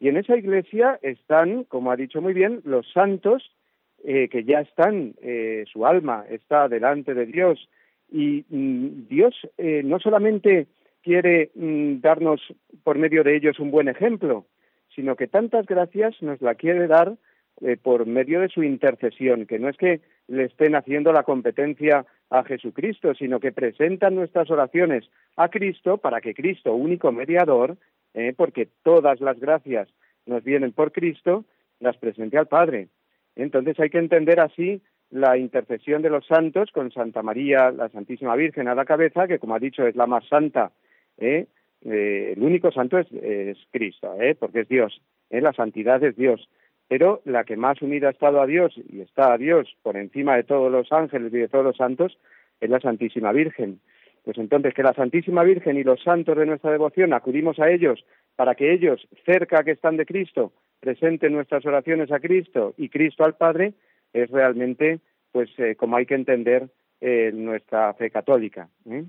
y 0.00 0.08
en 0.08 0.16
esa 0.16 0.36
iglesia 0.36 0.98
están, 1.02 1.64
como 1.64 1.90
ha 1.90 1.96
dicho 1.96 2.20
muy 2.20 2.32
bien, 2.32 2.60
los 2.64 2.86
santos 2.92 3.50
eh, 4.04 4.28
que 4.28 4.44
ya 4.44 4.60
están, 4.60 5.14
eh, 5.22 5.64
su 5.72 5.84
alma 5.86 6.24
está 6.30 6.68
delante 6.68 7.14
de 7.14 7.26
Dios. 7.26 7.68
Y 8.10 8.44
mm, 8.48 9.08
Dios 9.08 9.34
eh, 9.58 9.82
no 9.84 9.98
solamente 9.98 10.68
quiere 11.02 11.50
mm, 11.54 12.00
darnos 12.00 12.40
por 12.84 12.96
medio 12.96 13.24
de 13.24 13.36
ellos 13.36 13.58
un 13.58 13.70
buen 13.72 13.88
ejemplo, 13.88 14.46
sino 14.94 15.16
que 15.16 15.26
tantas 15.26 15.66
gracias 15.66 16.20
nos 16.22 16.40
la 16.40 16.54
quiere 16.54 16.86
dar 16.86 17.16
por 17.82 18.06
medio 18.06 18.38
de 18.40 18.48
su 18.50 18.62
intercesión, 18.62 19.44
que 19.44 19.58
no 19.58 19.68
es 19.68 19.76
que 19.76 20.00
le 20.28 20.44
estén 20.44 20.76
haciendo 20.76 21.12
la 21.12 21.24
competencia 21.24 22.06
a 22.30 22.44
Jesucristo, 22.44 23.14
sino 23.14 23.40
que 23.40 23.50
presentan 23.50 24.14
nuestras 24.14 24.48
oraciones 24.52 25.10
a 25.36 25.48
Cristo 25.48 25.98
para 25.98 26.20
que 26.20 26.34
Cristo, 26.34 26.72
único 26.74 27.10
mediador, 27.10 27.76
¿eh? 28.14 28.32
porque 28.36 28.68
todas 28.82 29.20
las 29.20 29.38
gracias 29.40 29.88
nos 30.26 30.42
vienen 30.44 30.72
por 30.72 30.92
Cristo, 30.92 31.44
las 31.80 31.96
presenté 31.96 32.38
al 32.38 32.48
Padre. 32.48 32.88
Entonces 33.36 33.78
hay 33.80 33.90
que 33.90 33.98
entender 33.98 34.40
así 34.40 34.82
la 35.10 35.38
intercesión 35.38 36.02
de 36.02 36.10
los 36.10 36.26
santos 36.26 36.70
con 36.70 36.90
Santa 36.92 37.22
María, 37.22 37.70
la 37.70 37.88
Santísima 37.88 38.36
Virgen 38.36 38.68
a 38.68 38.74
la 38.74 38.84
cabeza, 38.84 39.26
que 39.26 39.38
como 39.38 39.54
ha 39.54 39.58
dicho 39.60 39.86
es 39.86 39.96
la 39.96 40.06
más 40.06 40.26
santa. 40.28 40.72
¿eh? 41.16 41.46
Eh, 41.82 42.34
el 42.36 42.42
único 42.42 42.70
santo 42.72 42.98
es, 42.98 43.06
Cristo, 43.70 44.14
porque 44.38 44.60
es 44.60 44.68
Dios, 44.68 45.00
la 45.30 45.52
santidad 45.52 46.02
es 46.04 46.16
Dios. 46.16 46.48
Pero 46.88 47.20
la 47.24 47.44
que 47.44 47.56
más 47.56 47.80
unida 47.82 48.08
ha 48.08 48.12
estado 48.12 48.40
a 48.40 48.46
Dios 48.46 48.74
y 48.88 49.00
está 49.00 49.32
a 49.32 49.38
Dios 49.38 49.76
por 49.82 49.96
encima 49.96 50.36
de 50.36 50.44
todos 50.44 50.72
los 50.72 50.90
ángeles 50.90 51.32
y 51.32 51.38
de 51.38 51.48
todos 51.48 51.64
los 51.64 51.76
santos 51.76 52.18
es 52.60 52.70
la 52.70 52.80
Santísima 52.80 53.30
Virgen. 53.32 53.80
Pues 54.28 54.36
entonces 54.36 54.74
que 54.74 54.82
la 54.82 54.92
Santísima 54.92 55.42
Virgen 55.42 55.78
y 55.78 55.84
los 55.84 56.02
santos 56.02 56.36
de 56.36 56.44
nuestra 56.44 56.70
devoción 56.70 57.14
acudimos 57.14 57.58
a 57.58 57.70
ellos 57.70 58.04
para 58.36 58.54
que 58.56 58.74
ellos, 58.74 59.08
cerca 59.24 59.64
que 59.64 59.70
están 59.70 59.96
de 59.96 60.04
Cristo, 60.04 60.52
presenten 60.80 61.32
nuestras 61.32 61.64
oraciones 61.64 62.12
a 62.12 62.20
Cristo 62.20 62.74
y 62.76 62.90
Cristo 62.90 63.24
al 63.24 63.36
Padre, 63.38 63.72
es 64.12 64.28
realmente, 64.30 64.98
pues, 65.32 65.48
eh, 65.58 65.76
como 65.76 65.96
hay 65.96 66.04
que 66.04 66.14
entender 66.14 66.68
eh, 67.00 67.30
nuestra 67.32 67.94
fe 67.94 68.10
católica. 68.10 68.68
¿eh? 68.90 69.04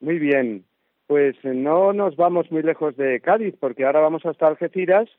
Muy 0.00 0.18
bien, 0.18 0.64
pues 1.06 1.36
no 1.44 1.92
nos 1.92 2.16
vamos 2.16 2.50
muy 2.50 2.62
lejos 2.62 2.96
de 2.96 3.20
Cádiz, 3.20 3.54
porque 3.60 3.84
ahora 3.84 4.00
vamos 4.00 4.24
hasta 4.24 4.46
Algeciras 4.46 5.10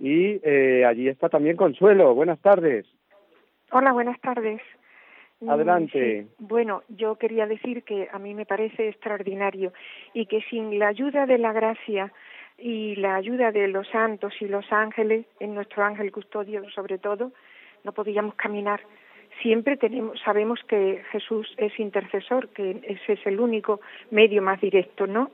y 0.00 0.44
allí 0.82 1.06
está 1.06 1.28
también 1.28 1.56
Consuelo. 1.56 2.16
Buenas 2.16 2.40
tardes. 2.42 2.84
Hola, 3.70 3.92
buenas 3.92 4.20
tardes. 4.20 4.60
Adelante. 5.48 6.26
Bueno, 6.38 6.82
yo 6.88 7.16
quería 7.16 7.46
decir 7.46 7.82
que 7.84 8.08
a 8.12 8.18
mí 8.18 8.34
me 8.34 8.46
parece 8.46 8.88
extraordinario 8.88 9.72
y 10.14 10.26
que 10.26 10.40
sin 10.42 10.78
la 10.78 10.88
ayuda 10.88 11.26
de 11.26 11.38
la 11.38 11.52
gracia 11.52 12.12
y 12.58 12.96
la 12.96 13.16
ayuda 13.16 13.50
de 13.50 13.66
los 13.68 13.88
santos 13.88 14.34
y 14.40 14.46
los 14.46 14.70
ángeles, 14.72 15.26
en 15.40 15.54
nuestro 15.54 15.84
ángel 15.84 16.12
custodio 16.12 16.62
sobre 16.70 16.98
todo, 16.98 17.32
no 17.82 17.92
podíamos 17.92 18.34
caminar. 18.34 18.80
Siempre 19.42 19.76
tenemos, 19.76 20.20
sabemos 20.20 20.60
que 20.68 21.02
Jesús 21.10 21.52
es 21.56 21.76
intercesor, 21.80 22.50
que 22.50 22.80
ese 22.84 23.14
es 23.14 23.26
el 23.26 23.40
único 23.40 23.80
medio 24.10 24.42
más 24.42 24.60
directo, 24.60 25.06
¿no? 25.06 25.30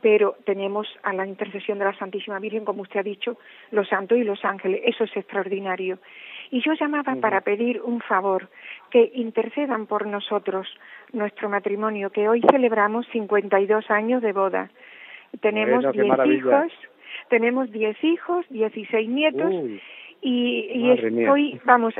Pero 0.00 0.36
tenemos 0.44 0.86
a 1.02 1.12
la 1.12 1.26
intercesión 1.26 1.78
de 1.80 1.86
la 1.86 1.98
Santísima 1.98 2.38
Virgen, 2.38 2.64
como 2.64 2.82
usted 2.82 3.00
ha 3.00 3.02
dicho, 3.02 3.36
los 3.72 3.88
santos 3.88 4.16
y 4.18 4.22
los 4.22 4.44
ángeles. 4.44 4.82
Eso 4.84 5.04
es 5.04 5.16
extraordinario. 5.16 5.98
Y 6.50 6.62
yo 6.62 6.72
llamaba 6.74 7.14
para 7.20 7.42
pedir 7.42 7.80
un 7.82 8.00
favor, 8.00 8.48
que 8.90 9.10
intercedan 9.14 9.86
por 9.86 10.06
nosotros 10.06 10.66
nuestro 11.12 11.48
matrimonio, 11.50 12.10
que 12.10 12.28
hoy 12.28 12.40
celebramos 12.50 13.06
52 13.08 13.90
años 13.90 14.22
de 14.22 14.32
boda. 14.32 14.70
Tenemos 15.40 15.92
10 15.92 16.06
hijos, 16.26 16.72
tenemos 17.28 17.70
10 17.70 18.02
hijos, 18.04 18.46
16 18.48 19.08
nietos. 19.10 19.52
y, 20.22 20.88
hoy 21.28 21.52
estoy, 21.52 21.60
vamos, 21.66 21.94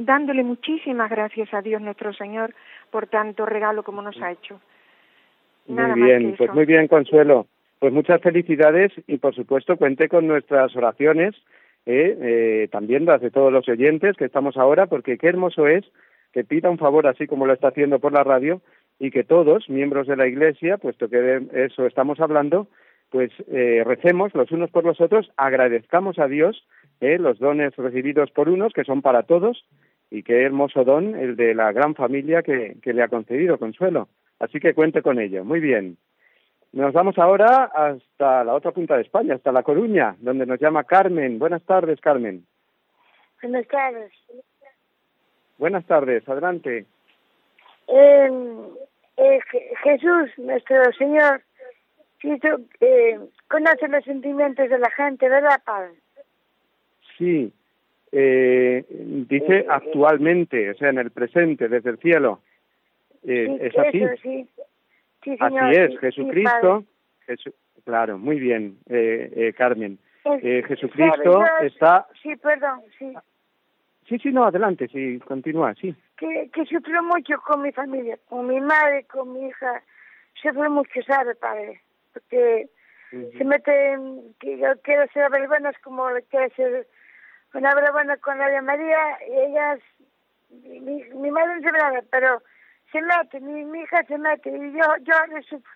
dándole 0.00 0.42
muchísimas 0.44 1.10
gracias 1.10 1.52
a 1.54 1.62
Dios 1.62 1.80
nuestro 1.80 2.12
Señor 2.12 2.54
por 2.90 3.06
tanto 3.08 3.46
regalo 3.46 3.82
como 3.82 4.00
nos 4.02 4.20
ha 4.20 4.32
hecho. 4.32 4.60
muy 5.66 6.02
bien, 6.02 6.34
pues 6.36 6.52
muy 6.52 6.66
bien, 6.66 6.88
Consuelo. 6.88 7.46
Pues 7.78 7.92
muchas 7.92 8.20
felicidades 8.22 8.92
y 9.06 9.18
por 9.18 9.34
supuesto 9.34 9.76
cuente 9.76 10.08
con 10.08 10.26
nuestras 10.26 10.74
oraciones 10.76 11.34
¿eh? 11.86 12.18
eh, 12.20 12.68
también 12.70 13.04
las 13.06 13.20
de 13.20 13.30
todos 13.30 13.52
los 13.52 13.68
oyentes 13.68 14.16
que 14.16 14.24
estamos 14.26 14.56
ahora, 14.56 14.86
porque 14.86 15.16
qué 15.16 15.28
hermoso 15.28 15.66
es 15.68 15.84
que 16.32 16.44
pida 16.44 16.68
un 16.68 16.78
favor 16.78 17.06
así 17.06 17.26
como 17.26 17.46
lo 17.46 17.54
está 17.54 17.68
haciendo 17.68 17.98
por 18.00 18.12
la 18.12 18.24
radio 18.24 18.60
y 18.98 19.10
que 19.10 19.24
todos, 19.24 19.70
miembros 19.70 20.06
de 20.06 20.16
la 20.16 20.26
Iglesia, 20.26 20.76
puesto 20.76 21.08
que 21.08 21.16
de 21.16 21.64
eso 21.64 21.86
estamos 21.86 22.20
hablando, 22.20 22.68
pues 23.10 23.30
eh, 23.50 23.82
recemos 23.86 24.34
los 24.34 24.50
unos 24.50 24.70
por 24.70 24.84
los 24.84 25.00
otros, 25.00 25.30
agradezcamos 25.36 26.18
a 26.18 26.26
Dios 26.26 26.66
eh, 27.00 27.18
los 27.18 27.38
dones 27.38 27.74
recibidos 27.76 28.30
por 28.32 28.48
unos, 28.48 28.72
que 28.72 28.84
son 28.84 29.00
para 29.00 29.22
todos, 29.22 29.64
y 30.10 30.22
qué 30.22 30.42
hermoso 30.42 30.84
don 30.84 31.14
el 31.14 31.36
de 31.36 31.54
la 31.54 31.72
gran 31.72 31.94
familia 31.94 32.42
que 32.42 32.76
le 32.84 33.02
ha 33.02 33.08
concedido 33.08 33.58
Consuelo. 33.58 34.08
Así 34.38 34.60
que 34.60 34.72
cuente 34.74 35.02
con 35.02 35.18
ello. 35.18 35.44
Muy 35.44 35.60
bien. 35.60 35.96
Nos 36.76 36.92
vamos 36.92 37.16
ahora 37.18 37.70
hasta 37.74 38.44
la 38.44 38.52
otra 38.52 38.70
punta 38.70 38.96
de 38.96 39.00
España, 39.02 39.34
hasta 39.34 39.50
La 39.50 39.62
Coruña, 39.62 40.14
donde 40.18 40.44
nos 40.44 40.60
llama 40.60 40.84
Carmen. 40.84 41.38
Buenas 41.38 41.62
tardes, 41.64 41.98
Carmen. 42.02 42.44
Buenas 43.42 43.66
tardes. 43.66 44.12
Buenas 45.56 45.86
tardes, 45.86 46.28
adelante. 46.28 46.84
Em, 47.86 48.58
eh, 49.16 49.38
Jesús, 49.84 50.30
nuestro 50.36 50.92
Señor, 50.98 51.40
eh, 52.22 53.20
conoce 53.48 53.88
los 53.88 54.04
sentimientos 54.04 54.68
de 54.68 54.78
la 54.78 54.90
gente, 54.90 55.30
¿verdad, 55.30 55.62
Padre? 55.64 55.92
Sí, 57.16 57.54
eh, 58.12 58.84
dice 58.90 59.56
eh, 59.60 59.60
eh, 59.60 59.66
actualmente, 59.70 60.72
o 60.72 60.74
sea, 60.74 60.90
en 60.90 60.98
el 60.98 61.10
presente, 61.10 61.68
desde 61.68 61.88
el 61.88 61.96
cielo. 62.00 62.40
¿Es 63.24 63.76
así? 63.78 64.04
sí. 64.22 64.46
Así 65.40 65.76
es, 65.76 65.98
Jesucristo. 66.00 66.84
Claro, 67.84 68.18
muy 68.18 68.38
bien, 68.40 68.78
eh, 68.88 69.30
eh 69.34 69.52
Carmen. 69.52 69.98
eh, 70.24 70.62
Jesucristo 70.66 71.42
está. 71.62 72.06
Sí, 72.22 72.34
perdón, 72.36 72.80
sí. 72.98 73.12
Sí, 74.08 74.18
sí, 74.20 74.30
no, 74.30 74.44
adelante, 74.44 74.88
sí, 74.88 75.18
continúa, 75.24 75.74
sí. 75.74 75.94
Que, 76.16 76.48
que 76.52 76.64
sufrió 76.66 77.02
mucho 77.02 77.36
con 77.44 77.62
mi 77.62 77.72
familia, 77.72 78.16
con 78.28 78.46
mi 78.46 78.60
madre, 78.60 79.04
con 79.04 79.32
mi 79.32 79.48
hija. 79.48 79.82
sufro 80.34 80.70
mucho, 80.70 81.00
¿sabe, 81.02 81.34
padre? 81.34 81.80
Porque 82.12 82.68
se 83.36 83.44
mete. 83.44 83.98
Que 84.38 84.58
yo 84.58 84.80
quiero 84.82 85.06
ser 85.12 85.28
es 85.34 85.78
como 85.82 86.04
quiero 86.30 86.54
ser 86.54 86.86
una 87.54 87.72
buena 87.92 88.16
con 88.18 88.38
la 88.38 88.62
María 88.62 89.18
y 89.28 89.32
ellas. 89.32 89.80
Mi, 90.64 91.02
mi 91.02 91.30
madre 91.30 91.56
es 91.56 91.62
brava, 91.62 92.02
pero 92.10 92.40
se 92.92 93.00
mete, 93.00 93.40
mi, 93.40 93.80
hija 93.80 94.04
se 94.04 94.18
mate 94.18 94.50
y 94.50 94.72
yo, 94.72 94.96
yo 95.02 95.26
le 95.34 95.42
sufro. 95.42 95.72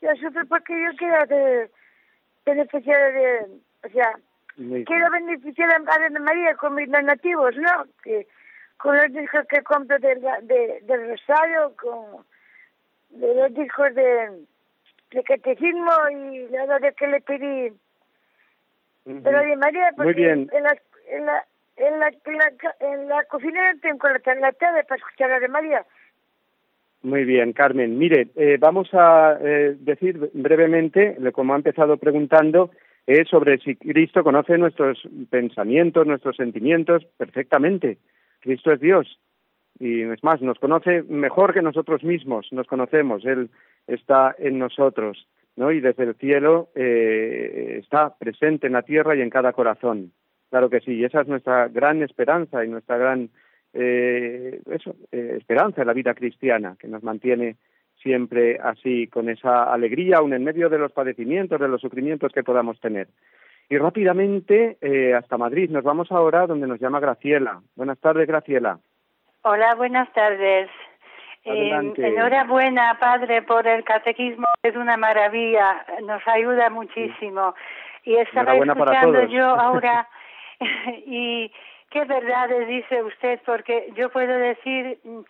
Yo 0.00 0.14
sufro 0.16 0.44
porque 0.46 0.74
yo 0.82 0.90
quiero 0.96 1.26
de, 1.26 1.70
beneficiar 2.44 3.12
de, 3.12 3.46
o 3.84 3.88
sea, 3.90 4.16
quiero 4.56 5.10
beneficiar 5.10 5.70
a 5.72 5.76
Ana 6.06 6.20
María 6.20 6.54
con 6.56 6.74
mis 6.74 6.88
nativos 6.88 7.56
¿no? 7.56 7.86
Que, 8.02 8.26
con 8.78 8.96
los 8.96 9.12
discos 9.12 9.46
que 9.48 9.62
compro 9.62 9.98
del, 9.98 10.20
de, 10.42 10.80
Rosario, 10.86 11.74
con 11.76 12.24
los 13.20 13.54
discos 13.54 13.94
de, 13.94 14.44
catecismo 15.26 15.92
y 16.10 16.48
la 16.48 16.78
de 16.78 16.92
que 16.92 17.06
le 17.08 17.20
pedí. 17.22 17.72
Pero 19.04 19.38
de 19.40 19.56
María, 19.56 19.90
porque 19.96 20.30
en 20.32 20.48
la, 20.48 20.56
en 20.56 20.62
la, 20.64 20.76
en 21.08 21.26
la, 21.26 21.44
en 21.76 22.00
la, 22.00 22.08
en 22.08 23.08
tengo 23.80 24.08
la, 24.08 24.52
para 24.52 24.94
escuchar 24.96 25.30
a 25.32 25.40
de 25.40 25.48
María. 25.48 25.84
Muy 27.02 27.24
bien, 27.24 27.52
Carmen. 27.52 27.96
Mire, 27.98 28.28
eh, 28.34 28.56
vamos 28.58 28.92
a 28.92 29.38
eh, 29.40 29.76
decir 29.78 30.30
brevemente, 30.34 31.16
como 31.32 31.52
ha 31.52 31.56
empezado 31.56 31.96
preguntando, 31.96 32.70
eh, 33.06 33.24
sobre 33.24 33.58
si 33.58 33.76
Cristo 33.76 34.24
conoce 34.24 34.58
nuestros 34.58 35.00
pensamientos, 35.30 36.06
nuestros 36.06 36.36
sentimientos 36.36 37.04
perfectamente. 37.16 37.98
Cristo 38.40 38.72
es 38.72 38.80
Dios. 38.80 39.18
Y 39.78 40.02
es 40.02 40.24
más, 40.24 40.42
nos 40.42 40.58
conoce 40.58 41.02
mejor 41.04 41.54
que 41.54 41.62
nosotros 41.62 42.02
mismos, 42.02 42.48
nos 42.52 42.66
conocemos, 42.66 43.24
Él 43.24 43.48
está 43.86 44.34
en 44.36 44.58
nosotros, 44.58 45.28
¿no? 45.54 45.70
Y 45.70 45.78
desde 45.80 46.02
el 46.02 46.14
cielo 46.16 46.68
eh, 46.74 47.76
está 47.80 48.16
presente 48.18 48.66
en 48.66 48.72
la 48.72 48.82
tierra 48.82 49.14
y 49.14 49.20
en 49.20 49.30
cada 49.30 49.52
corazón. 49.52 50.10
Claro 50.50 50.68
que 50.68 50.80
sí, 50.80 51.04
esa 51.04 51.20
es 51.20 51.28
nuestra 51.28 51.68
gran 51.68 52.02
esperanza 52.02 52.64
y 52.64 52.68
nuestra 52.68 52.98
gran 52.98 53.30
eh, 53.74 54.60
eso, 54.70 54.94
eh, 55.12 55.34
esperanza 55.36 55.82
en 55.82 55.86
la 55.86 55.92
vida 55.92 56.14
cristiana, 56.14 56.76
que 56.78 56.88
nos 56.88 57.02
mantiene 57.02 57.56
siempre 58.02 58.58
así, 58.62 59.08
con 59.08 59.28
esa 59.28 59.64
alegría, 59.72 60.18
aún 60.18 60.32
en 60.32 60.44
medio 60.44 60.68
de 60.68 60.78
los 60.78 60.92
padecimientos, 60.92 61.60
de 61.60 61.68
los 61.68 61.80
sufrimientos 61.80 62.32
que 62.32 62.44
podamos 62.44 62.78
tener. 62.80 63.08
Y 63.68 63.76
rápidamente 63.76 64.78
eh, 64.80 65.14
hasta 65.14 65.36
Madrid, 65.36 65.68
nos 65.70 65.84
vamos 65.84 66.10
ahora 66.12 66.46
donde 66.46 66.66
nos 66.66 66.78
llama 66.80 67.00
Graciela. 67.00 67.60
Buenas 67.76 67.98
tardes, 67.98 68.26
Graciela. 68.26 68.78
Hola, 69.42 69.74
buenas 69.74 70.10
tardes. 70.14 70.70
Eh, 71.44 71.70
enhorabuena, 71.96 72.96
padre, 72.98 73.42
por 73.42 73.66
el 73.66 73.84
catequismo, 73.84 74.46
es 74.62 74.76
una 74.76 74.96
maravilla, 74.96 75.84
nos 76.04 76.26
ayuda 76.26 76.70
muchísimo. 76.70 77.54
Y 78.04 78.14
estaba 78.16 78.54
escuchando 78.56 79.24
yo 79.26 79.44
ahora 79.44 80.08
y 81.04 81.52
qué 81.90 82.04
verdades 82.04 82.68
dice 82.68 83.02
usted, 83.02 83.40
porque 83.44 83.88
yo 83.94 84.10
puedo 84.10 84.36
decir, 84.38 84.98
mm, 85.04 85.20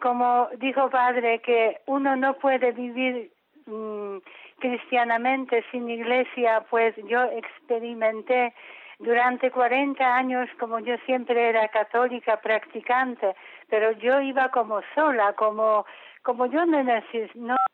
como 0.00 0.48
dijo 0.58 0.88
padre, 0.90 1.40
que 1.40 1.80
uno 1.86 2.16
no 2.16 2.34
puede 2.34 2.72
vivir 2.72 3.30
mm, 3.66 4.18
cristianamente 4.58 5.64
sin 5.70 5.88
iglesia, 5.88 6.62
pues 6.70 6.94
yo 7.06 7.22
experimenté 7.24 8.52
durante 8.98 9.50
40 9.50 10.16
años, 10.16 10.48
como 10.58 10.78
yo 10.80 10.96
siempre 11.06 11.48
era 11.50 11.68
católica 11.68 12.38
practicante, 12.40 13.34
pero 13.68 13.92
yo 13.92 14.20
iba 14.20 14.50
como 14.50 14.80
sola, 14.94 15.32
como 15.34 15.86
como 16.22 16.44
yo 16.44 16.66
no, 16.66 16.82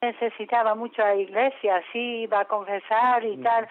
necesitaba 0.02 0.76
mucho 0.76 1.02
a 1.02 1.08
la 1.08 1.14
iglesia, 1.16 1.82
sí 1.92 2.22
iba 2.22 2.40
a 2.40 2.44
confesar 2.44 3.24
y 3.24 3.36
mm. 3.38 3.42
tal, 3.42 3.68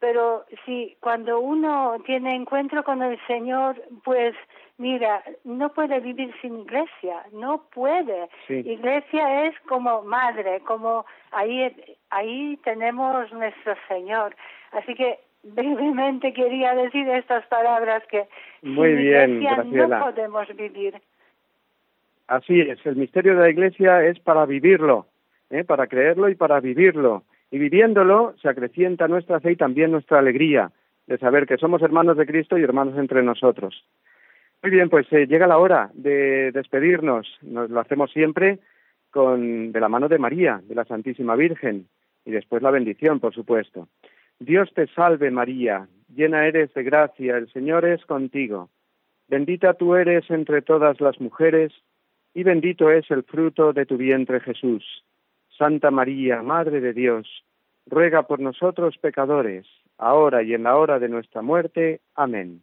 pero 0.00 0.44
si 0.64 0.96
cuando 1.00 1.40
uno 1.40 1.94
tiene 2.06 2.34
encuentro 2.34 2.84
con 2.84 3.02
el 3.02 3.18
Señor, 3.26 3.82
pues 4.04 4.34
mira, 4.76 5.24
no 5.44 5.70
puede 5.72 5.98
vivir 6.00 6.32
sin 6.40 6.60
iglesia, 6.60 7.24
no 7.32 7.64
puede. 7.74 8.28
Iglesia 8.48 9.44
es 9.46 9.58
como 9.68 10.02
madre, 10.02 10.60
como 10.60 11.04
ahí, 11.32 11.94
ahí 12.10 12.56
tenemos 12.64 13.30
nuestro 13.32 13.74
Señor. 13.88 14.36
Así 14.72 14.94
que 14.94 15.18
brevemente 15.44 16.32
quería 16.32 16.74
decir 16.74 17.08
estas 17.08 17.44
palabras 17.46 18.02
que 18.08 18.26
Muy 18.62 18.94
bien, 18.94 19.42
iglesia 19.42 19.64
no 19.64 20.04
podemos 20.04 20.46
vivir. 20.54 21.00
Así 22.28 22.60
es, 22.60 22.84
el 22.84 22.96
misterio 22.96 23.34
de 23.34 23.40
la 23.42 23.50
iglesia 23.50 24.04
es 24.04 24.20
para 24.20 24.44
vivirlo, 24.44 25.06
¿eh? 25.50 25.64
para 25.64 25.86
creerlo 25.86 26.28
y 26.28 26.34
para 26.34 26.60
vivirlo. 26.60 27.22
Y 27.50 27.58
viviéndolo 27.58 28.34
se 28.42 28.48
acrecienta 28.48 29.08
nuestra 29.08 29.40
fe 29.40 29.52
y 29.52 29.56
también 29.56 29.90
nuestra 29.90 30.18
alegría 30.18 30.70
de 31.06 31.16
saber 31.16 31.46
que 31.46 31.56
somos 31.56 31.80
hermanos 31.80 32.18
de 32.18 32.26
Cristo 32.26 32.58
y 32.58 32.62
hermanos 32.62 32.98
entre 32.98 33.22
nosotros. 33.22 33.84
Muy 34.62 34.70
bien, 34.70 34.90
pues 34.90 35.06
eh, 35.12 35.26
llega 35.26 35.46
la 35.46 35.58
hora 35.58 35.90
de 35.94 36.52
despedirnos. 36.52 37.26
Nos 37.42 37.70
lo 37.70 37.80
hacemos 37.80 38.12
siempre 38.12 38.58
con, 39.10 39.72
de 39.72 39.80
la 39.80 39.88
mano 39.88 40.08
de 40.08 40.18
María, 40.18 40.60
de 40.66 40.74
la 40.74 40.84
Santísima 40.84 41.36
Virgen, 41.36 41.86
y 42.26 42.32
después 42.32 42.62
la 42.62 42.70
bendición, 42.72 43.20
por 43.20 43.32
supuesto. 43.32 43.88
Dios 44.40 44.70
te 44.74 44.86
salve 44.88 45.30
María, 45.30 45.88
llena 46.14 46.46
eres 46.46 46.74
de 46.74 46.82
gracia, 46.82 47.38
el 47.38 47.50
Señor 47.52 47.86
es 47.86 48.04
contigo. 48.04 48.68
Bendita 49.28 49.72
tú 49.74 49.94
eres 49.94 50.28
entre 50.30 50.60
todas 50.60 51.00
las 51.00 51.18
mujeres, 51.20 51.72
y 52.34 52.42
bendito 52.42 52.90
es 52.90 53.10
el 53.10 53.22
fruto 53.22 53.72
de 53.72 53.86
tu 53.86 53.96
vientre 53.96 54.40
Jesús. 54.40 54.84
Santa 55.58 55.90
María, 55.90 56.40
Madre 56.40 56.80
de 56.80 56.92
Dios, 56.92 57.26
ruega 57.86 58.22
por 58.28 58.38
nosotros 58.38 58.96
pecadores, 58.98 59.66
ahora 59.98 60.44
y 60.44 60.54
en 60.54 60.62
la 60.62 60.76
hora 60.76 61.00
de 61.00 61.08
nuestra 61.08 61.42
muerte. 61.42 62.00
Amén. 62.14 62.62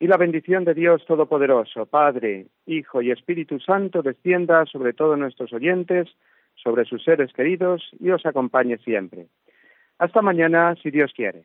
Y 0.00 0.06
la 0.06 0.16
bendición 0.16 0.64
de 0.64 0.72
Dios 0.72 1.04
Todopoderoso, 1.06 1.84
Padre, 1.84 2.46
Hijo 2.64 3.02
y 3.02 3.10
Espíritu 3.10 3.60
Santo, 3.60 4.00
descienda 4.00 4.64
sobre 4.64 4.94
todos 4.94 5.18
nuestros 5.18 5.52
oyentes, 5.52 6.08
sobre 6.54 6.86
sus 6.86 7.04
seres 7.04 7.32
queridos 7.34 7.86
y 8.00 8.10
os 8.10 8.24
acompañe 8.24 8.78
siempre. 8.78 9.26
Hasta 9.98 10.22
mañana, 10.22 10.74
si 10.82 10.90
Dios 10.90 11.12
quiere. 11.14 11.44